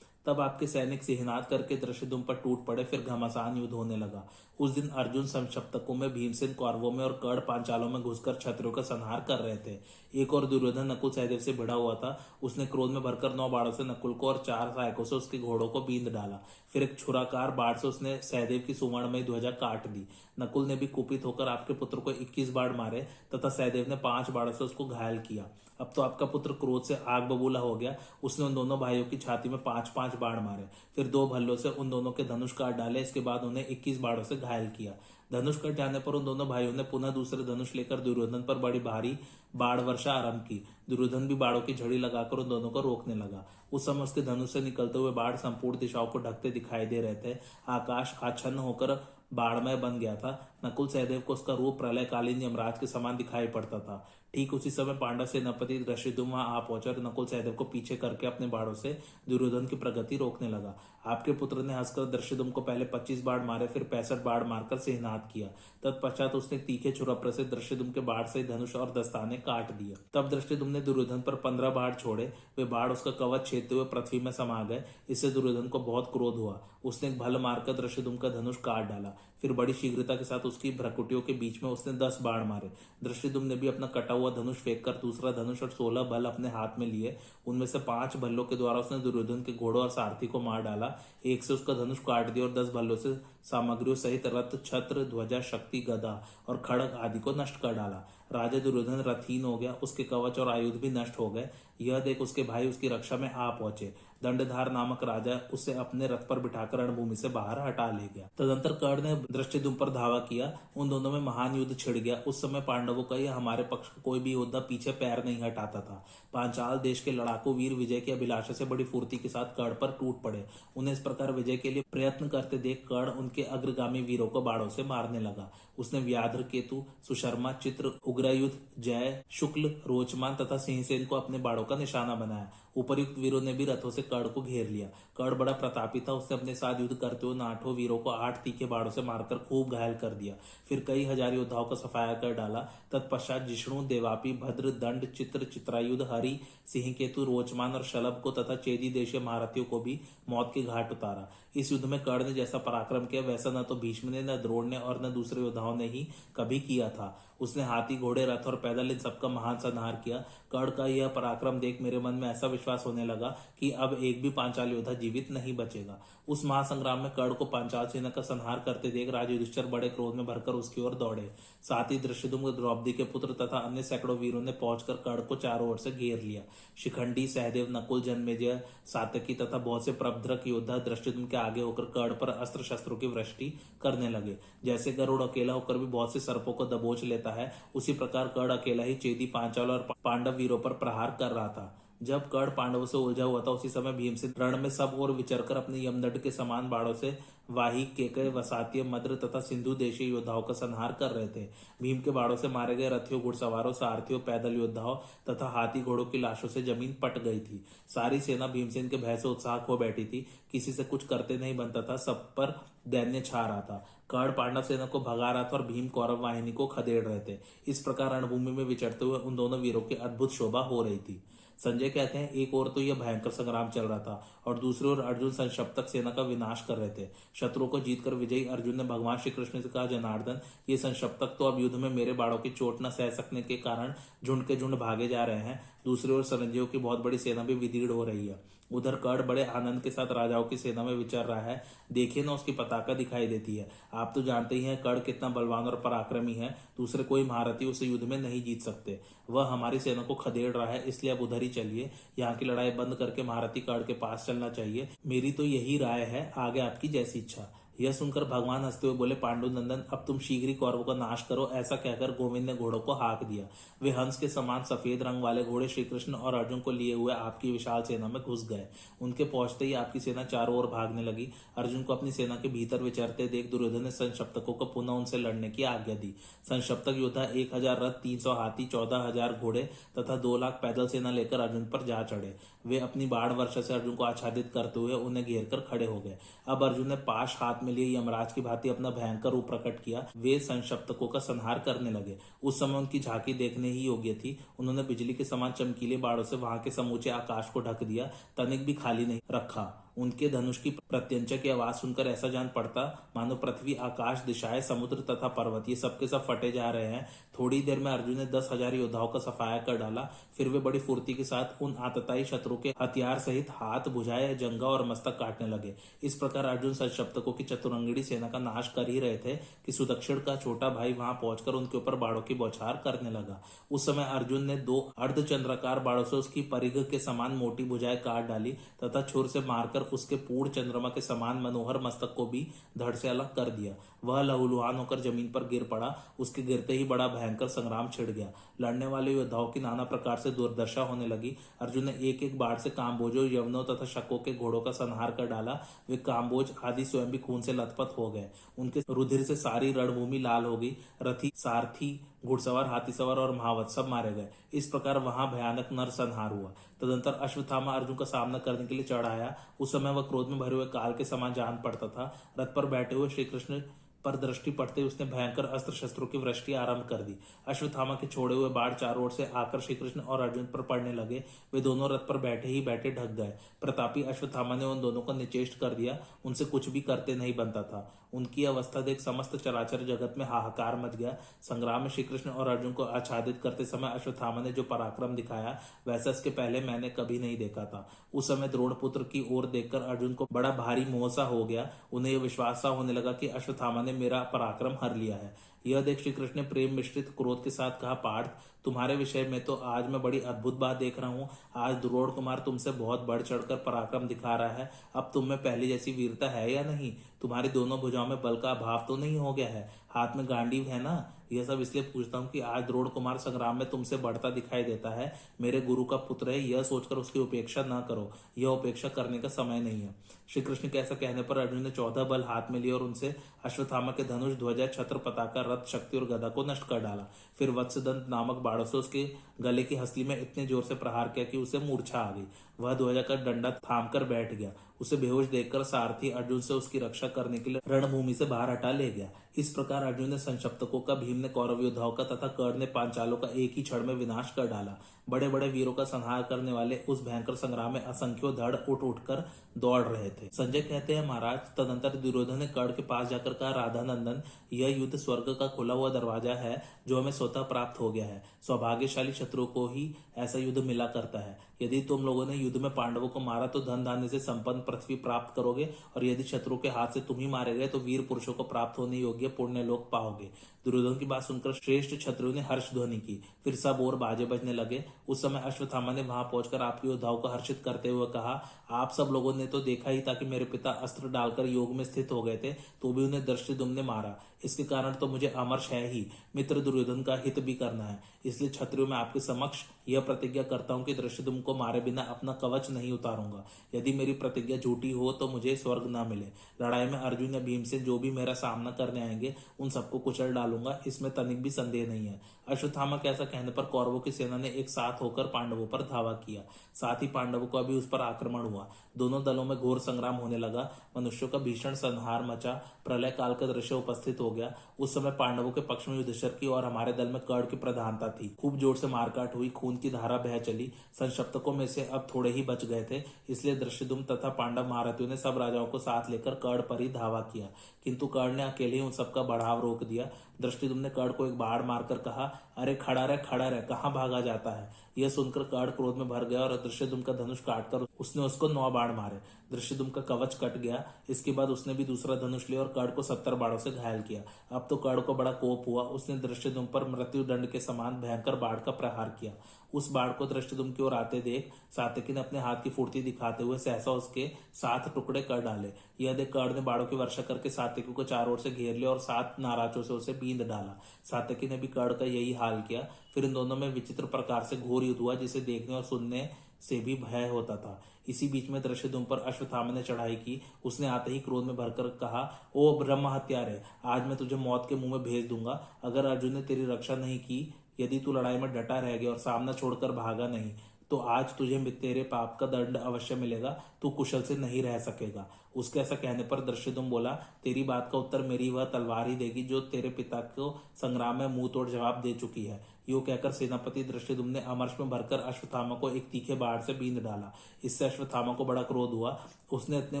तब 0.28 0.40
आपके 0.40 0.66
सैनिक 0.66 1.02
सिहनाद 1.02 1.46
करके 1.46 1.76
दृश्यदुम 1.76 2.22
पर 2.22 2.34
टूट 2.34 2.64
पड़े, 2.66 2.84
फिर 2.84 3.00
घमासान 3.00 3.56
युद्ध 3.56 3.72
होने 3.72 3.96
लगा। 3.96 4.28
उस 4.60 4.70
दिन 4.70 4.88
अर्जुन 4.88 5.26
संक्षप्तकों 5.26 5.94
में 5.94 6.12
भीमसेन 6.14 6.52
कौरवों 6.54 6.90
में 6.90 7.04
और 7.04 7.12
कड़ 7.12 7.38
पांचालों 7.40 7.88
में 7.88 8.02
घुसकर 8.02 8.34
छत्रियों 8.34 8.72
का 8.72 8.82
संहार 8.82 9.24
कर 9.28 9.38
रहे 9.38 9.56
थे। 9.56 9.78
एक 10.22 10.34
और 10.34 10.46
दुर्योधन 10.46 10.90
नकुल 10.92 11.10
सहदेव 11.10 11.38
से 11.38 11.52
भिड़ा 11.52 11.74
हुआ 11.74 11.94
था। 11.94 12.18
उसने 12.42 12.66
क्रोध 12.66 12.90
में 12.90 13.02
भरकर 13.02 13.34
नौ 13.34 13.48
बाड़ों 13.48 13.72
से 13.72 13.84
नकुल 13.84 14.14
को 14.14 14.28
और 14.28 14.42
चार 14.46 14.68
सहायकों 14.68 15.04
से 15.04 15.14
उसके 15.16 15.38
घोड़ों 15.38 15.68
को 15.68 15.80
बींद 15.80 16.08
डाला। 16.08 16.40
फिर 16.72 16.82
एक 16.82 16.98
छुराकार 16.98 17.50
बाढ़ 17.50 17.76
से 17.76 17.88
उसने 17.88 18.16
सहदेव 18.22 18.64
की 18.66 18.74
सुवर्णमयी 18.74 19.22
ध्वजा 19.22 19.50
काट 19.50 19.86
दी। 19.86 20.06
नकुल 20.40 20.66
ने 20.66 20.76
भी 20.76 20.86
कुपित 20.86 21.24
होकर 21.24 21.48
आपके 21.48 21.74
पुत्र 21.74 22.00
को 22.00 22.10
इक्कीस 22.10 22.50
बाढ़ 22.50 22.76
मारे, 22.76 23.06
तथा 23.34 23.48
सहदेव 23.48 23.86
ने 23.88 23.96
पाँच 23.96 24.30
बाढ़ों 24.30 24.52
से 24.52 24.64
उसको 24.64 24.84
घायल 24.84 25.18
किया। 25.18 25.44
अब 25.80 25.90
तो 25.96 26.02
आपका 26.02 26.26
पुत्र 26.26 26.52
क्रोध 26.52 26.82
से 26.82 26.98
आग 27.08 27.22
बबूला 27.22 27.60
हो 27.60 27.74
गया। 27.74 27.94
उसने 28.22 28.46
उन 28.46 28.54
दोनों 28.54 28.78
भाइयों 28.80 29.04
की 29.04 29.16
छाती 29.16 29.48
में 29.48 29.58
पाँच 29.62 29.88
पाँच 29.88 30.16
बाढ़ 30.16 30.38
मारे। 30.40 30.64
फिर 30.96 31.06
दो 31.06 31.26
भल्लों 31.26 31.56
से 31.56 31.68
उन 31.70 31.90
दोनों 31.90 32.12
के 32.12 32.24
धनुष 32.24 32.52
काट 32.52 32.76
डाले। 32.76 33.00
इसके 33.00 33.20
बाद 33.20 33.44
उन्हें 33.44 33.66
इक्कीस 33.66 34.00
बाढ़ों 34.00 34.24
से 34.24 34.36
घायल 34.36 34.68
किया। 34.68 34.92
धनुष 35.32 35.56
कट 35.56 35.76
जाने 35.76 35.98
पर 35.98 36.14
उन 36.14 36.24
दोनों 36.24 36.46
भाइयों 36.48 36.72
ने 36.72 36.82
पुनः 36.82 37.10
दूसरे 37.10 37.44
धनुष 37.44 37.74
लेकर 37.74 38.00
दुर्योधन 38.00 38.42
पर 38.42 38.58
बड़ी 38.58 38.80
भारी 38.80 39.16
बाढ़ 39.56 39.80
वर्षा 39.80 40.12
आरंभ 40.12 40.40
की। 40.42 40.62
दुर्योधन 40.90 41.28
भी 41.28 41.34
बाढ़ों 41.34 41.60
की 41.60 41.74
झड़ी 41.74 41.98
लगाकर 41.98 42.36
उन 42.36 42.48
दोनों 42.48 42.70
को 42.70 42.80
रोकने 42.80 43.14
लगा। 43.14 43.44
उस 43.72 43.86
समय 43.86 44.02
उसके 44.02 44.22
धनुष 44.22 44.52
से 44.52 44.60
निकलते 44.60 44.98
हुए 44.98 45.12
बाढ़ 45.12 45.36
संपूर्ण 45.36 45.78
दिशाओं 45.78 46.06
को 46.06 46.18
ढकते 46.18 46.50
दिखाई 46.50 46.86
दे 46.86 47.00
रहे 47.00 47.14
थे। 47.14 47.36
आकाश 47.68 48.14
आच्छन्न 48.22 48.58
होकर 48.58 48.94
बाढ़मय 49.34 49.76
बन 49.76 49.98
गया 49.98 50.14
था। 50.16 50.30
नकुल 50.64 50.88
सहदेव 50.88 51.20
को 51.20 51.32
उसका 51.32 51.54
रूप 51.54 51.78
प्रलयकालीन 51.78 52.42
यमराज 52.42 52.78
के 52.78 52.86
समान 52.86 53.16
दिखाई 53.16 53.46
पड़ता 53.46 53.78
था। 53.78 54.04
ठीक 54.34 54.54
उसी 54.54 54.70
समय 54.70 54.94
पांडव 54.94 55.26
सेनापति 55.26 55.84
वहाँ 56.18 56.56
आ 56.56 56.58
पहुँचा 56.58 56.90
और 56.90 56.98
नकुल 56.98 57.26
सहदेव 57.26 57.52
को 57.52 57.64
पीछे 57.64 57.96
करके 57.96 58.26
अपने 58.26 58.46
बाड़ों 58.46 58.74
से 58.74 58.98
दुर्योधन 59.28 59.66
की 59.66 59.76
प्रगति 59.76 60.16
रोकने 60.16 60.48
लगा। 60.48 60.74
आपके 61.06 61.32
पुत्र 61.32 61.62
ने 61.62 61.74
हंसकर 61.74 62.04
दृश्यदुम 62.04 62.50
को 62.50 62.60
पहले 62.60 62.84
पच्चीस 62.84 63.22
बाढ़ 63.22 63.44
मारे, 63.44 63.66
फिर 63.66 63.82
पैंसठ 63.82 64.22
बाढ़ 64.22 64.44
मारकर 64.44 64.78
सेहनाद 64.78 65.28
किया। 65.32 65.48
तत्पश्चात 65.82 66.34
उसने 66.34 66.58
तीखे 66.58 66.92
छुरप्र 66.92 67.30
से 67.30 67.44
दृश्यदुम 67.44 67.90
के 67.90 68.00
बाढ़ 68.00 68.26
से 68.26 68.44
धनुष 68.44 68.76
और 68.76 68.92
दस्ताने 68.92 69.36
काट 69.36 69.72
दिया। 69.72 69.96
तब 70.14 70.28
दृष्टिदुम 70.28 70.68
ने 70.68 70.80
दुर्योधन 70.80 71.20
पर 71.20 71.34
पंद्रह 71.34 71.70
बाढ़ 71.70 71.94
छोड़े। 71.94 72.32
वे 72.58 72.64
बाढ़ 72.64 72.92
उसका 72.92 73.10
कवच 73.10 73.46
छेदते 73.46 73.74
हुए 73.74 73.84
पृथ्वी 73.84 74.20
में 74.20 74.32
समा 74.32 74.62
गए। 74.62 74.84
इससे 75.10 75.30
दुर्योधन 75.30 75.68
को 75.68 75.78
बहुत 75.78 76.10
क्रोध 76.12 76.34
हुआ। 76.34 76.60
उसने 76.84 77.10
भल 77.10 77.38
मारकर 77.38 77.72
दृश्यदुम 77.72 78.16
का 78.16 78.28
धनुष 78.28 78.56
काट 78.56 78.88
डाला। 78.88 79.16
फिर 79.42 79.52
बड़ी 79.52 79.72
शीघ्रता 79.72 80.14
के 80.14 80.24
साथ 80.24 80.40
उसकी 80.40 80.70
भ्रकुटियों 80.70 81.20
के 81.20 81.32
बीच 81.32 81.62
में 81.62 81.70
उसने 81.70 81.92
दस 81.92 82.18
बाढ़ 82.22 82.44
मारे। 82.44 82.70
दृष्टिदुम 83.04 83.44
ने 83.44 83.56
भी 83.56 83.68
अपना 83.68 83.86
कटा 83.86 84.14
हुआ 84.14 84.30
धनुष 84.30 84.56
फेंक 84.56 84.84
कर 84.84 84.92
दूसरा 84.92 85.32
धनुष 85.32 85.62
और 85.62 85.70
सोलह 85.70 86.02
बल 86.02 86.24
अपने 86.24 86.48
हाथ 86.48 86.78
में 86.78 86.86
लिए। 86.86 87.16
उनमें 87.46 87.66
से 87.66 87.78
पाँच 87.78 88.16
भल्लों 88.16 88.44
के 88.44 88.56
द्वारा 88.56 88.80
उसने 88.80 88.98
दुर्योधन 88.98 89.42
के 89.42 89.52
घोड़ों 89.52 89.82
और 89.82 89.90
सारथी 89.90 90.26
को 90.26 90.40
मार 90.40 90.62
डाला। 90.62 90.94
एक 91.26 91.44
से 91.44 91.54
उसका 91.54 91.74
धनुष 91.74 91.98
काट 91.98 92.30
दिया 92.30 92.44
और 92.44 92.52
दस 92.52 92.72
भल्लों 92.72 92.96
से 92.96 93.14
सामग्रियों 93.42 93.96
सहित 93.96 94.26
रथ, 94.26 94.64
छत्र, 94.64 95.04
ध्वजा, 95.04 95.40
शक्ति, 95.40 95.80
गदा 95.80 96.22
और 96.48 96.56
खड़ग 96.56 96.98
आदि 97.00 97.18
को 97.18 97.32
नष्ट 97.32 97.60
कर 97.60 97.74
डाला। 97.74 98.06
राजा 98.32 98.58
दुर्योधन 98.58 99.02
रथहीन 99.06 99.44
हो 99.44 99.56
गया। 99.58 99.72
उसके 99.72 100.04
कवच 100.04 100.38
और 100.38 100.48
आयुध 100.48 100.80
भी 100.80 100.90
नष्ट 100.90 101.18
हो 101.18 101.30
गए। 101.30 101.48
यह 101.80 101.98
देख 101.98 102.20
उसके 102.20 102.42
भाई 102.42 102.68
उसकी 102.68 102.88
रक्षा 102.88 103.16
में 103.16 103.30
आ 103.32 103.48
पहुँचे। 103.50 103.94
दंडधार 104.22 104.70
नामक 104.72 105.04
राजा 105.04 105.40
उसे 105.52 105.72
अपने 105.72 106.06
रथ 106.06 106.26
पर 106.28 106.38
बिठाकर 106.38 106.78
रणभूमि 106.78 107.16
से 107.16 107.28
बाहर 107.28 107.58
हटा 107.58 107.86
ले 107.90 108.08
गया। 108.14 108.28
तदंतर 108.38 108.72
कर्ण 108.72 109.02
ने 109.02 109.14
दृष्टिदुम 109.30 109.74
पर 109.74 109.90
धावा 109.90 110.18
किया। 110.18 110.52
उन 110.76 110.88
दोनों 110.88 111.10
में 111.10 111.20
महान 111.20 111.54
युद्ध 111.54 111.78
छिड़ 111.78 111.96
गया। 111.98 112.16
उस 112.26 112.42
समय 112.42 112.60
पांडवों 112.60 113.02
का 113.02 113.16
यह 113.16 113.34
हमारे 113.34 113.62
पक्ष 113.62 113.88
का 113.88 114.02
कोई 114.04 114.20
भी 114.20 114.32
योद्धा 114.32 114.58
पीछे 114.58 114.90
पैर 114.92 115.24
नहीं 115.24 115.42
हटाता 115.42 115.80
था। 115.80 116.04
पांचाल 116.32 116.78
देश 116.78 117.00
के 117.00 117.12
लड़ाकू 117.12 117.52
वीर 117.54 117.74
विजय 117.74 118.00
की 118.00 118.12
अभिलाषा 118.12 118.52
से 118.52 118.64
बड़ी 118.64 118.84
फूर्ति 118.84 119.16
के 119.16 119.28
साथ 119.28 119.44
कर्ण 119.44 119.74
पर 119.74 119.96
टूट 120.00 120.22
पड़े। 120.22 120.44
उन्हें 120.76 120.92
इस 120.94 121.00
प्रकार 121.00 121.32
विजय 121.32 121.56
के 121.56 121.70
लिए 121.70 121.84
प्रयत्न 121.92 122.28
करते 122.28 122.58
देख 122.58 122.84
कर्ण 122.88 123.10
उनके 123.10 123.42
अग्रगामी 123.42 124.02
वीरों 124.02 124.28
को 124.28 124.42
बाड़ों 124.42 124.68
से 124.68 124.82
मारने 124.82 125.20
लगा। 125.20 125.50
उसने 125.78 126.00
व्याध्र 126.00 126.42
केतु, 126.42 126.84
सुशर्मा, 127.08 127.52
चित्र, 127.52 127.92
उग्रयुद्ध, 128.06 128.54
जय, 128.78 129.22
शुक्ल, 129.30 129.64
रोचमान 129.86 130.36
तथा 130.36 130.56
सिंहसेन 130.56 131.04
को 131.06 131.16
अपने 131.16 131.38
बाड़ों 131.38 131.64
का 131.64 131.76
निशाना 131.76 132.14
बनाया। 132.14 132.50
उपर्युक्त 132.78 133.18
वीरों 133.18 133.40
ने 133.40 133.52
भी 133.52 133.64
रथों 133.64 133.90
से 133.90 134.02
कर्ण 134.02 134.28
को 134.28 134.42
घेर 134.42 134.68
लिया। 134.68 134.88
कर्ण 135.16 135.38
बड़ा 135.38 135.52
प्रतापी 135.54 136.00
था, 136.00 136.12
उसने 136.12 136.36
अपने 136.36 136.54
साथ 136.54 136.80
युद्ध 136.80 136.96
करते 136.96 137.26
हुए 137.26 137.40
आठों 137.40 137.74
वीरों 137.74 137.98
को 137.98 138.10
आठ 138.10 138.42
तीखे 138.44 138.66
बाड़ों 138.66 138.90
से 138.90 139.02
मारकर 139.02 139.38
खूब 139.38 139.70
घायल 139.70 139.94
कर 139.94 140.14
दिया। 140.14 140.34
फिर 140.68 140.84
कई 140.86 141.04
हज़ार 141.04 141.34
योद्धाओं 141.34 141.64
का 141.64 141.76
सफाया 141.76 142.14
कर 142.14 142.34
डाला। 142.34 142.60
तत्पश्चात 142.92 143.42
जिष्णु, 143.42 143.82
देवापी, 143.84 144.32
भद्र, 144.32 144.70
दंड, 144.78 145.10
चित्र, 145.12 145.44
चित्रायुध, 145.44 146.02
हरि 146.02 146.38
सिंह 146.66 146.92
केतु 146.92 147.24
रोचमान 147.24 147.72
और 147.72 147.84
शलभ 147.84 148.20
को 148.22 148.30
तथा 148.30 148.56
चेदी 148.56 148.90
देशीय 148.90 149.20
महारथियों 149.20 149.64
को 149.64 149.80
भी 149.80 150.00
मौत 150.28 150.50
के 150.54 150.62
घाट 150.62 150.92
उतारा। 150.92 151.28
इस 151.56 151.72
युद्ध 151.72 151.84
में 151.84 152.00
कर्ण 152.00 152.24
ने 152.24 152.32
जैसा 152.34 152.58
पराक्रम 152.58 153.06
किया, 153.06 153.22
वैसा 153.22 153.50
न 153.50 153.62
तो 153.62 153.74
भीष्म 153.76 154.08
ने, 154.08 154.22
न 154.22 154.36
द्रोण 154.36 154.66
ने 154.66 154.76
और 154.78 155.04
न 155.06 155.12
दूसरे 155.12 155.40
योद्धाओं 155.40 155.76
ने 155.76 155.86
ही 155.86 156.06
कभी 156.36 156.60
किया 156.60 156.88
था। 156.90 157.16
उसने 157.40 157.62
हाथी, 157.62 157.96
घोड़े, 157.96 158.24
रथ 158.26 158.46
और 158.46 158.56
पैदल 158.56 158.90
इन 158.90 158.98
सबका 158.98 159.28
महान 159.28 159.58
संहार 159.58 160.00
किया। 160.04 160.18
कर्ण 160.52 160.70
का 160.70 160.86
यह 160.86 161.08
पराक्रम 161.08 161.58
देख 161.58 161.82
मेरे 161.82 161.98
मन 161.98 162.14
में 162.14 162.28
ऐसा 162.28 162.46
विश्वास 162.46 162.84
होने 162.86 163.04
लगा 163.04 163.28
कि 163.60 163.70
अब 163.70 163.96
एक 164.02 164.22
भी 164.22 164.30
पांचाल 164.30 164.72
योद्धा 164.72 164.92
जीवित 164.92 165.30
नहीं 165.30 165.56
बचेगा। 165.56 166.00
उस 166.28 166.44
महासंग्राम 166.44 166.98
में 166.98 167.10
कर्ण 167.10 167.34
को 167.34 167.44
पांचाल 167.44 167.86
सेना 167.86 168.10
का 168.10 168.22
संहार 168.22 168.62
करते 168.66 168.90
देख 168.90 169.10
राज 169.10 169.30
युधिष्ठर 169.30 169.66
बड़े 169.66 169.88
क्रोध 169.88 170.14
में 170.14 170.26
भरकर 170.26 170.52
उसकी 170.52 170.80
ओर 170.80 170.94
दौड़े। 170.94 171.30
साथ 171.62 171.90
ही 171.90 171.98
दृश्यदुम 171.98 172.50
द्रौपदी 172.50 172.92
के 172.92 173.02
पुत्र 173.04 173.32
तथा 173.32 173.58
अन्य 173.58 173.82
सैकड़ों 173.82 174.16
वीरों 174.18 174.42
ने 174.42 174.52
पहुंचकर 174.52 174.94
कर्ण 174.94 175.22
को 175.22 175.36
चारों 175.36 175.68
ओर 175.68 175.78
से 175.78 175.90
घेर 175.90 176.22
लिया। 176.22 176.42
शिखंडी, 176.76 177.26
सहदेव, 177.26 177.66
नकुल, 177.70 178.02
जन्मेजय, 178.02 178.60
सातकी 178.86 179.34
तथा 179.34 179.58
बहुत 179.58 179.84
से 179.84 179.92
प्रभद्रक 179.92 180.46
योद्धा 180.46 180.78
दृष्टिदुम 180.78 181.26
के 181.26 181.36
आगे 181.36 181.60
होकर 181.60 181.84
कर्ण 181.84 182.14
पर 182.14 182.28
अस्त्र 182.28 182.62
शस्त्रों 182.62 182.96
की 182.96 183.06
वृष्टि 183.06 183.52
करने 183.82 184.08
लगे। 184.08 184.36
जैसे 184.64 184.92
गरुड़ 184.92 185.22
अकेला 185.22 185.52
होकर 185.52 185.78
भी 185.78 185.86
बहुत 185.86 186.12
से 186.12 186.20
सर्पों 186.20 186.52
को 186.52 186.66
दबोच 186.66 187.04
लेता 187.04 187.27
है। 187.30 187.52
उसी 187.74 187.92
प्रकार 187.92 188.28
कर्ण 188.28 188.56
अकेला 188.56 188.82
ही 188.82 188.94
चेदी, 188.94 189.26
पांचाल 189.26 189.70
और 189.70 189.88
पांडव 190.04 190.30
वीरों 190.30 190.58
पर 190.58 190.70
प्रहार 190.70 191.16
कर 191.18 191.30
रहा 191.30 191.48
था। 191.48 191.74
जब 192.02 192.28
कर्ण 192.28 192.50
पांडवों 192.50 192.86
से 192.86 192.98
उलझा 192.98 193.24
हुआ 193.24 193.40
था, 193.40 193.50
उसी 193.50 193.68
समय 193.68 193.92
भीमसेन 193.92 194.34
रण 194.38 194.56
में 194.56 194.70
सब 194.70 194.96
और 194.98 195.12
विचरकर 195.12 195.56
अपने 195.56 195.86
यमदंड 195.86 196.22
के 196.22 196.30
समान 196.30 196.70
बाड़ों 196.70 196.94
से 196.94 197.18
वाही, 197.50 197.84
केकय, 197.84 198.28
वसातीय, 198.28 198.82
मद्र 198.82 199.14
तथा 199.16 199.40
सिंधु 199.40 199.74
देशीय 199.74 200.08
योद्धाओं 200.08 200.42
का 200.42 200.54
संहार 200.54 200.92
कर 200.92 201.10
रहे 201.10 201.28
थे। 201.28 201.48
भीम 201.82 202.00
के 202.00 202.10
बाड़ों 202.10 202.36
से 202.36 202.48
मारे 202.48 202.76
गए 202.76 202.88
रथियों, 202.88 203.22
घुड़सवारों, 203.22 203.72
सारथियों, 203.72 204.20
पैदल 204.20 204.54
योद्धाओं 204.54 204.96
तथा 205.30 205.48
हाथी 205.48 205.82
घोड़ों 205.82 206.04
की 206.04 206.18
लाशों 206.18 206.48
से 206.48 206.62
ज़मीन 206.62 206.96
पट 207.02 207.18
गई 207.18 207.40
थी। 207.40 207.64
सारी 207.88 208.20
सेना 208.20 208.46
भीमसेन 208.46 208.88
के 208.88 208.96
भय 208.96 209.16
से 209.16 209.28
उत्साह 209.28 209.58
खो 209.58 209.76
बैठी 209.76 210.04
थी। 210.04 210.26
किसी 210.52 210.72
से 210.72 210.84
कुछ 210.84 211.06
करते 211.06 211.38
नहीं 211.38 211.56
बनता 211.56 211.82
था, 211.82 211.96
सब 211.96 212.14
पर 212.14 212.60
दैन्य 212.88 213.20
छा 213.20 213.46
रहा 213.46 213.60
था। 213.60 213.86
कर्ण 214.10 214.32
पांडव 214.32 214.62
सेना 214.62 214.86
को 214.86 215.00
भगा 215.00 215.30
रहा 215.32 215.44
था 215.44 215.56
और 215.56 215.62
भीम 215.62 215.88
कौरव 215.88 216.20
वाहिनी 216.20 216.52
को 216.52 216.66
खदेड़ 216.66 217.04
रहे 217.04 217.20
थे। 217.20 217.38
इस 217.68 217.80
प्रकार 217.80 218.12
रणभूमि 218.12 218.50
में 218.50 218.64
विचरते 218.64 219.04
हुए 219.04 219.18
उन 219.18 219.36
दोनों 219.36 219.58
वीरों 219.60 219.80
की 219.80 219.94
अद्भुत 219.94 220.32
शोभा 220.32 220.60
हो 220.60 220.82
रही 220.82 220.98
थी। 220.98 221.22
संजय 221.58 221.90
कहते 221.90 222.18
हैं, 222.18 222.30
एक 222.30 222.54
और 222.54 222.68
तो 222.68 222.80
यह 222.80 222.94
भयंकर 222.94 223.30
संग्राम 223.30 223.70
चल 223.70 223.82
रहा 223.82 223.98
था 223.98 224.42
और 224.46 224.58
दूसरी 224.58 224.88
ओर 224.88 225.00
अर्जुन 225.00 225.30
संशप्तक 225.30 225.88
सेना 225.88 226.10
का 226.10 226.22
विनाश 226.22 226.64
कर 226.68 226.76
रहे 226.76 226.90
थे। 226.90 227.08
शत्रुओं 227.34 227.68
को 227.68 227.80
जीतकर 227.80 228.14
विजयी 228.14 228.44
अर्जुन 228.44 228.76
ने 228.76 228.84
भगवान 228.84 229.18
श्री 229.18 229.30
कृष्ण 229.30 229.60
से 229.60 229.68
कहा, 229.68 229.86
जनार्दन, 229.86 230.40
ये 230.68 230.76
संशप्तक 230.76 231.34
तो 231.38 231.44
अब 231.44 231.58
युद्ध 231.60 231.74
में 231.74 231.88
मेरे 231.90 232.12
बाड़ों 232.12 232.38
की 232.38 232.50
चोट 232.50 232.82
न 232.82 232.90
सह 232.90 233.10
सकने 233.10 233.42
के 233.42 233.56
कारण 233.56 233.94
झुंड 234.24 234.46
के 234.46 234.56
झुंड 234.56 234.74
भागे 234.74 235.08
जा 235.08 235.24
रहे 235.24 235.38
हैं। 235.38 235.60
दूसरी 235.84 236.12
ओर 236.12 236.22
संजयों 236.24 236.66
की 236.66 236.78
बहुत 236.78 237.00
बड़ी 237.00 237.18
सेना 237.18 237.44
भी 237.44 237.54
विदीर्ण 237.54 237.92
हो 237.92 238.04
रही 238.04 238.26
है। 238.28 238.40
उधर 238.70 238.94
कर्ण 238.94 239.26
बड़े 239.26 239.44
आनंद 239.44 239.80
के 239.82 239.90
साथ 239.90 240.12
राजाओं 240.12 240.44
की 240.44 240.56
सेना 240.56 240.82
में 240.82 240.92
विचर 240.94 241.24
रहा 241.24 241.40
है। 241.40 241.62
देखिए 241.92 242.24
ना, 242.24 242.32
उसकी 242.32 242.52
पताका 242.52 242.94
दिखाई 242.94 243.26
देती 243.26 243.56
है। 243.56 243.68
आप 243.94 244.12
तो 244.14 244.22
जानते 244.22 244.54
ही 244.54 244.64
हैं, 244.64 244.76
कर्ण 244.82 245.00
कितना 245.00 245.28
बलवान 245.28 245.66
और 245.66 245.76
पराक्रमी 245.76 246.34
है। 246.34 246.50
दूसरे 246.76 247.04
कोई 247.04 247.24
महारथी 247.24 247.66
उसे 247.66 247.86
युद्ध 247.86 248.04
में 248.04 248.18
नहीं 248.18 248.42
जीत 248.42 248.62
सकते। 248.62 248.98
वह 249.30 249.46
हमारी 249.46 249.78
सेना 249.80 250.02
को 250.02 250.14
खदेड़ 250.14 250.52
रहा 250.56 250.66
है, 250.66 250.82
इसलिए 250.82 251.12
अब 251.12 251.22
उधर 251.22 251.42
ही 251.42 251.48
चलिए। 251.48 251.90
यहाँ 252.18 252.34
की 252.36 252.46
लड़ाई 252.46 252.70
बंद 252.70 252.94
करके 252.94 253.22
महारथी 253.22 253.60
कर्ण 253.60 253.84
के 253.84 253.92
पास 253.92 254.26
चलना 254.26 254.48
चाहिए। 254.48 254.88
मेरी 255.06 255.32
तो 255.32 255.44
यही 255.44 255.78
राय 255.78 256.02
है, 256.02 256.30
आगे 256.36 256.60
आपकी 256.60 256.88
जैसी 256.88 257.18
इच्छा। 257.18 257.52
यह 257.78 257.92
सुनकर 257.92 258.24
भगवान 258.24 258.64
हँसते 258.64 258.86
हुए 258.86 258.96
बोले 258.96 259.14
पांडु 259.14 259.48
नंदन 259.48 259.82
अब 259.92 260.04
तुम 260.06 260.18
शीघ्र 260.18 260.48
ही 260.48 260.54
कौरवों 260.54 260.84
का 260.84 260.94
नाश 260.96 261.24
करो, 261.28 261.50
ऐसा 261.54 261.76
कहकर 261.76 262.10
गोविंद 262.12 262.46
ने 262.46 262.54
घोड़ों 262.54 262.80
को 262.80 262.92
हाँक 262.94 263.22
दिया। 263.24 263.44
वे 263.82 263.90
हंस 263.90 264.18
के 264.18 264.28
समान 264.28 264.62
सफ़ेद 264.64 265.02
रंग 265.02 265.22
वाले 265.22 265.44
घोड़े 265.44 265.68
श्री 265.68 265.84
कृष्ण 265.84 266.14
और 266.14 266.34
अर्जुन 266.34 266.60
को 266.60 266.70
लिए 266.70 266.94
हुए 266.94 267.12
आपकी 267.14 267.52
विशाल 267.52 267.82
सेना 267.82 268.08
में 268.08 268.20
घुस 268.22 268.46
गए। 268.48 268.66
उनके 269.02 269.24
पहुँचते 269.26 269.64
ही 269.64 269.72
आपकी 269.74 270.00
सेना 270.00 270.24
चारों 270.24 270.56
ओर 270.56 270.66
भागने 270.66 271.02
लगी। 271.02 271.28
अर्जुन 271.58 271.82
को 271.82 271.94
अपनी 271.94 272.12
सेना 272.12 272.36
के 272.36 272.48
भीतर 272.48 272.82
विचरते 272.82 273.28
देख 273.28 273.50
दुर्योधन 273.50 273.82
ने 273.82 273.90
संशप्तकों 273.90 274.54
को 274.54 274.64
पुनः 274.66 274.92
उनसे 274.92 275.18
लड़ने 275.18 275.50
की 275.50 275.62
आज्ञा 275.64 275.94
दी। 275.94 276.14
संशप्तक 276.44 276.94
योद्धा 276.98 277.22
एक 277.24 277.54
हज़ार 277.54 277.82
रथ, 277.82 277.92
तीन 277.92 278.18
सौ 278.18 278.32
हाथी, 278.32 278.66
चौदह 278.66 278.96
हज़ार 278.98 279.32
घोड़े 279.32 279.62
तथा 279.98 280.16
दो 280.18 280.36
लाख 280.36 280.58
पैदल 280.62 280.86
सेना 280.88 281.10
लेकर 281.10 281.40
अर्जुन 281.40 281.64
पर 281.66 281.84
जा 281.86 282.02
चढ़े। 282.04 282.34
वे 282.66 282.78
अपनी 282.78 283.06
बाढ़ 283.06 283.32
वर्षा 283.32 283.60
से 283.60 283.74
अर्जुन 283.74 283.94
को 283.96 284.04
आच्छादित 284.04 284.50
करते 284.54 284.80
हुए 284.80 284.94
उन्हें 284.94 285.24
घेर 285.26 285.44
कर 285.44 285.60
खड़े 285.60 285.86
हो 285.86 286.00
गए। 286.00 286.18
अब 286.48 286.64
अर्जुन 286.64 286.88
ने 286.88 286.96
पाश 286.96 287.36
हाथ 287.40 287.62
में 287.62 287.72
लिए 287.72 287.98
यमराज 287.98 288.32
की 288.32 288.40
भांति 288.40 288.68
अपना 288.68 288.90
भयंकर 288.90 289.30
रूप 289.30 289.46
प्रकट 289.46 289.80
किया। 289.80 290.06
वे 290.16 290.38
संशप्तकों 290.38 291.08
का 291.08 291.18
संहार 291.18 291.58
करने 291.58 291.90
लगे। 291.90 292.18
उस 292.42 292.60
समय 292.60 292.74
उनकी 292.74 293.00
झांकी 293.00 293.34
देखने 293.34 293.68
ही 293.68 293.80
योग्य 293.80 294.14
थी। 294.14 294.38
उन्होंने 294.58 294.82
बिजली 294.82 295.14
के 295.14 295.24
समान 295.24 295.52
चमकीले 295.52 295.96
बाढ़ों 295.96 296.24
से 296.24 296.36
वहाँ 296.36 296.58
के 296.58 296.70
समूचे 296.70 297.10
आकाश 297.10 297.50
को 297.54 297.60
ढक 297.60 297.84
दिया। 297.84 298.10
तनिक 298.36 298.66
भी 298.66 298.74
खाली 298.74 299.06
नहीं 299.06 299.20
रखा। 299.30 299.87
उनके 299.98 300.28
धनुष 300.28 300.58
की 300.58 300.70
प्रत्यंचा 300.70 301.36
की 301.36 301.48
आवाज़ 301.48 301.76
सुनकर 301.76 302.06
ऐसा 302.06 302.28
जान 302.28 302.50
पड़ता, 302.56 302.82
मानो 303.16 303.34
पृथ्वी, 303.36 303.74
आकाश, 303.74 304.22
दिशाएँ, 304.26 304.60
समुद्र 304.60 304.96
तथा 305.10 305.28
पर्वत, 305.28 305.68
ये 305.68 305.76
सबके 305.76 306.06
सब 306.06 306.26
फटे 306.26 306.50
जा 306.52 306.70
रहे 306.70 306.86
हैं। 306.86 307.06
थोड़ी 307.38 307.60
देर 307.62 307.78
में 307.78 307.90
अर्जुन 307.92 308.16
ने 308.16 308.26
दस 308.28 308.48
हज़ार 308.52 308.74
योद्धाओं 308.74 309.08
का 309.08 309.18
सफाया 309.18 309.58
कर 309.58 309.76
डाला। 309.76 310.02
फिर 310.36 310.48
वे 310.48 310.58
बड़ी 310.58 310.78
फुर्ती 310.78 311.14
के 311.14 311.24
साथ 311.24 311.62
उन 311.62 311.74
आतताई 311.80 312.24
शत्रु 312.24 312.56
के 312.56 312.74
हथियार 312.82 313.18
सहित 313.18 313.50
हाथ 313.50 313.88
बुझाए, 313.88 314.34
जंगा 314.34 314.66
और 314.66 314.84
मस्तक 314.86 315.18
काटने 315.18 315.48
लगे। 315.48 315.74
इस 316.02 316.14
प्रकार 316.14 316.44
अर्जुन 316.46 316.74
सशप्तकों 316.74 317.32
की 317.32 317.44
चतुरंगड़ी 317.44 318.02
सेना 318.02 318.28
का 318.28 318.38
नाश 318.38 318.72
कर 318.76 318.90
ही 318.90 319.00
रहे 319.00 319.18
थे 319.18 319.36
कि 319.66 319.72
सुदक्षिण 319.72 320.18
का 320.18 320.36
छोटा 320.36 320.68
भाई 320.70 320.92
वहाँ 320.92 321.12
पहुंचकर 321.14 321.54
उनके 321.54 321.76
ऊपर 321.78 321.94
बाड़ों 321.96 322.22
की 322.22 322.34
बौछार 322.34 322.80
करने 322.84 323.10
लगा। 323.10 323.40
उस 323.70 323.86
समय 323.86 324.04
अर्जुन 324.04 324.44
ने 324.44 324.56
दो 324.62 324.78
अर्धचंद्राकार 324.98 325.80
बाड़ों 325.80 326.04
से 326.04 326.16
उसकी 326.16 326.42
परिघ 326.48 326.72
के 326.80 326.98
समान 326.98 327.32
मोटी 327.34 327.64
बुझाए 327.64 327.96
काट 327.98 328.28
डाली 328.28 328.52
तथा 328.84 329.02
छुर 329.02 329.28
से 329.28 329.40
मारकर 329.42 329.82
उसके 329.92 330.16
पूर्ण 330.16 330.50
चंद्रमा 330.50 330.88
के 330.88 331.00
समान 331.00 331.36
मनोहर 331.36 331.80
मस्तक 331.80 332.14
को 332.16 332.26
भी 332.26 332.46
धड़ 332.78 332.94
से 332.94 333.08
अलग 333.08 333.34
कर 333.34 333.50
दिया। 333.50 333.74
वह 334.04 334.22
लहूलुहान 334.22 334.76
होकर 334.76 335.00
ज़मीन 335.00 335.30
पर 335.32 335.44
गिर 335.48 335.62
पड़ा। 335.62 335.94
उसके 336.20 336.42
गिरते 336.42 336.72
ही 336.72 336.84
बड़ा 336.84 337.08
भयंकर 337.08 337.48
संग्राम 337.48 337.88
छिड़ 337.88 338.10
गया। 338.10 338.32
लड़ने 338.60 338.86
वाले 338.86 339.12
योद्धाओं 339.12 339.48
की 339.48 339.60
नाना 339.60 339.84
प्रकार 339.84 340.16
से 340.16 340.30
दुर्दशा 340.30 340.82
होने 340.82 341.06
लगी। 341.06 341.36
अर्जुन 341.60 341.84
ने 341.84 341.92
एक 341.92 342.22
एक 342.22 342.38
बाढ़ 342.38 342.58
से 342.58 342.70
काम्बोजों 342.70 343.24
यवनों 343.24 343.64
तथा 343.64 343.84
शकों 343.84 344.18
के 344.18 344.34
घोड़ों 344.34 344.60
का 344.60 344.70
संहार 344.70 345.10
कर 345.10 345.26
डाला। 345.26 345.60
वे 345.90 345.96
काम्बोज 345.96 346.52
आदि 346.64 346.84
स्वयं 346.84 347.10
भी 347.10 347.18
खून 347.18 347.40
से 347.40 347.52
लथपथ 347.52 347.98
हो 347.98 348.10
गए। 348.10 348.30
उनके 348.58 348.80
रुधिर 348.90 349.22
से 349.22 349.36
सारी 349.36 349.72
रणभूमि 349.72 350.18
लाल 350.18 350.44
हो 350.44 350.56
गई। 350.56 350.76
रथी, 351.02 351.32
सारथी 351.34 352.00
घुड़सवार 352.28 352.66
हाथी 352.66 352.92
सवार 352.92 353.16
और 353.16 353.32
महावत 353.32 353.70
सब 353.70 353.88
मारे 353.88 354.12
गए। 354.12 354.28
इस 354.52 354.66
प्रकार 354.66 354.98
वहाँ 354.98 355.30
भयानक 355.32 355.68
नर 355.72 355.90
संहार 355.90 356.32
हुआ। 356.32 356.50
तदंतर 356.80 357.18
अश्वत्थामा 357.22 357.72
अर्जुन 357.72 357.96
का 357.96 358.04
सामना 358.04 358.38
करने 358.38 358.66
के 358.66 358.74
लिए 358.74 358.84
चढ़ाया। 358.84 359.34
उस 359.60 359.72
समय 359.72 359.90
वह 359.90 360.02
क्रोध 360.02 360.28
में 360.28 360.38
भरे 360.38 360.56
हुए 360.56 360.66
काल 360.66 360.92
के 360.92 361.04
समान 361.04 361.34
जान 361.34 361.60
पड़ता 361.64 361.88
था। 361.88 362.12
रथ 362.40 362.54
पर 362.54 362.66
बैठे 362.66 362.94
हुए 362.94 363.08
श्री 363.08 363.24
कृष्ण 363.24 363.60
पर 364.04 364.16
दृष्टि 364.16 364.50
पड़ते 364.50 364.82
उसने 364.82 365.06
भयंकर 365.06 365.44
अस्त्र 365.44 365.72
शस्त्रों 365.72 366.06
की 366.06 366.18
वृष्टि 366.18 366.52
आरंभ 366.54 366.86
कर 366.88 367.02
दी। 367.02 367.14
अश्वत्थामा 367.48 367.94
के 367.94 368.06
छोड़े 368.06 368.34
हुए 368.34 368.50
बाढ़ 368.50 368.74
चारों 368.74 369.04
ओर 369.04 369.10
से 369.10 369.30
आकर 369.34 369.60
श्री 369.60 369.74
कृष्ण 369.74 370.00
और 370.00 370.20
अर्जुन 370.20 370.44
पर 370.44 370.62
पड़ने 370.62 370.92
लगे। 370.92 371.24
वे 371.54 371.60
दोनों 371.60 371.90
रथ 371.90 372.06
पर 372.08 372.16
बैठे 372.16 372.48
ही 372.48 372.60
बैठे 372.60 372.90
ढक 372.90 373.10
गए। 373.12 373.32
प्रतापी 373.60 374.02
अश्वत्थामा 374.02 374.56
ने 374.56 374.64
उन 374.64 374.80
दोनों 374.80 375.02
को 375.02 375.12
निचेष्ट 375.12 375.58
कर 375.58 375.74
दिया। 375.74 375.98
उनसे 376.24 376.44
कुछ 376.44 376.68
भी 376.68 376.80
करते 376.80 377.14
नहीं 377.14 377.34
बनता 377.36 377.62
था। 377.62 377.80
उनकी 378.12 378.44
अवस्था 378.44 378.80
देख 378.80 379.00
समस्त 379.00 379.36
चराचर 379.36 379.84
जगत 379.84 380.14
में 380.18 380.24
हाहाकार 380.26 380.76
मच 380.76 380.96
गया। 380.96 381.16
संग्राम 381.42 381.82
में 381.82 381.88
श्री 381.88 382.02
कृष्ण 382.02 382.30
और 382.30 382.48
अर्जुन 382.48 382.72
को 382.72 382.82
आच्छादित 382.82 383.40
करते 383.42 383.64
समय 383.64 383.88
अश्वत्थामा 383.88 384.42
ने 384.42 384.52
जो 384.52 384.62
पराक्रम 384.62 385.14
दिखाया, 385.14 385.58
वैसा 385.88 386.10
इसके 386.10 386.30
पहले 386.30 386.60
मैंने 386.60 386.90
कभी 386.90 387.18
नहीं 387.18 387.36
देखा 387.36 387.64
था। 387.64 387.88
उस 388.14 388.28
समय 388.28 388.48
द्रोणपुत्र 388.48 389.02
की 389.02 389.26
ओर 389.30 389.46
देखकर 389.46 389.82
अर्जुन 389.82 390.14
को 390.14 390.26
बड़ा 390.32 390.50
भारी 390.50 390.84
मोहसा 390.84 391.22
हो 391.22 391.44
गया। 391.44 391.70
उन्हें 391.92 392.12
यह 392.12 392.18
विश्वास 392.18 392.62
सा 392.62 392.68
होने 392.68 392.92
लगा 392.92 393.12
कि 393.12 393.28
अश्वत्थामा 393.28 393.82
ने 393.82 393.92
मेरा 393.92 394.22
पराक्रम 394.22 394.76
हर 394.82 394.96
लिया 394.96 395.16
है। 395.16 395.36
यह 395.66 395.80
देख 395.80 396.02
श्री 396.02 396.12
कृष्ण 396.12 396.40
ने 396.40 396.48
प्रेम 396.48 396.74
मिश्रित 396.74 397.08
क्रोध 397.08 397.44
के 397.44 397.50
साथ 397.50 397.70
कहा, 397.70 397.94
पार्थ 397.94 398.30
तुम्हारे 398.64 398.96
विषय 398.96 399.22
में 399.22 399.44
तो 399.44 399.54
आज 399.54 399.88
मैं 399.88 400.02
बड़ी 400.02 400.20
अद्भुत 400.20 400.54
बात 400.54 400.76
देख 400.76 400.98
रहा 401.00 401.10
हूँ। 401.10 401.28
आज 401.56 401.74
द्रोड़ 401.74 402.10
कुमार 402.10 402.38
तुमसे 402.38 402.70
बहुत 402.70 403.00
बढ़ 403.00 403.22
चढ़कर 403.22 403.56
पराक्रम 403.56 404.06
दिखा 404.08 404.36
रहा 404.36 404.48
है। 404.48 404.70
अब 404.96 405.10
तुम 405.14 405.24
में 405.24 405.38
पहले 405.38 405.68
जैसी 405.68 405.92
वीरता 405.92 406.28
है 406.28 406.52
या 406.52 406.62
नहीं? 406.62 406.92
तुम्हारी 407.22 407.48
दोनों 407.48 407.80
भुजाओं 407.80 408.06
में 408.06 408.22
बल 408.22 408.36
का 408.36 408.50
अभाव 408.50 408.84
तो 408.88 408.96
नहीं 408.96 409.16
हो 409.16 409.32
गया 409.34 409.48
है। 409.48 409.68
हाथ 409.90 410.16
में 410.16 410.28
गांडीव 410.28 410.68
है 410.68 410.82
ना 410.82 411.14
यह 411.32 411.44
सब 411.44 411.60
इसलिए 411.60 411.82
पूछता 411.84 412.18
हूँ 412.18 412.28
कि 412.30 412.40
आज 412.40 412.62
द्रोण 412.64 412.88
कुमार 412.88 413.18
संग्राम 413.18 413.56
में 413.56 413.68
तुमसे 413.70 413.96
बढ़ता 413.96 414.28
दिखाई 414.30 414.62
देता 414.64 414.90
है। 414.90 415.12
मेरे 415.40 415.60
गुरु 415.60 415.84
का 415.84 415.96
पुत्र 415.98 416.30
है, 416.30 416.38
यह 416.40 416.62
सोचकर 416.62 416.96
उसकी 416.96 417.18
उपेक्षा 417.18 417.62
न 417.62 417.80
करो। 417.88 418.10
यह 418.38 418.48
उपेक्षा 418.48 418.88
करने 418.88 419.18
का 419.18 419.28
समय 419.28 419.60
नहीं 419.60 419.82
है। 419.82 419.94
श्री 420.28 420.42
कृष्ण 420.42 420.68
के 420.68 420.78
ऐसा 420.78 420.94
कहने 420.94 421.22
पर 421.22 421.38
अर्जुन 421.38 421.62
ने 421.62 421.70
चौदह 421.70 422.04
बल 422.04 422.22
हाथ 422.22 422.50
में 422.50 422.58
लिए 422.60 422.72
और 422.72 422.82
उनसे 422.82 423.14
अश्वत्थामा 423.44 423.92
के 423.92 424.04
धनुष, 424.04 424.36
ध्वजा 424.38 424.66
छत्र 424.66 424.98
पताका 424.98 425.40
रथ, 425.42 425.66
शक्ति 425.66 425.96
और 425.96 426.04
गदा 426.06 426.28
को 426.28 426.44
नष्ट 426.44 426.68
कर 426.68 426.80
डाला। 426.80 427.06
फिर 427.38 427.50
वत्सदंत 427.50 428.06
नामक 428.08 428.36
बाड़ों 428.36 428.64
से 428.64 428.76
उसके 428.78 429.08
गले 429.40 429.62
की 429.62 429.76
हंसली 429.76 430.04
में 430.04 430.20
इतने 430.20 430.46
ज़ोर 430.46 430.62
से 430.62 430.74
प्रहार 430.74 431.08
किया 431.08 431.24
कि 431.24 431.36
उसे 431.36 431.58
मूर्छा 431.58 431.98
आ 431.98 432.10
गई। 432.10 432.26
वह 432.60 432.74
ध्वजा 432.74 433.02
का 433.02 433.14
डंडा 433.24 433.50
थाम 433.50 433.88
कर 433.88 434.04
बैठ 434.04 434.34
गया। 434.34 434.52
उसे 434.80 434.96
बेहोश 434.96 435.26
देखकर 435.26 435.62
सारथी 435.62 436.10
अर्जुन 436.10 436.40
से 436.40 436.54
उसकी 436.54 436.78
रक्षा 436.78 437.08
करने 437.08 437.38
के 437.38 437.50
लिए 437.50 437.60
रणभूमि 437.68 438.14
से 438.14 438.24
बाहर 438.24 438.50
हटा 438.50 438.72
ले 438.72 438.90
गया। 438.90 439.08
इस 439.38 439.50
प्रकार 439.50 439.82
अर्जुन 439.82 440.10
ने 440.10 440.18
संशप्तकों 440.18 440.80
का 440.80 440.94
भीम 440.94 441.16
ने 441.16 441.28
कौरव 441.28 441.62
योद्धाओं 441.62 441.92
का 441.92 442.04
तथा 442.04 442.28
कर्ण 442.28 442.58
ने 442.58 442.66
पांचालों 442.66 443.16
का 443.16 443.28
एक 443.28 443.54
ही 443.56 443.62
क्षण 443.62 443.86
में 443.86 443.94
विनाश 443.94 444.32
कर 444.36 444.46
डाला। 444.46 444.78
बड़े 445.08 445.28
बड़े 445.28 445.48
वीरों 445.48 445.72
का 445.72 445.84
संहार 445.86 446.22
करने 446.22 446.52
वाले 446.52 446.80
उस 446.88 447.02
भयंकर 447.04 447.34
संग्राम 447.36 447.72
में 447.72 447.80
असंख्यो 447.82 448.32
धड़ 448.32 448.54
उठ 448.54 448.82
उठकर 448.82 449.24
दौड़ 449.58 449.82
रहे 449.82 450.08
थे। 450.10 450.28
संजय 450.28 450.60
कहते 450.60 450.94
हैं, 450.94 451.06
महाराज, 451.08 451.38
तदंतर 451.56 451.96
दुर्योधन 451.96 452.38
ने 452.38 452.46
कर्ण 452.48 452.72
के 452.72 452.82
पास 452.84 453.08
जाकर 453.08 453.32
कहा, 453.32 453.50
राधा 453.52 453.82
नंदन, 453.84 454.22
यह 454.52 454.78
युद्ध 454.78 454.96
स्वर्ग 454.96 455.34
का 455.40 455.46
खुला 455.46 455.74
हुआ 455.74 455.90
दरवाज़ा 455.90 456.34
है, 456.34 456.62
जो 456.88 457.00
हमें 457.00 457.12
स्वतः 457.12 457.42
प्राप्त 457.44 457.80
हो 457.80 457.90
गया 457.92 458.04
है। 458.04 458.22
सौभाग्यशाली 458.46 459.12
शत्रु 459.12 459.46
को 459.46 459.66
ही 459.66 459.94
ऐसा 460.18 460.38
युद्ध 460.38 460.58
मिला 460.58 460.86
करता 460.88 461.18
है। 461.18 461.36
यदि 461.62 461.80
तुम 461.82 462.04
लोगों 462.04 462.26
ने 462.26 462.34
युद्ध 462.34 462.56
में 462.56 462.70
पांडवों 462.74 463.08
को 463.08 463.20
मारा 463.20 463.46
तो 463.46 463.60
धन 463.60 463.84
धान्य 463.84 464.08
से 464.08 464.18
संपन्न 464.18 464.60
पृथ्वी 464.60 464.96
प्राप्त 464.96 465.34
करोगे, 465.36 465.68
और 465.96 466.04
यदि 466.04 466.22
शत्रु 466.24 466.56
के 466.56 466.68
हाथ 466.68 466.94
से 466.94 467.00
तुम 467.00 467.18
ही 467.18 467.26
मारे 467.26 467.54
गए 467.54 467.68
तो 467.68 467.78
वीर 467.78 468.06
पुरुषों 468.08 468.32
को 468.32 468.42
प्राप्त 468.44 468.78
होने 468.78 468.98
योग्य 468.98 469.28
पुण्य 469.28 469.62
लोग 469.62 469.90
पाओगे। 469.90 470.30
दुर्योधन 470.64 470.98
की 470.98 471.06
बात 471.06 471.22
सुनकर 471.22 471.52
श्रेष्ठ 471.54 471.96
छत्रियों 472.00 472.32
ने 472.32 472.40
हर्ष 472.40 472.72
ध्वनि 472.72 472.96
की। 472.98 473.20
फिर 473.44 473.54
सब 473.54 473.78
और 473.80 473.96
बाजे 473.96 474.24
बजने 474.26 474.52
लगे। 474.52 474.84
उस 475.08 475.22
समय 475.22 475.40
अश्वत्थामा 475.40 475.92
ने 475.92 476.02
वहाँ 476.02 476.24
पहुंचकर 476.24 476.62
आपके 476.62 476.88
योद्धाओं 476.88 477.18
को 477.18 477.28
हर्षित 477.28 477.60
करते 477.64 477.88
हुए 477.88 478.06
कहा, 478.06 478.42
आप 478.70 478.92
सब 478.92 479.08
लोगों 479.12 479.34
ने 479.34 479.46
तो 479.46 479.60
देखा 479.60 479.90
ही 479.90 480.00
था 480.00 480.14
कि 480.14 480.24
मेरे 480.24 480.44
पिता 480.44 480.70
अस्त्र 480.70 481.08
डालकर 481.08 481.46
योग 481.46 481.74
में 481.74 481.84
स्थित 481.84 482.12
हो 482.12 482.22
गए 482.22 482.36
थे 482.36 482.52
तो 482.52 482.92
भी 482.92 483.04
उन्हें 483.04 483.24
दृष्टि 483.24 483.64
ने 483.64 483.82
मारा। 483.82 484.16
इसके 484.44 484.64
कारण 484.64 484.94
तो 484.94 485.06
मुझे 485.06 485.28
अमर्श 485.28 485.68
है 485.68 485.86
ही। 485.92 486.06
मित्र 486.36 486.60
दुर्योधन 486.60 487.02
का 487.02 487.14
हित 487.16 487.38
भी 487.38 487.54
करना 487.54 487.84
है। 487.84 488.00
इसलिए 488.24 488.50
छत्रियों 488.50 488.86
में 488.86 488.96
आपके 488.96 489.20
समक्ष 489.20 489.64
यह 489.88 490.00
प्रतिज्ञा 490.00 490.42
करता 490.42 490.74
हूँ 490.74 490.84
कि 490.84 490.94
दृश्य 490.94 491.22
को 491.22 491.54
मारे 491.54 491.80
बिना 491.80 492.02
अपना 492.02 492.32
कवच 492.32 492.70
नहीं 492.70 492.92
उतारूँगा। 492.92 493.44
यदि 493.74 493.92
मेरी 493.92 494.12
प्रतिज्ञा 494.12 494.56
झूठी 494.56 494.90
हो 494.90 495.12
तो 495.12 495.28
मुझे 495.28 495.56
स्वर्ग 495.56 495.86
ना 495.86 496.04
मिले। 496.04 496.26
लड़ाई 496.62 496.86
में 496.86 496.98
अर्जुन 496.98 497.34
या 497.34 497.40
भीम 497.40 497.64
से 497.64 497.78
जो 497.78 497.98
भी 497.98 498.10
मेरा 498.10 498.34
सामना 498.34 498.70
करने 498.70 499.00
आएँगे, 499.00 499.34
उन 499.60 499.70
सबको 499.70 499.98
कुचल 499.98 500.32
डालूँगा। 500.32 500.78
इसमें 500.86 501.10
तनिक 501.12 501.42
भी 501.42 501.50
संदेह 501.50 501.88
नहीं 501.88 502.06
है। 502.06 502.20
अश्वत्थामा 502.50 502.96
के 502.96 503.08
ऐसा 503.08 503.24
कहने 503.24 503.50
पर 503.50 503.62
कौरवों 503.62 504.00
की 504.00 504.12
सेना 504.12 504.36
ने 504.36 504.48
एक 504.48 504.70
साथ 504.70 505.02
होकर 505.02 505.24
पांडवों 505.24 505.66
पर 505.66 505.82
धावा 505.82 506.12
किया। 506.12 506.42
साथ 506.74 507.02
ही 507.02 507.06
पांडवों 507.08 507.46
का 507.46 507.62
भी 507.62 507.74
उस 507.74 507.88
पर 507.88 508.00
आक्रमण 508.00 508.40
हुआ। 508.40 508.66
दोनों 508.98 509.22
दलों 509.24 509.44
में 509.44 509.56
घोर 509.58 509.78
संग्राम 509.78 510.14
होने 510.14 510.38
लगा। 510.38 510.70
मनुष्यों 510.96 511.28
का 511.28 511.38
भीषण 511.38 511.74
संहार 511.74 512.22
मचा। 512.22 512.52
प्रलय 512.84 513.10
काल 513.10 513.34
का 513.34 513.46
दृश्य 513.46 513.74
उपस्थित 513.74 514.20
हो 514.20 514.30
गया। 514.30 514.52
उस 514.80 514.94
समय 514.94 515.10
पांडवों 515.10 515.50
के 515.50 515.60
पक्ष 515.60 515.88
में 515.88 515.96
युद्धेश्वर 515.96 516.30
की 516.30 516.46
और 516.46 516.64
हमारे 516.64 516.92
दल 516.92 517.06
में 517.06 517.20
कर्ण 517.20 517.46
की 517.46 517.56
प्रधानता 517.56 518.08
थी। 518.08 518.28
खूब 518.40 518.58
ज़ोर 518.58 518.76
से 518.76 518.86
मारकाट 518.86 519.36
हुई। 519.36 519.48
खून 519.50 519.76
की 519.76 519.90
धारा 519.90 520.16
बह 520.16 520.38
चली। 520.38 520.72
संशप्तकों 520.98 521.52
में 521.52 521.66
से 521.66 521.84
अब 521.84 522.06
थोड़े 522.14 522.30
ही 522.30 522.42
बच 522.42 522.64
गए 522.64 522.86
थे। 522.90 523.02
इसलिए 523.30 523.56
दृश्यदुम 523.56 524.02
तथा 524.02 524.28
पांडव 524.28 524.68
महारथियों 524.68 525.08
ने 525.08 525.16
सब 525.16 525.38
राजाओं 525.38 525.66
को 525.66 525.78
साथ 525.78 526.10
लेकर 526.10 526.34
कर्ण 526.34 526.62
पर 526.62 526.80
ही 526.80 526.88
धावा 526.88 527.20
किया। 527.20 527.46
किंतु 527.84 528.06
कर्ण 528.06 528.32
ने 528.32 528.42
अकेले 528.42 528.76
ही 528.76 528.82
उन 528.82 528.90
सबका 528.90 529.22
बढ़ाव 529.22 529.60
रोक 529.60 529.84
दिया। 529.84 530.08
दृष्टिदुम 530.40 530.78
ने 530.78 530.90
कर्ण 530.90 531.12
को 531.12 531.26
एक 531.26 531.38
बाढ़ 531.38 531.62
मारकर 531.62 531.98
कहा, 531.98 532.38
अरे, 532.56 532.74
खड़ा 532.74 533.04
रह 533.04 533.16
खड़ा 533.16 533.48
रह, 533.48 533.60
कहा 533.60 533.90
भागा 533.90 534.20
जाता 534.20 534.50
है? 534.50 534.72
यह 534.98 535.08
सुनकर 535.08 535.42
कर्ण 535.42 535.70
क्रोध 535.70 535.96
में 535.96 536.08
भर 536.08 536.24
गया 536.24 536.40
और 536.40 536.56
दृश्यदुम 536.56 537.02
का 537.02 537.12
धनुष 537.12 537.40
काटकर 537.40 537.86
उसने 538.00 538.22
उसको 538.22 538.48
नौ 538.48 538.70
बाढ़ 538.70 538.92
मारे। 538.92 539.16
दृश्यदुम 539.52 539.90
का 539.90 540.00
कवच 540.00 540.34
कट 540.34 540.56
गया। 540.56 540.84
इसके 541.08 541.32
बाद 541.32 541.50
उसने 541.50 541.74
भी 541.74 541.84
दूसरा 541.84 542.14
धनुष 542.14 542.50
लिया 542.50 542.60
और 542.60 542.68
कर्ण 542.68 542.94
को 542.94 543.02
सत्तर 543.02 543.34
बाढ़ों 543.34 543.58
से 543.58 543.70
घायल 543.70 544.02
किया। 544.02 544.22
अब 544.56 544.66
तो 544.70 544.76
कर्ण 544.76 545.00
को 545.00 545.14
बड़ा 545.14 545.32
कोप 545.32 545.64
हुआ। 545.68 545.82
उसने 545.82 546.18
दृश्य 546.18 546.50
पर 546.50 546.88
मृत्यु 546.88 547.24
दंड 547.24 547.50
के 547.50 547.60
समान 547.60 548.00
भयंकर 548.00 548.34
बाढ़ 548.34 548.58
का 548.58 548.72
प्रहार 548.72 549.08
किया। 549.20 549.32
उस 549.74 549.90
बाढ़ 549.90 550.12
को 550.12 550.26
दृष्टिदुम 550.26 550.72
की 550.72 550.82
ओर 550.82 550.94
आते 550.94 551.20
देख। 551.20 551.50
सातिकी 551.70 552.12
ने 552.12 552.20
अपने 552.20 552.38
हाथ 552.38 552.56
की 552.56 552.70
फुर्ती 552.70 553.02
दिखाते 553.02 553.44
हुए 553.44 553.58
सहसा 553.58 553.90
उसके 553.90 554.30
सात 554.54 554.94
टुकड़े 554.94 555.22
कर 555.22 555.40
डाले। 555.40 555.68
यह 556.00 556.14
देख 556.14 556.32
कर्ण 556.32 556.54
ने 556.54 556.60
बाढ़ों 556.60 556.86
की 556.86 556.96
वर्षा 556.96 557.22
करके 557.22 557.50
सातिकी 557.50 557.92
को 557.92 558.04
चारों 558.04 558.32
ओर 558.32 558.38
से 558.38 558.50
घेर 558.50 558.76
लिया 558.76 558.90
और 558.90 558.98
सात 558.98 559.36
नाराजों 559.40 559.82
से 559.82 559.92
उसे 559.92 560.12
बींद 560.12 560.42
डाला। 560.42 560.80
सातिकी 561.04 561.48
ने 561.48 561.56
भी 561.56 561.66
कर्ण 561.66 561.94
का 561.94 562.04
यही 562.04 562.32
हाल 562.32 562.62
किया। 562.68 562.88
फिर 563.14 563.24
इन 563.24 563.32
दोनों 563.32 563.56
में 563.56 563.68
विचित्र 563.74 564.06
प्रकार 564.06 564.42
से 564.42 564.56
घोर 564.56 564.84
युद्ध 564.84 565.00
हुआ, 565.00 565.14
जिसे 565.14 565.40
देखने 565.40 565.74
और 565.74 565.82
सुनने 565.82 566.28
से 566.60 566.80
भी 566.80 566.94
भय 566.94 567.28
होता 567.28 567.56
था। 567.56 567.80
इसी 568.08 568.28
बीच 568.28 568.50
में 568.50 568.62
दृश्यदुम 568.62 569.04
पर 569.04 569.18
अश्वत्थामा 569.18 569.72
ने 569.72 569.82
चढ़ाई 569.82 570.16
की। 570.16 570.40
उसने 570.64 570.86
आते 570.86 571.12
ही 571.12 571.20
क्रोध 571.20 571.44
में 571.44 571.56
भरकर 571.56 571.88
कहा, 571.88 572.50
ओ 572.56 572.78
ब्रह्म 572.78 573.06
हत्यारे 573.06 573.62
आज 573.84 574.06
मैं 574.06 574.16
तुझे 574.16 574.36
मौत 574.36 574.66
के 574.68 574.74
मुँह 574.74 574.90
में 574.90 575.02
भेज 575.02 575.28
दूँगा। 575.28 575.52
अगर 575.84 576.06
अर्जुन 576.06 576.32
ने 576.32 576.42
तेरी 576.42 576.66
रक्षा 576.66 576.96
नहीं 576.96 577.18
की 577.18 577.54
यदि 577.80 577.98
तू 577.98 578.12
लड़ाई 578.12 578.38
में 578.38 578.52
डटा 578.52 578.78
रह 578.78 578.96
गया 578.96 579.10
और 579.10 579.18
सामना 579.18 579.52
छोड़कर 579.52 579.92
भागा 579.92 580.28
नहीं 580.28 580.52
तो 580.90 580.96
आज 580.96 581.36
तुझे 581.36 581.58
तेरे 581.82 582.02
पाप 582.02 582.36
का 582.40 582.46
दंड 582.46 582.76
अवश्य 582.76 583.14
मिलेगा। 583.14 583.50
तू 583.82 583.90
कुशल 583.90 584.22
से 584.22 584.36
नहीं 584.36 584.62
रह 584.62 584.78
सकेगा। 584.78 585.26
उसके 585.56 585.80
ऐसा 585.80 585.94
कहने 585.94 586.22
पर 586.22 586.40
दृश्यदुम 586.40 586.90
बोला, 586.90 587.12
तेरी 587.44 587.62
बात 587.62 587.88
का 587.92 587.98
उत्तर 587.98 588.22
मेरी 588.22 588.50
वह 588.50 588.64
तलवार 588.64 589.08
ही 589.08 589.16
देगी 589.16 589.42
जो 589.42 589.60
तेरे 589.60 589.88
पिता 589.88 590.20
को 590.20 590.50
संग्राम 590.76 591.18
में 591.18 591.26
मुँह 591.26 591.48
तोड़ 591.48 591.68
जवाब 591.70 592.00
दे 592.00 592.12
चुकी 592.12 592.44
है। 592.44 592.78
यो 592.88 593.00
कहकर 593.00 593.32
सेनापति 593.32 593.82
दृष्टिदुम 593.84 594.26
ने 594.26 594.40
अमर्श 594.40 594.76
में 594.80 594.90
भरकर 594.90 595.20
अश्वत्थामा 595.20 595.74
को 595.74 595.90
एक 595.90 596.08
तीखे 596.08 596.34
बाढ़ 596.34 596.60
से 596.60 596.72
बींद 596.72 597.02
डाला। 597.02 597.32
इससे 597.64 597.84
अश्वत्थामा 597.84 598.32
को 598.34 598.44
बड़ा 598.44 598.62
क्रोध 598.62 598.90
हुआ। 598.90 599.18
उसने 599.52 599.78
इतने 599.78 600.00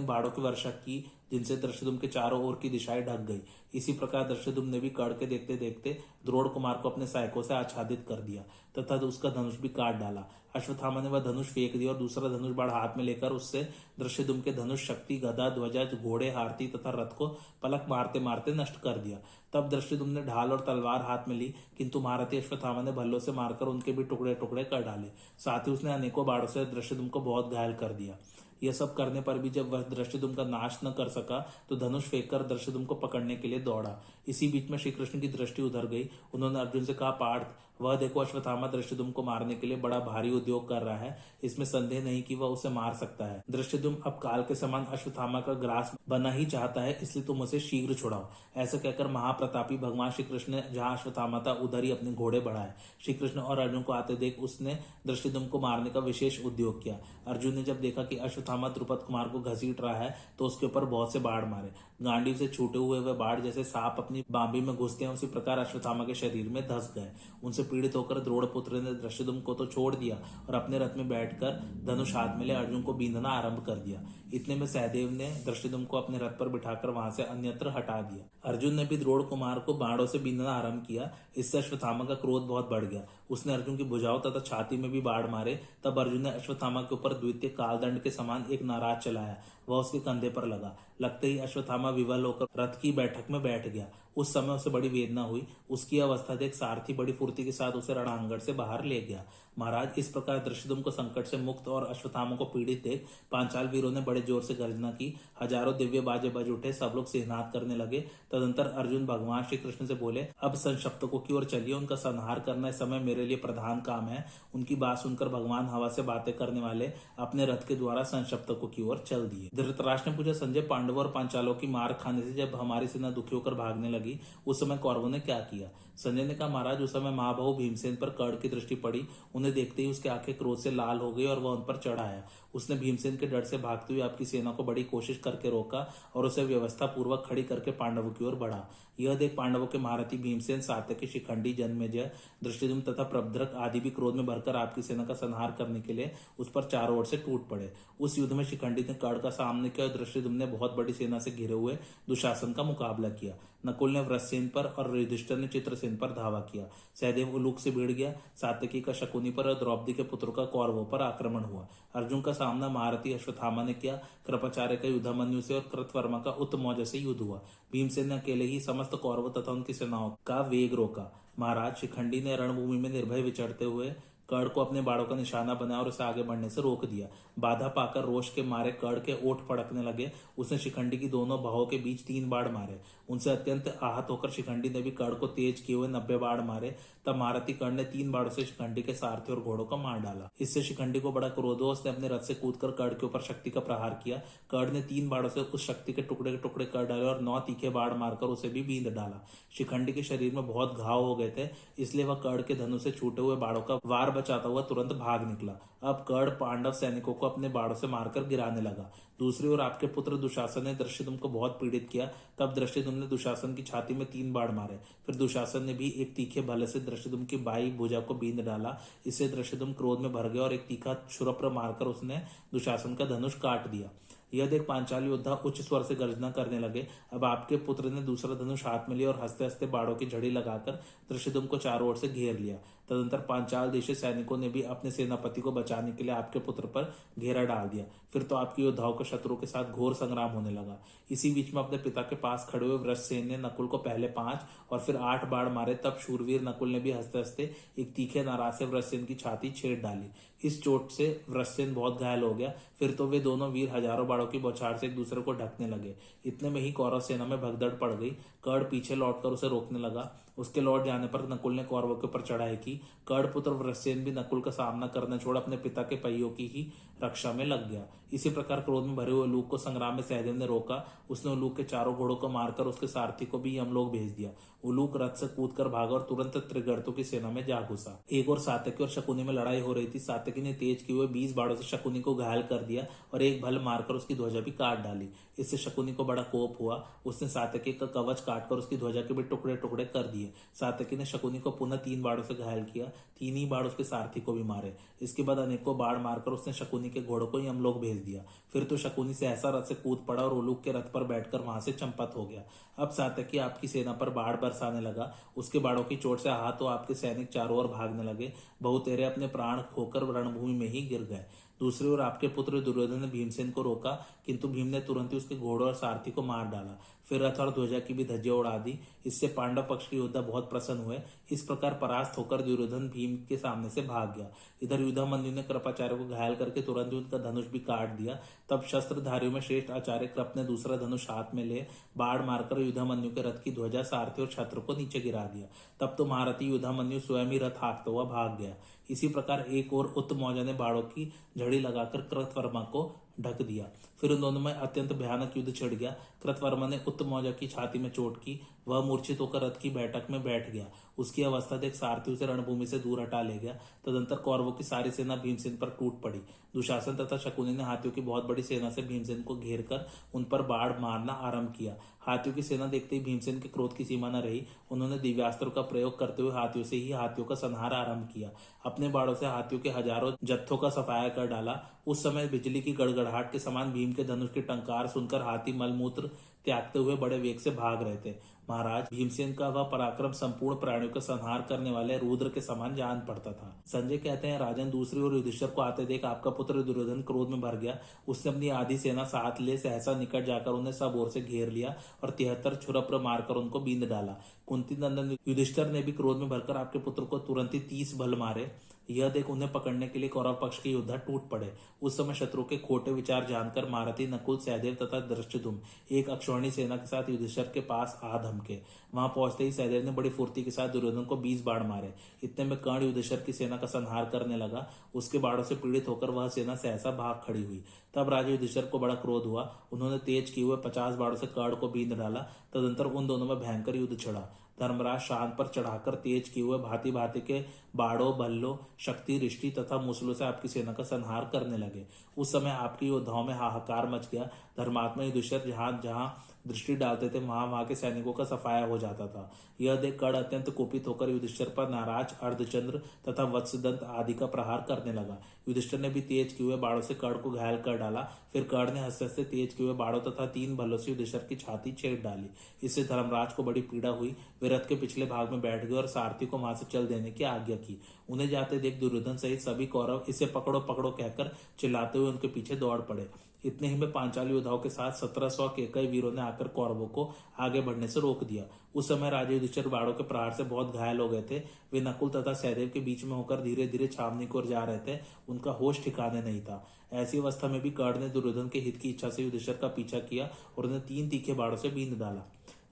बाढ़ों 0.00 0.30
की 0.30 0.42
वर्षा 0.42 0.70
की, 0.70 1.12
जिनसे 1.30 1.56
दृष्टिदुम 1.56 1.96
के 1.96 2.06
चारों 2.06 2.42
ओर 2.44 2.58
की 2.62 2.68
दिशाएँ 2.68 3.02
ढक 3.02 3.20
गई। 3.20 3.40
इसी 3.74 3.92
प्रकार 3.92 4.28
दृष्टिदुम 4.28 4.66
ने 4.66 4.80
भी 4.80 4.90
कड़ 4.90 5.12
के 5.12 5.26
देखते 5.26 5.56
देखते 5.56 5.98
द्रोड़ 6.26 6.48
कुमार 6.48 6.74
को 6.74 6.90
अपने 6.90 7.06
सहायकों 7.06 7.42
से 7.42 7.54
आच्छादित 7.54 8.04
कर 8.08 8.14
दिया, 8.14 8.42
तथा 8.78 8.96
उसका 8.96 9.30
धनुष 9.30 9.60
भी 9.60 9.68
काट 9.68 9.94
डाला। 9.94 10.24
अश्वत्थामा 10.56 11.00
ने 11.00 11.08
वह 11.08 11.20
धनुष 11.20 11.46
फेंक 11.46 11.76
दिया 11.76 11.92
और 11.92 11.98
दूसरा 11.98 12.28
धनुष 12.28 12.54
बाढ़ 12.56 12.70
हाथ 12.70 12.96
में 12.96 13.04
लेकर 13.04 13.32
उससे 13.32 13.67
दृश्यदुम 14.00 14.40
के 14.40 14.52
धनुष, 14.52 14.86
शक्ति, 14.88 15.16
गदा, 15.16 15.48
ध्वजा, 15.50 15.84
घोड़े 15.84 16.30
हारती 16.30 16.66
तथा 16.66 16.90
रथ 16.92 17.16
को 17.16 17.26
पलक 17.62 17.86
मारते 17.88 18.20
मारते 18.20 18.54
नष्ट 18.54 18.80
कर 18.80 18.98
दिया। 18.98 19.18
तब 19.52 19.68
दृष्टिदुम 19.68 20.08
ने 20.08 20.22
ढाल 20.22 20.52
और 20.52 20.60
तलवार 20.60 21.02
हाथ 21.02 21.28
में 21.28 21.36
ली, 21.36 21.54
किंतु 21.78 22.00
महारथी 22.00 22.38
अश्वत्थामा 22.38 22.82
ने 22.82 22.92
भल्लों 22.92 23.18
से 23.18 23.32
मारकर 23.32 23.66
उनके 23.66 23.92
भी 23.92 24.04
टुकड़े 24.04 24.34
टुकड़े 24.34 24.64
कर 24.64 24.82
डाले। 24.82 25.08
साथ 25.38 25.66
ही 25.66 25.72
उसने 25.72 25.92
अनेकों 25.92 26.26
बाढ़ों 26.26 26.46
से 26.46 26.64
दृश्यदुम 26.64 27.08
को 27.08 27.20
बहुत 27.20 27.52
घायल 27.52 27.74
कर 27.74 27.92
दिया। 27.92 28.16
यह 28.62 28.72
सब 28.72 28.94
करने 28.94 29.20
पर 29.20 29.38
भी 29.38 29.50
जब 29.50 29.70
वह 29.70 29.82
दृष्टिदुम 29.82 30.34
का 30.34 30.44
नाश 30.44 30.78
न 30.84 30.90
कर 30.90 31.08
सका 31.08 31.38
तो 31.68 31.76
धनुष 31.76 32.02
फेंक 32.02 32.22
फेंककर 32.22 32.46
दृष्टिदुम 32.46 32.84
को 32.84 32.94
पकड़ने 32.94 33.36
के 33.36 33.48
लिए 33.48 33.58
दौड़ा। 33.58 33.94
इसी 34.28 34.48
बीच 34.48 34.70
में 34.70 34.78
श्री 34.78 34.90
कृष्ण 34.90 35.20
की 35.20 35.28
दृष्टि 35.28 35.62
उधर 35.62 35.86
गई। 35.86 36.08
उन्होंने 36.34 36.60
अर्जुन 36.60 36.84
से 36.84 36.94
कहा, 36.94 37.10
पार्थ 37.10 37.67
वह 37.80 37.96
देखो 37.96 38.20
अश्वत्थामा 38.20 38.66
दृष्टिदुम 38.66 39.10
को 39.10 39.22
मारने 39.22 39.54
के 39.54 39.66
लिए 39.66 39.76
बड़ा 39.78 39.98
भारी 40.00 40.30
उद्योग 40.32 40.68
कर 40.68 40.82
रहा 40.82 40.96
है। 40.96 41.16
इसमें 41.44 41.64
संदेह 41.66 42.04
नहीं 42.04 42.22
कि 42.22 42.34
वह 42.34 42.46
उसे 42.48 42.68
मार 42.70 42.94
सकता 42.94 43.24
है। 43.24 43.42
दृष्टिदुम 43.50 43.96
अब 44.06 44.18
काल 44.22 44.42
के 44.42 44.54
समान 44.54 44.84
अश्वत्थामा 44.86 45.40
का 45.40 45.52
ग्रास 45.56 45.92
बना 46.08 46.32
ही 46.32 46.44
चाहता 46.46 46.80
है, 46.80 46.98
इसलिए 47.02 47.24
तुम 47.24 47.40
उसे 47.42 47.60
शीघ्र 47.60 47.94
छुड़ाओ। 47.94 48.28
ऐसा 48.56 48.78
कहकर 48.78 49.06
महाप्रतापी 49.08 49.76
भगवान 49.78 50.10
श्री 50.10 50.24
कृष्ण 50.24 50.52
ने 50.52 50.62
जहाँ 50.72 50.92
अश्वत्थामा 50.92 51.42
था, 51.46 51.52
उधर 51.52 51.84
ही 51.84 51.90
अपने 51.90 52.12
घोड़े 52.12 52.40
बढ़ाए। 52.40 52.72
श्री 53.04 53.14
कृष्ण 53.14 53.40
और 53.40 53.58
अर्जुन 53.58 53.82
को 53.82 53.92
आते 53.92 54.16
देख 54.16 54.38
उसने 54.40 54.78
दृष्टिदुम 55.06 55.46
को 55.46 55.58
मारने 55.60 55.90
का 55.90 56.00
विशेष 56.00 56.40
उद्योग 56.46 56.82
किया। 56.82 56.98
अर्जुन 57.28 57.54
ने 57.54 57.62
जब 57.62 57.80
देखा 57.80 58.02
कि 58.02 58.16
अश्वत्थामा 58.18 58.68
द्रुपद 58.68 59.04
कुमार 59.06 59.28
को 59.28 59.40
घसीट 59.42 59.80
रहा 59.80 59.96
है 59.96 60.14
तो 60.38 60.46
उसके 60.46 60.66
ऊपर 60.66 60.84
बहुत 60.86 61.12
से 61.12 61.18
बाढ़ 61.20 61.44
मारे। 61.44 61.72
गांडी 62.02 62.34
से 62.34 62.46
छूटे 62.48 62.78
हुए 62.78 62.98
वह 62.98 63.12
बाढ़ 63.12 63.40
जैसे 63.40 63.64
सांप 63.64 63.96
अपनी 63.98 64.24
बांबी 64.30 64.60
में 64.60 64.74
घुसते 64.76 65.04
हैं, 65.04 65.12
उसी 65.12 65.26
प्रकार 65.26 65.58
अश्वत्थामा 65.58 66.04
के 66.04 66.14
शरीर 66.14 66.48
में 66.48 66.62
धस 66.68 66.92
गए। 66.96 67.10
उनसे 67.44 67.62
पीड़ित 67.62 67.96
होकर 67.96 68.18
द्रोणपुत्र 68.18 68.80
ने 68.82 68.92
दृश्यदुम 68.92 69.40
को 69.40 69.54
तो 69.54 69.66
छोड़ 69.66 69.94
दिया 69.94 70.16
और 70.48 70.54
अपने 70.54 70.78
रथ 70.78 70.96
में 70.96 71.08
बैठकर 71.08 71.60
धनुष 71.86 72.14
हाथ 72.16 72.36
में 72.38 72.44
ले 72.46 72.54
अर्जुन 72.54 72.82
को 72.82 72.92
बींधना 72.92 73.28
आरंभ 73.28 73.64
कर 73.66 73.76
दिया। 73.76 74.02
इतने 74.34 74.54
में 74.54 74.66
सहदेव 74.66 75.10
ने 75.10 75.30
दृश्यदुम 75.46 75.84
को 75.84 75.96
अपने 75.96 76.18
रथ 76.18 76.38
पर 76.38 76.48
बिठाकर 76.48 76.90
वहाँ 76.90 77.10
से 77.10 77.22
अन्यत्र 77.22 77.68
हटा 77.68 78.00
दिया। 78.02 78.24
अर्जुन 78.44 78.74
ने 78.74 78.84
भी 78.84 78.96
द्रोड़ 78.96 79.22
कुमार 79.22 79.58
को 79.58 79.74
बाणों 79.74 80.06
से 80.06 80.18
बींधना 80.18 80.50
आरंभ 80.50 80.84
किया। 80.88 81.10
इससे 81.36 81.58
अश्वत्थामा 81.58 82.04
का 82.04 82.14
क्रोध 82.14 82.42
बहुत 82.42 82.70
बढ़ 82.70 82.84
गया। 82.84 83.02
उसने 83.30 83.54
अर्जुन 83.54 83.76
की 83.76 83.84
भुजाओं 83.84 84.18
तथा 84.20 84.40
छाती 84.40 84.76
में 84.76 84.90
भी 84.90 85.00
बाढ़ 85.00 85.30
मारे। 85.30 85.60
तब 85.84 85.98
अर्जुन 85.98 86.22
ने 86.22 86.30
अश्वत्थामा 86.30 86.82
के 86.82 86.94
ऊपर 86.94 87.12
द्वितीय 87.12 87.50
कालदंड 87.50 88.02
के 88.02 88.10
समान 88.10 88.44
एक 88.50 88.62
नाराज़ 88.62 88.98
चलाया। 88.98 89.36
वह 89.68 89.78
उसके 89.78 90.00
कंधे 90.00 90.30
पर 90.30 90.44
लगा। 90.44 90.76
लगते 91.00 91.26
ही 91.26 91.38
अश्वत्थामा 91.38 91.90
विवल 91.90 92.24
होकर 92.24 92.62
रथ 92.62 92.80
की 92.80 92.92
बैठक 92.92 93.30
में 93.30 93.42
बैठ 93.42 93.68
गया। 93.68 93.86
उस 94.18 94.32
समय 94.34 94.50
उसे 94.50 94.70
बड़ी 94.70 94.88
वेदना 94.88 95.22
हुई। 95.22 95.46
उसकी 95.70 95.98
अवस्था 96.00 96.34
देख 96.36 96.54
सारथी 96.54 96.92
बड़ी 96.94 97.12
फुर्ती 97.12 97.44
के 97.44 97.52
साथ 97.52 97.72
उसे 97.72 97.94
रणांगण 97.94 98.38
से 98.38 98.52
बाहर 98.54 98.84
ले 98.84 99.00
गया। 99.00 99.24
महाराज, 99.58 99.88
इस 99.98 100.08
प्रकार 100.08 100.38
दृश्यदुम 100.38 100.80
को 100.82 100.90
संकट 100.90 101.26
से 101.26 101.36
मुक्त 101.36 101.68
और 101.68 101.84
अश्वत्थामा 101.86 102.36
को 102.36 102.44
पीड़ित 102.46 102.82
देख 102.82 103.06
पांचाल 103.32 103.68
वीरों 103.68 103.90
ने 103.90 104.00
बड़े 104.00 104.20
ज़ोर 104.22 104.42
से 104.42 104.54
गर्जना 104.54 104.90
की। 104.92 105.14
हज़ारों 105.42 105.76
दिव्य 105.76 106.00
बाजे 106.00 106.28
बज 106.28 106.48
उठे, 106.50 106.72
सब 106.72 106.92
लोग 106.94 107.06
सिहनाद 107.06 107.50
करने 107.52 107.76
लगे। 107.76 108.00
तदंतर 108.32 108.66
अर्जुन 108.68 109.06
भगवान 109.06 109.42
श्री 109.44 109.58
कृष्ण 109.58 109.86
से 109.86 109.94
बोले, 109.94 110.26
अब 110.42 110.54
संशप्तकों 110.56 111.18
की 111.18 111.34
ओर 111.34 111.44
चलिए, 111.44 111.74
उनका 111.74 111.96
संहार 111.96 112.40
करना 112.40 112.68
इस 112.68 112.78
समय 112.78 112.98
मेरे 113.00 113.26
लिए 113.26 113.36
प्रधान 113.38 113.80
काम 113.80 114.08
है। 114.08 114.24
उनकी 114.54 114.76
बात 114.76 114.98
सुनकर 114.98 115.28
भगवान 115.28 115.66
हवा 115.66 115.88
से 115.88 116.02
बातें 116.04 116.32
करने 116.36 116.60
वाले 116.60 116.92
अपने 117.18 117.46
रथ 117.46 117.66
के 117.68 117.74
द्वारा 117.74 118.02
संशप्तकों 118.04 118.68
की 118.68 118.82
ओर 118.82 119.04
चल 119.06 119.26
दिए। 119.28 119.50
धृतराष्ट्र 119.54 120.10
ने 120.10 120.16
पूछा, 120.16 120.32
संजय, 120.34 120.60
पांडव 120.62 120.98
और 120.98 121.10
पांचालों 121.10 121.54
की 121.54 121.66
मार 121.68 121.92
खाने 121.94 122.22
से 122.22 122.32
जब 122.34 122.54
हमारी 122.54 122.88
सेना 122.88 123.10
दुखी 123.10 123.34
होकर 123.34 123.54
भागने 123.54 123.90
लगी 123.90 124.07
उस 124.46 124.60
समय 124.60 124.78
कौरवों 124.78 125.08
ने 125.08 125.20
क्या 125.20 125.38
किया? 125.40 125.68
संजय 125.96 126.24
ने 126.24 126.34
कहा, 126.34 126.48
महाराज, 126.48 126.82
उस 126.82 126.92
समय 126.92 127.10
महाभाव 127.10 127.54
भीमसेन 127.54 127.96
पर 127.96 128.10
कर्ण 128.10 128.36
की 128.36 128.48
दृष्टि 128.48 128.74
पड़ी। 128.74 129.02
उन्हें 129.34 129.54
देखते 129.54 129.82
ही 129.82 129.90
उसके 129.90 130.08
आँखें 130.08 130.34
क्रोध 130.38 130.58
से 130.58 130.70
लाल 130.70 130.98
हो 130.98 131.12
गई 131.12 131.26
और 131.26 131.38
वह 131.38 131.50
उन 131.50 131.60
पर 131.60 131.76
चढ़ 131.76 132.00
आया 132.00 132.22
उसने 132.54 132.76
भीमसेन 132.76 133.16
के 133.16 133.26
डर 133.26 133.44
से 133.44 133.58
भागते 133.58 133.94
हुए 133.94 134.02
आपकी 134.02 134.24
सेना 134.24 134.52
को 134.52 134.64
बड़ी 134.64 134.82
कोशिश 134.84 135.18
करके 135.18 135.50
रोका 135.50 135.86
और 136.16 136.26
उसे 136.26 136.44
व्यवस्था 136.44 136.86
पूर्वक 136.86 137.24
खड़ी 137.26 137.42
करके 137.42 137.70
पांडवों 137.70 138.10
की 138.10 138.24
ओर 138.24 138.34
बढ़ा। 138.34 138.66
यह 139.00 139.14
देख 139.14 139.34
पांडवों 139.36 139.66
के 139.66 139.78
महारथी 139.78 140.16
भीमसेन 140.16 140.60
सात्यकी 140.60 141.06
शिखंडी, 141.06 141.52
जन्मेजय 141.52 142.10
दृष्टिदुम 142.44 142.80
तथा 142.80 143.02
प्रभद्रक 143.02 143.52
आदि 143.56 143.80
भी 143.80 143.90
क्रोध 143.90 144.14
में 144.14 144.26
भरकर 144.26 144.56
आपकी 144.56 144.82
सेना 144.82 145.04
का 145.04 145.14
संहार 145.14 145.54
करने 145.58 145.80
के 145.80 145.92
लिए 145.92 146.12
उस 146.38 146.50
पर 146.50 146.64
चारों 146.64 146.98
ओर 146.98 147.06
से 147.06 147.16
टूट 147.16 147.48
पड़े। 147.48 147.72
उस 148.00 148.18
युद्ध 148.18 148.32
में 148.32 148.44
शिखंडी 148.44 148.82
ने 148.82 148.94
कर्ण 148.94 149.20
का 149.20 149.30
सामने 149.30 149.70
किया 149.70 149.86
और 149.86 149.92
दृष्टिदुम 149.92 150.32
ने 150.32 150.46
बहुत 150.46 150.76
बड़ी 150.76 150.92
सेना 150.92 151.18
से 151.18 151.30
घिरे 151.30 151.54
हुए 151.54 151.78
दुशासन 152.08 152.52
का 152.52 152.62
मुकाबला 152.62 153.08
किया। 153.08 153.34
नकुल 153.66 153.90
ने 153.90 154.00
व्रतसेन 154.00 154.48
पर 154.48 154.64
और 154.64 154.96
युधिष्ठर 154.96 155.36
ने 155.36 155.48
चित्रसेन 155.48 155.96
पर 155.96 156.10
धावा 156.10 156.40
किया। 156.40 156.64
सहदेव 156.94 157.34
उलूक 157.34 157.58
से 157.58 157.70
भिड़ 157.70 157.92
गया। 157.92 158.12
सात्यकी 158.36 158.80
का 158.80 158.92
शकुनी 158.92 159.30
पर 159.30 159.48
और 159.48 159.54
द्रौपदी 159.54 159.92
के 159.92 160.02
पुत्र 160.02 160.30
का 160.30 160.44
कौरवों 160.44 160.84
पर 160.84 161.02
आक्रमण 161.02 161.44
हुआ। 161.44 161.66
अर्जुन 161.94 162.22
का 162.22 162.32
सामना 162.32 162.68
महारथी 162.68 163.12
अश्वत्थामा 163.12 163.62
ने 163.62 163.74
किया। 163.74 163.96
कृपाचार्य 164.26 164.76
का 164.76 164.88
युद्धमन्यु 164.88 165.40
से 165.40 165.54
और 165.54 165.60
कृतवर्मा 165.60 166.18
का 166.18 166.30
उत्तमौज 166.30 166.86
से 166.86 166.98
युद्ध 166.98 167.20
हुआ। 167.20 167.40
भीमसेन 167.72 168.08
ने 168.08 168.14
अकेले 168.14 168.44
ही 168.44 168.60
समस्त 168.60 168.94
कौरवों 168.94 169.30
तथा 169.30 169.52
उनकी 169.52 169.74
सेनाओं 169.74 170.10
का 170.26 170.40
वेग 170.40 170.74
रोका। 170.74 171.12
महाराज 171.38 171.76
शिखंडी 171.76 172.20
ने 172.20 172.36
रणभूमि 172.36 172.78
में 172.78 172.90
निर्भय 172.90 173.22
विचरते 173.22 173.64
हुए 173.64 173.94
कड़ 174.28 174.48
को 174.48 174.60
अपने 174.60 174.80
बाड़ों 174.80 175.04
का 175.04 175.14
निशाना 175.16 175.54
बनाया 175.54 175.80
और 175.80 175.88
उसे 175.88 176.02
आगे 176.04 176.22
बढ़ने 176.22 176.48
से 176.50 176.62
रोक 176.62 176.84
दिया। 176.84 177.06
बाधा 177.38 177.68
पाकर 177.68 178.04
रोष 178.04 178.28
के 178.30 178.42
मारे 178.42 178.70
कड़ 178.72 178.98
के 178.98 179.14
ओठ 179.28 179.40
फड़कने 179.48 179.82
लगे। 179.82 180.10
उसने 180.38 180.58
शिखंडी 180.58 180.98
की 180.98 181.08
दोनों 181.08 181.42
बाहों 181.42 181.64
के 181.66 181.76
बीच 181.78 182.00
तीन 182.00 182.28
बाढ़ 182.30 182.48
मारे। 182.48 182.80
उनसे 183.08 183.30
अत्यंत 183.30 183.68
आहत 183.82 184.06
होकर 184.10 184.30
शिखंडी 184.30 184.70
ने 184.70 184.82
भी 184.82 184.90
कड़ 184.90 185.12
को 185.14 185.26
तेज 185.28 185.60
किए 185.60 185.76
हुए 185.76 185.88
नब्बे 185.88 186.16
बाढ़ 186.16 186.40
मारे। 186.40 186.74
तब 187.06 187.16
महारथी 187.16 187.52
कर्ण 187.52 187.74
ने 187.74 187.84
तीन 187.84 188.10
बाढ़ों 188.12 188.30
से 188.30 188.44
शिखंडी 188.44 188.82
के 188.82 188.94
सारथी 188.94 189.32
और 189.32 189.40
घोड़ों 189.40 189.64
का 189.64 189.76
मार 189.76 190.00
डाला। 190.00 190.28
इससे 190.40 190.62
शिखंडी 190.62 191.00
को 191.00 191.12
बड़ा 191.12 191.28
क्रोध 191.28 191.60
हुआ। 191.60 191.72
उसने 191.72 191.92
अपने 191.92 192.08
रथ 192.08 192.20
से 192.20 192.34
कूदकर 192.34 192.70
कड़ 192.72 192.88
के 192.90 193.06
ऊपर 193.06 193.20
शक्ति 193.22 193.50
का 193.50 193.60
प्रहार 193.60 194.00
किया। 194.04 194.18
कर्ण 194.50 194.72
ने 194.72 194.82
तीन 194.82 195.08
बाढ़ों 195.08 195.28
से 195.28 195.40
उस 195.40 195.66
शक्ति 195.66 195.92
के 195.92 196.02
टुकड़े 196.02 196.30
के 196.30 196.36
टुकड़े 196.38 196.64
कर 196.66 196.86
डाले 196.86 197.04
और 197.04 197.20
नौ 197.20 197.38
तीखे 197.40 197.70
बाढ़ 197.70 197.94
मारकर 197.94 198.26
उसे 198.26 198.48
भी 198.48 198.62
बींद 198.62 198.92
डाला। 198.94 199.24
शिखंडी 199.58 199.92
के 199.92 200.02
शरीर 200.02 200.34
में 200.34 200.46
बहुत 200.46 200.76
घाव 200.76 201.04
हो 201.04 201.14
गए 201.16 201.30
थे, 201.38 201.48
इसलिए 201.78 202.04
वह 202.04 202.14
कड़ 202.14 202.40
के 202.42 202.54
धनु 202.56 202.78
से 202.78 202.90
छूटे 202.90 203.22
हुए 203.22 203.36
बाढ़ों 203.36 203.62
का 203.62 203.78
वार 203.86 204.10
बचाता 204.18 204.48
हुआ 204.48 204.62
तुरंत 204.62 204.92
भाग 204.92 205.28
निकला। 205.28 205.52
अब 205.82 206.04
कर्ण 206.08 206.30
पांडव 206.30 206.72
सैनिकों 206.72 207.14
को 207.14 207.28
अपने 207.28 207.48
बाढ़ों 207.48 207.74
से 207.74 207.86
मारकर 207.86 208.24
गिराने 208.24 208.60
लगा। 208.60 208.90
दूसरी 209.18 209.48
ओर 209.48 209.60
आपके 209.60 209.86
पुत्र 209.86 210.16
दुशासन 210.16 210.64
ने 210.64 210.74
दृश्यदुम 210.74 211.16
को 211.16 211.28
बहुत 211.28 211.58
पीड़ित 211.60 211.88
किया, 211.92 212.06
तब 212.38 212.54
दृश्यदुम 212.54 212.94
ने 212.94 213.06
दुशासन 213.06 213.54
की 213.54 213.62
छाती 213.62 213.94
में 213.94 214.06
तीन 214.10 214.32
बाढ़ 214.32 214.50
मारे। 214.50 214.78
फिर 215.06 215.14
दुशासन 215.14 215.62
ने 215.62 215.74
भी 215.74 215.90
एक 215.96 216.14
तीखे 216.14 216.40
भले 216.40 216.66
से 216.66 216.80
दृश्यदुम 216.80 217.24
की 217.24 217.36
बाई 217.36 217.70
भुजा 217.70 218.00
को 218.00 218.14
बींद 218.14 218.40
डाला। 218.40 218.76
इससे 219.06 219.28
दृश्यदुम 219.28 219.72
क्रोध 219.72 220.00
में 220.00 220.12
भर 220.12 220.28
गया 220.28 220.42
और 220.42 220.52
एक 220.52 220.66
तीखा 220.66 220.96
छुरप्र 221.10 221.48
मारकर 221.48 221.86
उसने 221.86 222.22
दुशासन 222.52 222.94
का 222.94 223.04
धनुष 223.04 223.34
काट 223.34 223.68
दिया। 223.68 223.90
यह 224.34 224.46
देख 224.46 224.62
पांचाल 224.62 225.04
योद्धा 225.04 225.34
उच्च 225.34 225.60
स्वर 225.60 225.82
से 225.82 225.94
गर्जना 225.94 226.30
करने 226.30 226.58
लगे। 226.58 226.86
अब 227.12 227.24
आपके 227.24 227.56
पुत्र 227.56 227.90
ने 227.90 228.02
दूसरा 228.02 228.34
धनुष 228.34 228.66
हाथ 228.66 228.88
में 228.88 228.96
लिया 228.96 229.08
और 229.08 229.20
हँसते 229.22 229.44
हँसते 229.44 229.66
बाड़ों 229.66 229.94
की 229.94 230.06
झड़ी 230.06 230.30
लगाकर 230.30 230.72
त्रिशुदम 231.08 231.46
को 231.46 231.58
चारों 231.58 231.88
ओर 231.88 231.96
से 231.96 232.08
घेर 232.08 232.38
लिया। 232.38 232.56
तदंतर 232.90 233.20
पांचाल 233.20 233.70
देशी 233.70 233.94
सैनिकों 233.94 234.36
ने 234.36 234.48
भी 234.48 234.62
अपने 234.64 234.90
सेनापति 234.90 235.40
को 235.40 235.52
बचाने 235.52 235.92
के 235.92 236.04
लिए 236.04 236.12
आपके 236.12 236.38
पुत्र 236.38 236.66
पर 236.66 236.92
घेरा 237.18 237.44
डाल 237.44 237.68
दिया। 237.68 237.84
फिर 238.12 238.22
तो 238.22 238.36
आपके 238.36 238.62
योद्धाओं 238.62 238.92
के 238.92 239.04
शत्रु 239.04 239.36
के 239.36 239.46
साथ 239.46 239.72
घोर 239.72 239.94
संग्राम 239.94 240.30
होने 240.30 240.50
लगा। 240.50 240.78
इसी 241.10 241.30
बीच 241.30 241.52
में 241.54 241.62
अपने 241.62 241.78
पिता 241.78 242.02
के 242.02 242.16
पास 242.16 242.46
खड़े 242.50 242.66
हुए 242.66 242.76
वृषसेन 242.78 243.26
ने 243.26 243.36
नकुल 243.36 243.66
को 243.66 243.78
पहले 243.78 244.06
पाँच 244.08 244.72
और 244.72 244.78
फिर 244.78 244.96
आठ 244.96 245.28
बाढ़ 245.28 245.48
मारे, 245.48 245.74
तब 245.74 245.98
शूरवीर 245.98 246.42
नकुल 246.42 246.68
ने 246.68 246.80
भी 246.80 246.92
हँसते 246.92 247.18
हँसते 247.18 247.50
एक 247.78 247.92
तीखे 247.94 248.24
नाराज़ 248.24 248.54
से 248.54 248.66
वृषसेन 248.66 249.04
की 249.04 249.14
छाती 249.14 249.50
छेड़ 249.50 249.78
डाली। 249.80 250.10
इस 250.44 250.62
चोट 250.62 250.90
से 250.90 251.06
वृषसेन 251.30 251.74
बहुत 251.74 252.00
घायल 252.00 252.22
हो 252.22 252.34
गया। 252.34 252.52
फिर 252.78 252.90
तो 252.90 253.06
वे 253.06 253.20
दोनों 253.20 253.50
वीर 253.50 253.70
हज़ारों 253.70 254.06
बाड़ों 254.08 254.26
की 254.26 254.38
बौछार 254.38 254.76
से 254.76 254.86
एक 254.86 254.94
दूसरे 254.96 255.20
को 255.20 255.32
ढकने 255.32 255.68
लगे। 255.68 255.94
इतने 256.26 256.50
में 256.50 256.60
ही 256.60 256.72
कौरव 256.72 257.00
सेना 257.00 257.24
में 257.26 257.40
भगदड़ 257.40 257.70
पड़ 257.70 257.92
गई। 257.92 258.10
कर्ण 258.44 258.64
पीछे 258.64 258.94
लौटकर 258.94 259.28
उसे 259.28 259.48
रोकने 259.48 259.78
लगा। 259.78 260.10
उसके 260.38 260.60
लौट 260.60 260.84
जाने 260.84 261.06
पर 261.06 261.28
नकुल 261.28 261.52
ने 261.52 261.64
कौरवों 261.64 261.94
के 261.94 262.06
ऊपर 262.06 262.20
चढ़ाई 262.20 262.56
की। 262.56 262.77
कर्ण 263.06 263.32
पुत्र 263.32 263.50
वृषसेन 263.50 264.04
भी 264.04 264.12
नकुल 264.12 264.40
का 264.40 264.50
सामना 264.50 264.86
करना 264.86 265.16
छोड़ 265.16 265.36
अपने 265.36 265.56
पिता 265.56 265.82
के 265.82 265.96
पहियों 265.96 266.30
की 266.30 266.46
ही 266.46 266.66
रक्षा 267.02 267.32
में 267.32 267.44
लग 267.44 267.70
गया। 267.70 267.86
इसी 268.12 268.30
प्रकार 268.30 268.60
क्रोध 268.60 268.84
में 268.84 268.96
भरे 268.96 269.12
हुए 269.12 269.26
लूक 269.26 269.48
को 269.48 269.58
संग्राम 269.58 269.94
में 269.94 270.02
सहदेव 270.02 270.34
ने 270.34 270.46
रोका। 270.46 270.84
उसने 271.10 271.32
उलूक 271.32 271.56
के 271.56 271.62
चारों 271.62 271.94
घोड़ों 271.94 272.16
को 272.16 272.28
मारकर 272.28 272.64
उसके 272.64 272.86
सारथी 272.86 273.26
को 273.26 273.38
भी 273.38 273.58
यमलोक 273.58 273.90
भेज 273.92 274.10
दिया। 274.12 274.30
उलूक 274.64 274.96
रथ 274.96 275.14
से 275.14 275.26
कूद 275.26 275.52
कर 275.52 275.68
भागा 275.68 275.94
और 275.94 276.06
तुरंत 276.08 276.36
त्रिगर्तों 276.50 276.92
की 276.92 277.04
सेना 277.04 277.30
में 277.30 277.44
जा 277.46 277.60
घुसा। 277.60 278.04
एक 278.12 278.28
और 278.28 278.38
सातकी 278.38 278.82
और 278.84 278.88
शकुनी 278.88 279.22
में 279.22 279.32
लड़ाई 279.34 279.60
हो 279.60 279.72
रही 279.72 279.86
थी। 279.86 279.98
सातकी 279.98 280.42
ने 280.42 280.52
तेज 280.52 280.82
किए 280.82 280.96
हुए 280.96 281.06
बीस 281.06 281.34
बाड़ों 281.34 281.56
से 281.56 281.64
शकुनी 281.64 282.00
को 282.00 282.14
घायल 282.14 282.42
कर 282.42 282.62
दिया 282.62 282.86
और 283.14 283.22
एक 283.22 283.42
भल 283.42 283.58
मारकर 283.58 283.94
उसकी 283.94 284.14
ध्वजा 284.14 284.40
भी 284.40 284.50
काट 284.50 284.78
डाली। 284.78 285.08
इससे 285.38 285.56
शकुनी 285.56 285.92
को 285.92 286.04
बड़ा 286.04 286.22
कोप 286.22 286.56
हुआ। 286.60 286.84
उसने 287.06 287.28
सातकी 287.28 287.72
का 287.72 287.86
कवच 287.86 288.20
काटकर 288.20 288.56
उसकी 288.56 288.76
ध्वजा 288.76 289.00
के 289.00 289.14
भी 289.14 289.22
टुकड़े 289.22 289.56
टुकड़े 289.56 289.84
कर 289.84 290.06
दिए। 290.06 290.32
सातकी 290.54 290.96
ने 290.96 291.04
शकुनी 291.04 291.38
को 291.38 291.50
पुनः 291.50 291.76
तीन 291.76 292.02
बाड़ों 292.02 292.22
से 292.22 292.34
घायल 292.34 292.64
किया। 292.64 292.86
तीन 293.18 293.36
ही 293.36 293.46
बाढ़ 293.46 293.66
उसके 293.66 293.84
सारथी 293.84 294.20
को 294.20 294.32
भी 294.32 294.42
मारे। 294.42 294.76
इसके 295.02 295.22
बाद 295.22 295.38
अनेकों 295.38 295.76
बाढ़ 295.78 295.98
मारकर 295.98 296.30
उसने 296.30 296.52
शकुनी 296.52 296.87
के 296.88 297.02
घोड़ों 297.02 297.26
को 297.26 297.40
यमलोक 297.40 297.76
भेज 297.76 297.96
दिया। 297.96 298.22
फिर 298.52 298.64
तो 298.64 298.76
शकुनी 298.76 299.14
से 299.14 299.26
ऐसा 299.26 299.50
रथ 299.50 299.62
से 299.62 299.74
कूद 299.74 300.04
पड़ा 300.08 300.22
और 300.22 300.34
उलूक 300.34 300.62
के 300.62 300.72
रथ 300.72 300.92
पर 300.92 301.04
बैठकर 301.04 301.40
वहाँ 301.40 301.60
से 301.60 301.72
चंपत 301.72 302.12
हो 302.16 302.24
गया। 302.26 302.42
अब 302.78 302.90
सातकी 302.90 303.38
आपकी 303.38 303.68
सेना 303.68 303.92
पर 303.92 304.10
बाढ़ 304.10 304.36
बरसाने 304.36 304.80
लगा। 304.80 305.12
उसके 305.36 305.58
बाड़ों 305.58 305.84
की 305.84 305.96
चोट 305.96 306.20
से 306.20 306.28
हाथ 306.28 306.52
तो 306.52 306.66
आपके 306.66 306.94
सैनिक 306.94 307.28
चारों 307.28 307.58
ओर 307.58 307.66
भागने 307.68 308.02
लगे। 308.02 308.32
बहुतेरे 308.62 309.04
अपने 309.04 309.26
प्राण 309.26 309.62
खोकर 309.74 310.02
रणभूमि 310.14 310.54
में 310.54 310.68
ही 310.68 310.86
गिर 310.86 311.02
गए। 311.02 311.24
दूसरी 311.60 311.88
ओर 311.88 312.00
आपके 312.00 312.28
पुत्र 312.28 312.60
दुर्योधन 312.60 313.00
ने 313.00 313.06
भीमसेन 313.06 313.50
को 313.50 313.62
रोका, 313.62 313.92
किंतु 314.26 314.48
भीम 314.48 314.66
ने 314.66 314.80
तुरंत 314.80 315.12
ही 315.12 315.16
उसके 315.16 315.36
घोड़ों 315.36 315.68
और 315.68 315.74
सारथी 315.74 316.10
को 316.10 316.22
मार 316.22 316.44
डाला। 316.44 316.78
फिर 317.08 317.22
रथ 317.22 317.40
और 317.40 317.50
ध्वजा 317.50 317.78
की 317.78 317.94
भी 317.94 318.04
धज्जियाँ 318.04 318.36
उड़ा 318.36 318.56
दी। 318.58 318.78
इससे 319.06 319.26
पांडव 319.26 319.62
पक्ष 319.62 319.88
के 319.88 319.96
योद्धा 319.96 320.20
बहुत 320.20 320.48
प्रसन्न 320.50 320.78
हुए। 320.78 320.98
इस 321.32 321.42
प्रकार 321.42 321.74
परास्त 321.74 322.18
होकर 322.18 322.42
दुर्योधन 322.42 322.88
भीम 322.88 323.16
के 323.28 323.36
सामने 323.36 323.70
से 323.70 323.82
भाग 323.82 324.14
गया। 324.16 324.26
इधर 324.62 324.80
युद्धामंदिर 324.80 325.32
ने 325.32 325.42
कृपाचार्य 325.42 325.96
को 325.96 326.08
घायल 326.08 326.34
करके 326.34 326.62
तुरंत 326.62 326.92
ही 326.92 326.96
उनका 326.96 327.18
धनुष 327.20 327.46
भी 327.46 327.58
काट 327.58 327.96
दिया। 327.98 328.18
तब 328.50 328.62
शस्त्रधारियों 328.62 329.32
में 329.32 329.40
श्रेष्ठ 329.40 329.70
आचार्य 329.70 330.06
कृप 330.06 330.32
ने 330.36 330.44
दूसरा 330.44 330.76
धनुष 330.76 331.10
हाथ 331.10 331.34
में 331.34 331.44
ले 331.44 331.66
बाढ़ 331.96 332.22
मारकर 332.22 332.60
युद्धामन्यु 332.60 333.10
के 333.10 333.22
रथ 333.22 333.42
की 333.42 333.50
ध्वजा 333.50 333.82
सारथी 333.82 334.22
और 334.22 334.28
छत्र 334.28 334.60
को 334.60 334.74
नीचे 334.74 335.00
गिरा 335.00 335.24
दिया। 335.24 335.48
तब 335.80 335.94
तो 335.98 336.06
महारथी 336.06 336.50
युद्धामन्यु 336.50 337.00
स्वयं 337.00 337.26
ही 337.26 337.38
रथ 337.38 337.62
हाँकता 337.62 337.90
हुआ 337.90 338.04
भाग 338.04 338.38
गया। 338.38 338.54
इसी 338.90 339.08
प्रकार 339.08 339.40
एक 339.40 339.72
और 339.72 339.86
उत्त 339.96 340.12
मौजा 340.12 340.42
ने 340.42 340.52
बाड़ों 340.52 340.82
की 340.82 341.12
झड़ी 341.38 341.60
लगाकर 341.60 342.00
कृतवर्मा 342.00 342.60
को 342.62 342.84
ढक 343.20 343.42
दिया। 343.42 343.64
फिर 344.00 344.10
उन 344.10 344.20
दोनों 344.20 344.40
में 344.40 344.52
अत्यंत 344.54 344.92
भयानक 344.92 345.36
युद्ध 345.36 345.54
छिड़ 345.54 345.74
गया। 345.74 345.96
कृतवर्मा 346.22 346.68
ने 346.68 346.80
उत्तमौजा 346.88 347.30
की 347.30 347.48
छाती 347.48 347.78
में 347.78 347.90
चोट 347.90 348.16
की। 348.16 348.40
वह 348.68 348.84
मूर्छित 348.84 349.20
होकर 349.20 349.42
रथ 349.42 349.60
की 349.60 349.70
बैठक 349.70 350.06
में 350.10 350.22
बैठ 350.24 350.50
गया। 350.50 350.66
उसकी 350.98 351.22
अवस्था 351.22 351.56
देख 351.56 351.74
सारथी 351.74 352.12
उसे 352.12 352.26
रणभूमि 352.26 352.66
से 352.66 352.78
दूर 352.78 353.00
हटा 353.00 353.22
ले 353.22 353.38
गया। 353.38 353.52
तदंतर 353.86 354.16
कौरवों 354.18 354.52
की 354.52 354.64
सारी 354.64 354.90
सेना 354.90 355.16
भीमसेन 355.16 355.56
पर 355.56 355.76
टूट 355.78 356.00
पड़ी। 356.02 356.20
दुशासन 356.54 356.96
तथा 356.96 357.16
शकुनी 357.18 357.52
ने 357.56 357.62
हाथियों 357.62 357.92
की 357.94 358.00
बहुत 358.00 358.24
बड़ी 358.24 358.42
सेना 358.42 358.70
से 358.70 358.82
भीमसेन 358.82 359.22
को 359.22 359.36
घेर 359.36 359.62
कर 359.62 359.86
उन 360.14 360.24
पर 360.24 360.42
बाढ़ 360.42 360.78
मारना 360.80 361.12
आरंभ 361.12 361.52
किया। 361.58 361.74
हाथियों 362.00 362.34
की 362.34 362.42
सेना 362.42 362.66
देखते 362.66 362.96
ही 362.96 363.02
भीमसेन 363.04 363.40
के 363.40 363.48
क्रोध 363.48 363.76
की 363.76 363.84
सीमा 363.84 364.08
न 364.10 364.16
रही। 364.16 364.44
उन्होंने 364.70 364.98
दिव्यास्त्र 364.98 365.48
का 365.48 365.62
प्रयोग 365.62 365.98
करते 365.98 366.22
हुए 366.22 366.32
हाथियों 366.32 366.64
से 366.64 366.76
ही 366.76 366.92
हाथियों 366.92 367.26
का 367.26 367.34
संहार 367.34 367.72
आरंभ 367.74 368.08
किया। 368.14 368.30
अपने 368.66 368.88
बाड़ों 368.88 369.14
से 369.14 369.26
हाथियों 369.26 369.60
के 369.60 369.70
हज़ारों 369.70 370.12
जत्थों 370.24 370.56
का 370.56 370.68
सफाया 370.70 371.08
कर 371.08 371.26
डाला। 371.26 371.60
उस 371.86 372.02
समय 372.02 372.26
बिजली 372.28 372.60
की 372.60 372.72
गड़गड़ाहट 372.72 373.30
के 373.32 373.38
समान 373.38 373.72
भीम 373.72 373.92
के 373.92 374.04
धनुष 374.04 374.30
की 374.30 374.40
टंकार 374.42 374.86
सुनकर 374.86 375.22
हाथी 375.22 375.52
मलमूत्र 375.52 376.10
त्यागते 376.44 376.78
हुए 376.78 376.96
बड़े 376.96 377.18
वेग 377.18 377.38
से 377.38 377.50
भाग 377.50 377.82
रहे 377.82 377.96
थे। 377.96 378.14
महाराज, 378.50 378.84
भीमसेन 378.84 379.32
का 379.34 379.48
वह 379.48 379.62
पराक्रम 379.62 380.12
संपूर्ण 380.12 380.56
प्राणियों 380.56 380.92
का 380.92 381.00
संहार 381.00 381.46
करने 381.48 381.70
वाले 381.70 381.98
रुद्र 381.98 382.28
के 382.28 382.40
समान 382.40 382.74
जान 382.74 383.00
पड़ता 383.00 383.32
था। 383.32 383.62
संजय 383.66 383.98
कहते 383.98 384.28
हैं, 384.28 384.38
राजन 384.38 384.70
दूसरी 384.70 385.00
ओर 385.00 385.14
युधिष्ठर 385.14 385.46
को 385.46 385.62
आते 385.62 385.84
देख 385.84 386.04
आपका 386.04 386.30
पुत्र 386.30 386.62
दुर्योधन 386.62 387.02
क्रोध 387.02 387.28
में 387.28 387.40
भर 387.40 387.56
गया। 387.56 387.78
उसने 388.08 388.32
अपनी 388.32 388.48
आधी 388.48 388.78
सेना 388.78 389.04
साथ 389.04 389.40
ले 389.40 389.58
सहसा 389.58 389.98
निकट 389.98 390.24
जाकर 390.24 390.50
उन्हें 390.50 390.72
सब 390.72 390.96
ओर 390.96 391.08
से 391.08 391.20
घेर 391.20 391.50
लिया 391.50 391.74
और 392.02 392.10
तिहत्तर 392.10 392.54
छुरप्र 392.54 392.98
मारकर 392.98 393.34
उनको 393.34 393.60
बींद 393.60 393.84
डाला। 393.84 394.16
कुंती 394.46 394.76
नंदन 394.76 395.16
युधिष्ठर 395.28 395.70
ने 395.70 395.82
भी 395.82 395.92
क्रोध 395.92 396.16
में 396.16 396.28
भरकर 396.28 396.56
आपके 396.56 396.78
पुत्र 396.78 397.04
को 397.04 397.18
तुरंत 397.18 397.54
ही 397.54 397.60
तीस 397.60 397.94
बल 397.96 398.14
मारे। 398.14 398.50
यह 398.90 399.08
देख 399.08 399.30
उन्हें 399.30 399.52
पकड़ने 399.52 399.88
के 399.88 399.98
लिए 399.98 400.08
कौरव 400.08 400.38
पक्ष 400.42 400.58
के 400.58 400.70
योद्धा 400.70 400.96
टूट 400.96 401.28
पड़े। 401.28 401.52
उस 401.82 401.96
समय 401.96 402.14
शत्रु 402.14 402.42
के 402.42 402.56
खोटे 402.56 402.92
विचार 402.92 403.26
जानकर 403.26 403.68
मारती, 403.68 404.06
नकुल, 404.06 404.38
सहदेव 404.38 404.74
तथा 404.74 405.00
दृष्टुम 405.00 405.58
एक 405.92 406.10
अक्षौणी 406.10 406.50
सेना 406.50 406.76
के 406.76 406.86
साथ 406.86 407.10
युधिष्ठर 407.10 407.42
के 407.42 407.60
पास 407.60 408.00
आ 408.04 408.18
धमके। 408.18 408.58
वहाँ 408.94 409.08
पहुँचते 409.08 409.44
ही 409.44 409.52
सहदेव 409.52 409.84
ने 409.84 409.90
बड़ी 409.90 410.10
फुर्ती 410.10 410.42
के 410.42 410.50
साथ 410.50 410.68
दुर्योधन 410.68 411.04
को 411.04 411.16
बीस 411.16 411.44
बाढ़ 411.44 411.62
मारे। 411.62 411.94
इतने 412.24 412.44
में 412.44 412.58
कर्ण 412.58 412.84
युधिष्ठर 412.84 413.16
की 413.16 413.32
सेना 413.32 413.56
का 413.56 413.66
संहार 413.66 414.04
करने 414.04 414.36
लगा। 414.36 414.70
उसके 414.94 415.18
बाढ़ों 415.18 415.44
से 415.44 415.54
पीड़ित 415.54 415.88
होकर 415.88 416.10
वह 416.10 416.28
सेना 416.28 416.56
सहसा 416.56 416.90
भाग 416.90 417.20
खड़ी 417.26 417.44
हुई। 417.44 417.64
तब 417.94 418.08
राजा 418.08 418.28
युधिष्ठर 418.28 418.62
को 418.62 418.78
बड़ा 418.78 418.94
क्रोध 418.94 419.24
हुआ। 419.24 419.56
उन्होंने 419.72 419.98
तेज 419.98 420.30
किए 420.30 420.44
हुए 420.44 420.56
पचास 420.56 420.94
बाढ़ों 420.94 421.16
से 421.16 421.26
कर्ण 421.26 421.56
को 421.56 421.68
बींद 421.68 421.92
डाला। 421.92 422.20
तदंतर 422.52 422.84
उन 422.84 423.06
दोनों 423.06 423.26
में 423.26 423.40
भयंकर 423.40 423.76
युद्ध 423.76 423.98
छिड़ा। 423.98 424.28
धर्मराज 424.60 425.00
शांत 425.00 425.34
पर 425.38 425.46
चढ़ाकर 425.46 425.94
तेज 425.94 426.28
किए 426.28 426.42
हुए 426.42 426.58
भांति 426.58 426.90
भांति 426.90 427.20
के 427.20 427.40
बाड़ों, 427.76 428.18
बल्लों, 428.18 428.56
शक्ति 428.78 429.18
रिष्टि 429.18 429.50
तथा 429.50 429.78
मुसलों 429.78 430.14
से 430.14 430.24
आपकी 430.24 430.48
सेना 430.48 430.72
का 430.72 430.82
संहार 430.82 431.28
करने 431.32 431.56
लगे। 431.56 431.86
उस 432.16 432.32
समय 432.32 432.50
आपकी 432.50 432.88
योद्धाओं 432.88 433.24
में 433.24 433.34
हाहाकार 433.34 433.88
मच 433.88 434.08
गया। 434.12 434.24
धर्मात्मा 434.58 435.04
युधिष्ठर, 435.04 435.42
जहाँ 435.46 435.80
जहाँ 435.82 436.24
दृष्टि 436.48 436.76
डालते 436.76 437.08
थे, 437.08 437.18
वहाँ 437.18 437.64
के 437.64 437.74
सैनिकों 437.74 438.12
का 438.12 438.24
सफाया 438.24 438.66
हो 438.66 438.78
जाता 438.78 439.06
था। 439.06 439.30
यह 439.60 439.76
देख 439.76 439.98
कड़ 440.00 440.16
अत्यंत 440.16 440.50
कुपित 440.50 440.86
होकर 440.86 441.08
युधिष्ठर 441.08 441.44
पर 441.44 441.68
नाराज़, 441.68 442.14
अर्धचंद्र 442.22 442.78
तथा 443.08 443.24
वत्सदंत 443.24 443.82
आदि 443.82 444.14
का 444.14 444.26
प्रहार 444.26 444.64
करने 444.68 444.92
लगा। 444.92 445.18
युधिष्ठर 445.48 445.78
ने 445.78 445.88
भी 445.88 446.00
तेज 446.00 446.32
किए 446.32 446.46
हुए 446.46 446.56
बाड़ों 446.56 446.80
से 446.80 446.94
कड़ 446.94 447.12
को 447.12 447.30
घायल 447.30 447.58
कर 447.58 447.78
डाला। 447.78 448.02
फिर 448.32 448.42
कड़ 448.42 448.70
ने 448.70 448.80
हँसते 448.80 449.04
हँसते 449.04 449.24
तेज 449.24 449.54
किए 449.54 449.66
हुए 449.66 449.76
बाड़ों 449.76 450.00
तथा 450.00 450.26
तीन 450.26 450.56
भलों 450.56 450.78
से 450.78 450.90
युधिष्ठर 450.90 451.18
की 451.18 451.36
छाती 451.36 451.72
छेड़ 451.72 452.00
डाली। 452.00 452.30
इससे 452.62 452.84
धर्मराज 452.84 453.32
को 453.32 453.42
बड़ी 453.42 453.60
पीड़ा 453.60 453.88
हुई। 453.88 454.16
वे 454.42 454.48
रथ 454.48 454.68
के 454.68 454.74
पिछले 454.74 455.06
भाग 455.06 455.30
में 455.30 455.40
बैठ 455.40 455.64
गए 455.64 455.76
और 455.76 455.86
सारथी 455.86 456.26
को 456.26 456.38
वहाँ 456.38 456.54
से 456.54 456.66
चल 456.72 456.86
देने 456.86 457.10
की 457.10 457.24
आज्ञा 457.24 457.56
की। 457.56 457.80
उन्हें 458.10 458.28
जाते 458.28 458.58
देख 458.58 458.80
दुर्योधन 458.80 459.16
सहित 459.16 459.40
सभी 459.40 459.66
कौरव 459.66 460.04
इसे 460.08 460.26
पकड़ो 460.26 460.60
पकड़ो 460.60 460.90
कहकर 460.90 461.30
चिल्लाते 461.58 461.98
हुए 461.98 462.10
उनके 462.10 462.28
पीछे 462.28 462.56
दौड़ 462.56 462.80
पड़े। 462.80 463.27
इतने 463.44 463.68
ही 463.68 463.76
में 463.76 463.90
पांचाली 463.92 464.32
योद्धाओं 464.32 464.58
के 464.58 464.68
साथ 464.68 464.92
सत्रह 464.92 465.28
सौ 465.28 465.48
के 465.48 465.66
कई 465.66 465.86
वीरों 465.86 466.12
ने 466.12 466.20
आकर 466.20 466.48
कौरवों 466.48 466.86
को 466.86 467.08
आगे 467.38 467.60
बढ़ने 467.60 467.88
से 467.88 468.00
रोक 468.00 468.24
दिया। 468.24 468.44
उस 468.74 468.88
समय 468.88 469.10
राजे 469.10 469.34
युधिष्ठिर 469.34 469.68
बाड़ों 469.68 469.92
के 469.92 470.02
प्रहार 470.02 470.32
से 470.32 470.42
बहुत 470.42 470.74
घायल 470.76 471.00
हो 471.00 471.08
गए 471.08 471.22
थे। 471.22 471.38
वे 471.72 471.80
नकुल 471.80 472.10
तथा 472.10 472.32
सहदेव 472.32 472.70
के 472.74 472.80
बीच 472.80 473.04
में 473.04 473.12
होकर 473.12 473.40
धीरे 473.40 473.66
धीरे 473.66 473.86
छावनी 473.86 474.26
की 474.26 474.38
ओर 474.38 474.46
जा 474.46 474.64
रहे 474.64 474.78
थे। 474.78 474.98
उनका 475.28 475.50
होश 475.50 475.82
ठिकाने 475.84 476.22
नहीं 476.22 476.40
था। 476.40 476.64
ऐसी 476.92 477.18
अवस्था 477.18 477.48
में 477.48 477.60
भी 477.60 477.70
कर्ण 477.70 478.00
ने 478.00 478.08
दुर्योधन 478.08 478.48
के 478.48 478.58
हित 478.58 478.76
की 478.76 478.90
इच्छा 478.90 479.08
से 479.08 479.22
युधिष्ठिर 479.22 479.56
का 479.56 479.68
पीछा 479.68 479.98
किया 479.98 480.28
और 480.58 480.66
उन्हें 480.66 480.80
तीन 480.80 481.08
तीखे 481.08 481.32
बाड़ों 481.32 481.56
से 481.56 481.68
बींद 481.68 481.98
डाला। 481.98 482.24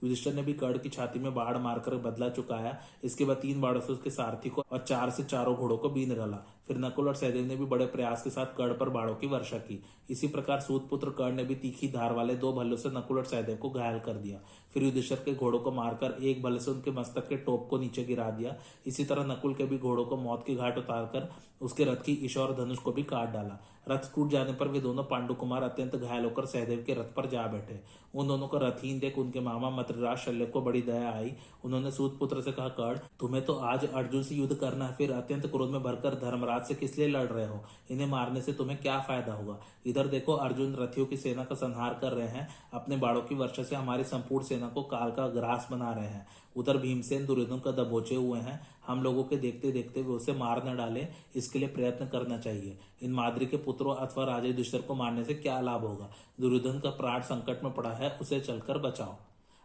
युधिष्ठर 0.03 0.33
ने 0.33 0.41
भी 0.41 0.53
कर्ण 0.53 0.77
की 0.77 0.89
छाती 0.89 1.19
में 1.19 1.33
बाढ़ 1.35 1.57
मारकर 1.57 1.95
बदला 1.95 2.29
चुकाया। 2.29 2.77
इसके 3.03 3.25
बाद 3.25 3.37
तीन 3.37 3.61
बाढ़ों 3.61 3.81
से 3.81 3.93
उसके 3.93 4.09
सारथी 4.09 4.49
को 4.49 4.63
और 4.71 4.79
चार 4.79 5.09
से 5.09 5.23
चारों 5.23 5.55
घोड़ों 5.55 5.77
को 5.77 5.89
बीन 5.89 6.15
डाला। 6.15 6.43
फिर 6.67 6.77
नकुल 6.77 7.07
और 7.07 7.15
सहदेव 7.15 7.45
ने 7.45 7.55
भी 7.55 7.65
बड़े 7.65 7.85
प्रयास 7.85 8.23
के 8.23 8.29
साथ 8.29 8.55
कर्ण 8.57 8.77
पर 8.77 8.89
बाड़ों 8.89 9.15
की 9.15 9.27
वर्षा 9.27 9.57
की। 9.57 9.81
इसी 10.09 10.27
प्रकार 10.27 10.59
सूत 10.59 10.87
पुत्र 10.89 11.09
कर्ण 11.09 11.35
ने 11.35 11.43
भी 11.43 11.55
तीखी 11.55 11.87
धार 11.87 12.13
वाले 12.13 12.35
दो 12.35 12.53
भल्लों 12.53 12.77
से 12.77 12.89
नकुल 12.89 13.17
और 13.17 13.25
सहदेव 13.25 13.55
को 13.55 13.69
घायल 13.69 13.99
कर 13.99 14.13
दिया। 14.13 14.39
फिर 14.73 14.83
युधिष्ठर 14.83 15.15
के 15.15 15.33
घोड़ों 15.35 15.59
को 15.59 15.71
मारकर 15.71 16.15
एक 16.21 16.41
भल्ले 16.43 16.59
से 16.59 16.71
उनके 16.71 16.91
मस्तक 16.91 17.27
के 17.29 17.37
टोप 17.37 17.67
को 17.69 17.77
नीचे 17.77 18.03
गिरा 18.03 18.29
दिया। 18.29 18.55
इसी 18.87 19.05
तरह 19.05 19.25
नकुल 19.25 19.53
के 19.53 19.65
भी 19.65 19.77
घोड़ों 19.77 20.05
को 20.05 20.17
मौत 20.17 20.43
की 20.47 20.55
घाट 20.55 20.77
उतारकर 20.77 21.29
उसके 21.61 21.83
रथ 21.83 21.95
की 21.95 22.13
ईश्वर 22.25 22.51
धनुष 22.55 22.77
को 22.77 22.91
भी 22.91 23.03
काट 23.03 23.31
डाला। 23.33 23.59
रथ 23.89 24.13
टूट 24.15 24.29
जाने 24.29 24.53
पर 24.53 24.67
वे 24.67 24.79
दोनों 24.79 25.03
पांडु 25.03 25.33
कुमार 25.33 25.63
अत्यंत 25.63 25.95
घायल 25.95 26.23
होकर 26.23 26.45
सहदेव 26.45 26.83
के 26.87 26.93
रथ 26.93 27.13
पर 27.15 27.27
जा 27.27 27.45
बैठे। 27.47 27.79
उन 28.15 28.27
दोनों 28.27 28.47
को 28.47 28.57
रथहीन 28.57 28.99
देख 28.99 29.17
उनके 29.17 29.39
मामा 29.39 29.69
मत्रराज 29.69 30.17
शल्य 30.17 30.45
को 30.45 30.61
बड़ी 30.61 30.81
दया 30.81 31.11
आई। 31.11 31.33
उन्होंने 31.65 31.91
सूत 31.91 32.17
पुत्र 32.19 32.41
से 32.41 32.51
कहा, 32.51 32.67
कर्ण, 32.67 32.99
तुम्हें 33.19 33.43
तो 33.45 33.53
आज 33.53 33.85
अर्जुन 33.85 34.23
से 34.23 34.35
युद्ध 34.35 34.55
करना 34.55 34.87
है, 34.87 34.93
फिर 34.93 35.11
अत्यंत 35.11 35.45
क्रोध 35.45 35.71
में 35.71 35.81
भरकर 35.83 36.15
धर्मराज 36.21 36.56
अपराध 36.57 36.67
से 36.67 36.75
किस 36.75 36.97
लिए 36.97 37.07
लड़ 37.07 37.27
रहे 37.27 37.47
हो? 37.47 37.63
इन्हें 37.91 38.07
मारने 38.07 38.41
से 38.41 38.53
तुम्हें 38.53 38.77
क्या 38.81 38.99
फ़ायदा 38.99 39.33
होगा 39.33 39.59
इधर 39.85 40.07
देखो, 40.07 40.33
अर्जुन 40.33 40.75
रथियों 40.75 41.05
की 41.05 41.17
सेना 41.17 41.43
का 41.43 41.55
संहार 41.55 41.97
कर 42.01 42.11
रहे 42.11 42.27
हैं। 42.27 42.47
अपने 42.73 42.97
बाड़ों 42.97 43.21
की 43.21 43.35
वर्षा 43.35 43.63
से 43.63 43.75
हमारी 43.75 44.03
संपूर्ण 44.03 44.45
सेना 44.45 44.67
को 44.67 44.83
काल 44.83 45.11
का 45.11 45.27
ग्रास 45.27 45.67
बना 45.71 45.91
रहे 45.93 46.07
हैं। 46.07 46.25
उधर 46.55 46.77
भीमसेन 46.77 47.25
दुर्योधन 47.25 47.59
का 47.59 47.71
दबोचे 47.71 48.15
हुए 48.15 48.39
हैं। 48.39 48.59
हम 48.87 49.03
लोगों 49.03 49.23
के 49.23 49.37
देखते 49.37 49.71
देखते 49.71 50.01
वे 50.01 50.13
उसे 50.13 50.33
मार 50.33 50.67
न 50.67 50.77
डाले। 50.77 51.07
इसके 51.35 51.59
लिए 51.59 51.67
प्रयत्न 51.67 52.07
करना 52.07 52.37
चाहिए। 52.37 52.77
इन 53.01 53.11
माद्री 53.11 53.45
के 53.45 53.57
पुत्रों 53.57 53.95
अथवा 53.95 54.23
राजे 54.23 54.53
दुष्टर 54.53 54.81
को 54.81 54.95
मारने 54.95 55.23
से 55.23 55.33
क्या 55.33 55.59
लाभ 55.61 55.81
होगा? 55.81 56.09
दुर्योधन 56.41 56.79
का 56.79 56.89
प्राण 56.89 57.21
संकट 57.21 57.63
में 57.63 57.73
पड़ा 57.73 57.91
है, 57.91 58.17
उसे 58.21 58.39
चलकर 58.39 58.77
बचाओ। 58.77 59.15